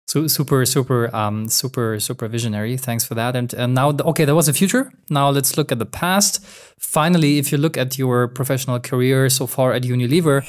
So 0.07 0.27
super 0.27 0.67
super 0.67 1.15
um 1.15 1.49
super 1.49 1.99
super 1.99 2.29
visionary. 2.29 2.77
Thanks 2.77 3.05
for 3.05 3.15
that. 3.15 3.35
And 3.35 3.53
and 3.55 3.75
now 3.75 3.91
okay 4.01 4.25
that 4.25 4.35
was 4.35 4.47
the 4.47 4.53
future. 4.53 4.93
Now 5.11 5.31
let's 5.31 5.57
look 5.57 5.73
at 5.73 5.79
the 5.79 5.87
past. 5.87 6.45
Finally 6.79 7.39
if 7.39 7.53
you 7.53 7.59
look 7.59 7.77
at 7.77 7.99
your 7.99 8.29
professional 8.29 8.79
career 8.81 9.31
so 9.31 9.47
far 9.47 9.73
at 9.73 9.83
unilever 9.83 10.45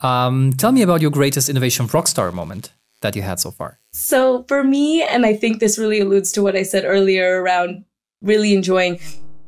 um, 0.00 0.52
tell 0.52 0.70
me 0.72 0.82
about 0.82 1.00
your 1.00 1.10
greatest 1.10 1.48
innovation 1.48 1.88
rockstar 1.88 2.32
moment 2.32 2.72
that 3.00 3.16
you 3.16 3.22
had 3.22 3.40
so 3.40 3.50
far? 3.50 3.80
So, 3.96 4.44
for 4.48 4.64
me, 4.64 5.04
and 5.04 5.24
I 5.24 5.34
think 5.34 5.60
this 5.60 5.78
really 5.78 6.00
alludes 6.00 6.32
to 6.32 6.42
what 6.42 6.56
I 6.56 6.64
said 6.64 6.84
earlier 6.84 7.40
around 7.40 7.84
really 8.22 8.52
enjoying 8.52 8.98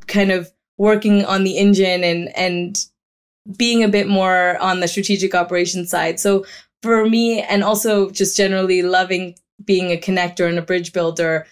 kind 0.07 0.31
of 0.31 0.53
working 0.79 1.25
on 1.25 1.43
the 1.43 1.59
engine 1.59 2.05
and 2.05 2.35
and 2.37 2.87
being 3.57 3.83
a 3.83 3.89
bit 3.89 4.07
more 4.07 4.57
on 4.59 4.79
the 4.79 4.87
strategic 4.87 5.35
operations 5.35 5.91
side. 5.91 6.21
So, 6.21 6.47
for 6.81 7.09
me, 7.09 7.43
and 7.43 7.65
also 7.65 8.09
just 8.11 8.37
generally 8.37 8.83
loving 8.83 9.35
being 9.65 9.91
a 9.91 9.97
connector 9.97 10.49
and 10.49 10.61
a 10.61 10.63
bridge 10.63 10.93
builder, 10.93 11.45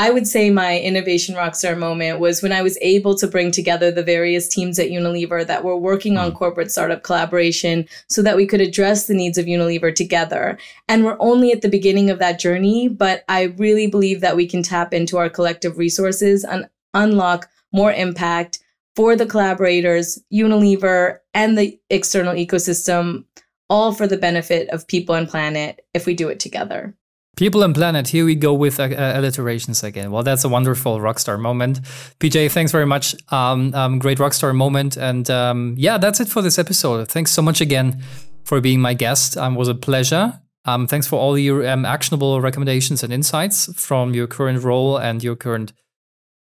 I 0.00 0.08
would 0.08 0.26
say 0.26 0.48
my 0.48 0.78
innovation 0.78 1.34
rockstar 1.34 1.76
moment 1.76 2.20
was 2.20 2.42
when 2.42 2.52
I 2.52 2.62
was 2.62 2.78
able 2.80 3.14
to 3.16 3.26
bring 3.26 3.50
together 3.50 3.90
the 3.90 4.02
various 4.02 4.48
teams 4.48 4.78
at 4.78 4.88
Unilever 4.88 5.46
that 5.46 5.62
were 5.62 5.76
working 5.76 6.16
on 6.16 6.30
hmm. 6.30 6.36
corporate 6.38 6.72
startup 6.72 7.02
collaboration 7.02 7.86
so 8.08 8.22
that 8.22 8.34
we 8.34 8.46
could 8.46 8.62
address 8.62 9.06
the 9.06 9.12
needs 9.12 9.36
of 9.36 9.44
Unilever 9.44 9.94
together. 9.94 10.56
And 10.88 11.04
we're 11.04 11.18
only 11.20 11.52
at 11.52 11.60
the 11.60 11.68
beginning 11.68 12.08
of 12.08 12.18
that 12.18 12.38
journey, 12.38 12.88
but 12.88 13.24
I 13.28 13.54
really 13.58 13.88
believe 13.88 14.22
that 14.22 14.36
we 14.36 14.46
can 14.46 14.62
tap 14.62 14.94
into 14.94 15.18
our 15.18 15.28
collective 15.28 15.76
resources 15.76 16.44
and 16.44 16.70
unlock 16.94 17.50
more 17.70 17.92
impact 17.92 18.58
for 18.96 19.16
the 19.16 19.26
collaborators, 19.26 20.18
Unilever, 20.32 21.18
and 21.34 21.58
the 21.58 21.78
external 21.90 22.32
ecosystem, 22.32 23.26
all 23.68 23.92
for 23.92 24.06
the 24.06 24.16
benefit 24.16 24.70
of 24.70 24.88
people 24.88 25.14
and 25.14 25.28
planet 25.28 25.84
if 25.92 26.06
we 26.06 26.14
do 26.14 26.30
it 26.30 26.40
together. 26.40 26.96
People 27.40 27.62
and 27.62 27.74
Planet, 27.74 28.06
here 28.06 28.26
we 28.26 28.34
go 28.34 28.52
with 28.52 28.78
uh, 28.78 28.82
uh, 28.82 29.12
alliterations 29.14 29.82
again. 29.82 30.10
Well, 30.10 30.22
that's 30.22 30.44
a 30.44 30.48
wonderful 30.50 30.98
rockstar 30.98 31.40
moment. 31.40 31.80
PJ, 32.18 32.50
thanks 32.50 32.70
very 32.70 32.84
much. 32.84 33.16
Um, 33.32 33.74
um, 33.74 33.98
great 33.98 34.18
rockstar 34.18 34.54
moment. 34.54 34.98
And 34.98 35.30
um, 35.30 35.74
yeah, 35.78 35.96
that's 35.96 36.20
it 36.20 36.28
for 36.28 36.42
this 36.42 36.58
episode. 36.58 37.08
Thanks 37.08 37.30
so 37.30 37.40
much 37.40 37.62
again 37.62 38.02
for 38.44 38.60
being 38.60 38.82
my 38.82 38.92
guest. 38.92 39.38
Um, 39.38 39.54
it 39.54 39.58
was 39.58 39.68
a 39.68 39.74
pleasure. 39.74 40.38
Um, 40.66 40.86
thanks 40.86 41.06
for 41.06 41.18
all 41.18 41.38
your 41.38 41.66
um, 41.66 41.86
actionable 41.86 42.42
recommendations 42.42 43.02
and 43.02 43.10
insights 43.10 43.72
from 43.72 44.12
your 44.12 44.26
current 44.26 44.62
role 44.62 44.98
and 44.98 45.24
your 45.24 45.34
current 45.34 45.72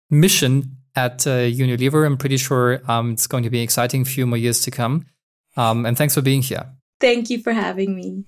mission 0.09 0.77
at 0.95 1.27
uh, 1.27 1.41
Unilever. 1.41 2.07
I'm 2.07 2.17
pretty 2.17 2.37
sure 2.37 2.81
it's 2.89 3.27
going 3.27 3.43
to 3.43 3.51
be 3.51 3.59
an 3.59 3.65
exciting 3.65 4.03
few 4.03 4.25
more 4.25 4.37
years 4.37 4.61
to 4.61 4.71
come. 4.71 5.05
and 5.55 5.95
thanks 5.95 6.15
for 6.15 6.23
being 6.23 6.41
here. 6.41 6.65
Thank 6.99 7.29
you 7.29 7.37
for 7.43 7.53
having 7.53 7.95
me. 7.95 8.25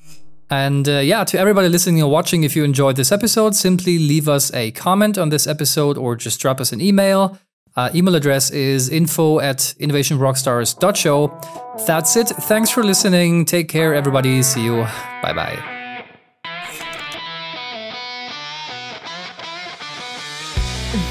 And 0.50 0.90
uh, 0.90 1.00
yeah, 1.00 1.24
to 1.26 1.40
everybody 1.40 1.70
listening 1.70 2.02
or 2.02 2.10
watching, 2.10 2.44
if 2.44 2.56
you 2.56 2.64
enjoyed 2.64 2.96
this 2.96 3.12
episode, 3.12 3.56
simply 3.56 4.00
leave 4.00 4.28
us 4.28 4.52
a 4.54 4.72
comment 4.72 5.18
on 5.18 5.30
this 5.30 5.46
episode 5.46 5.98
or 5.98 6.16
just 6.16 6.40
drop 6.40 6.60
us 6.60 6.72
an 6.72 6.82
email. 6.82 7.38
Uh, 7.76 7.90
email 7.94 8.16
address 8.16 8.50
is 8.50 8.90
info 8.90 9.40
at 9.40 9.60
innovationrockstars.show. 9.80 11.40
That's 11.86 12.16
it. 12.16 12.28
Thanks 12.28 12.70
for 12.70 12.84
listening. 12.84 13.46
Take 13.46 13.70
care, 13.70 13.94
everybody. 13.94 14.42
See 14.42 14.64
you. 14.64 14.82
Bye 15.22 15.34
bye. 15.34 15.76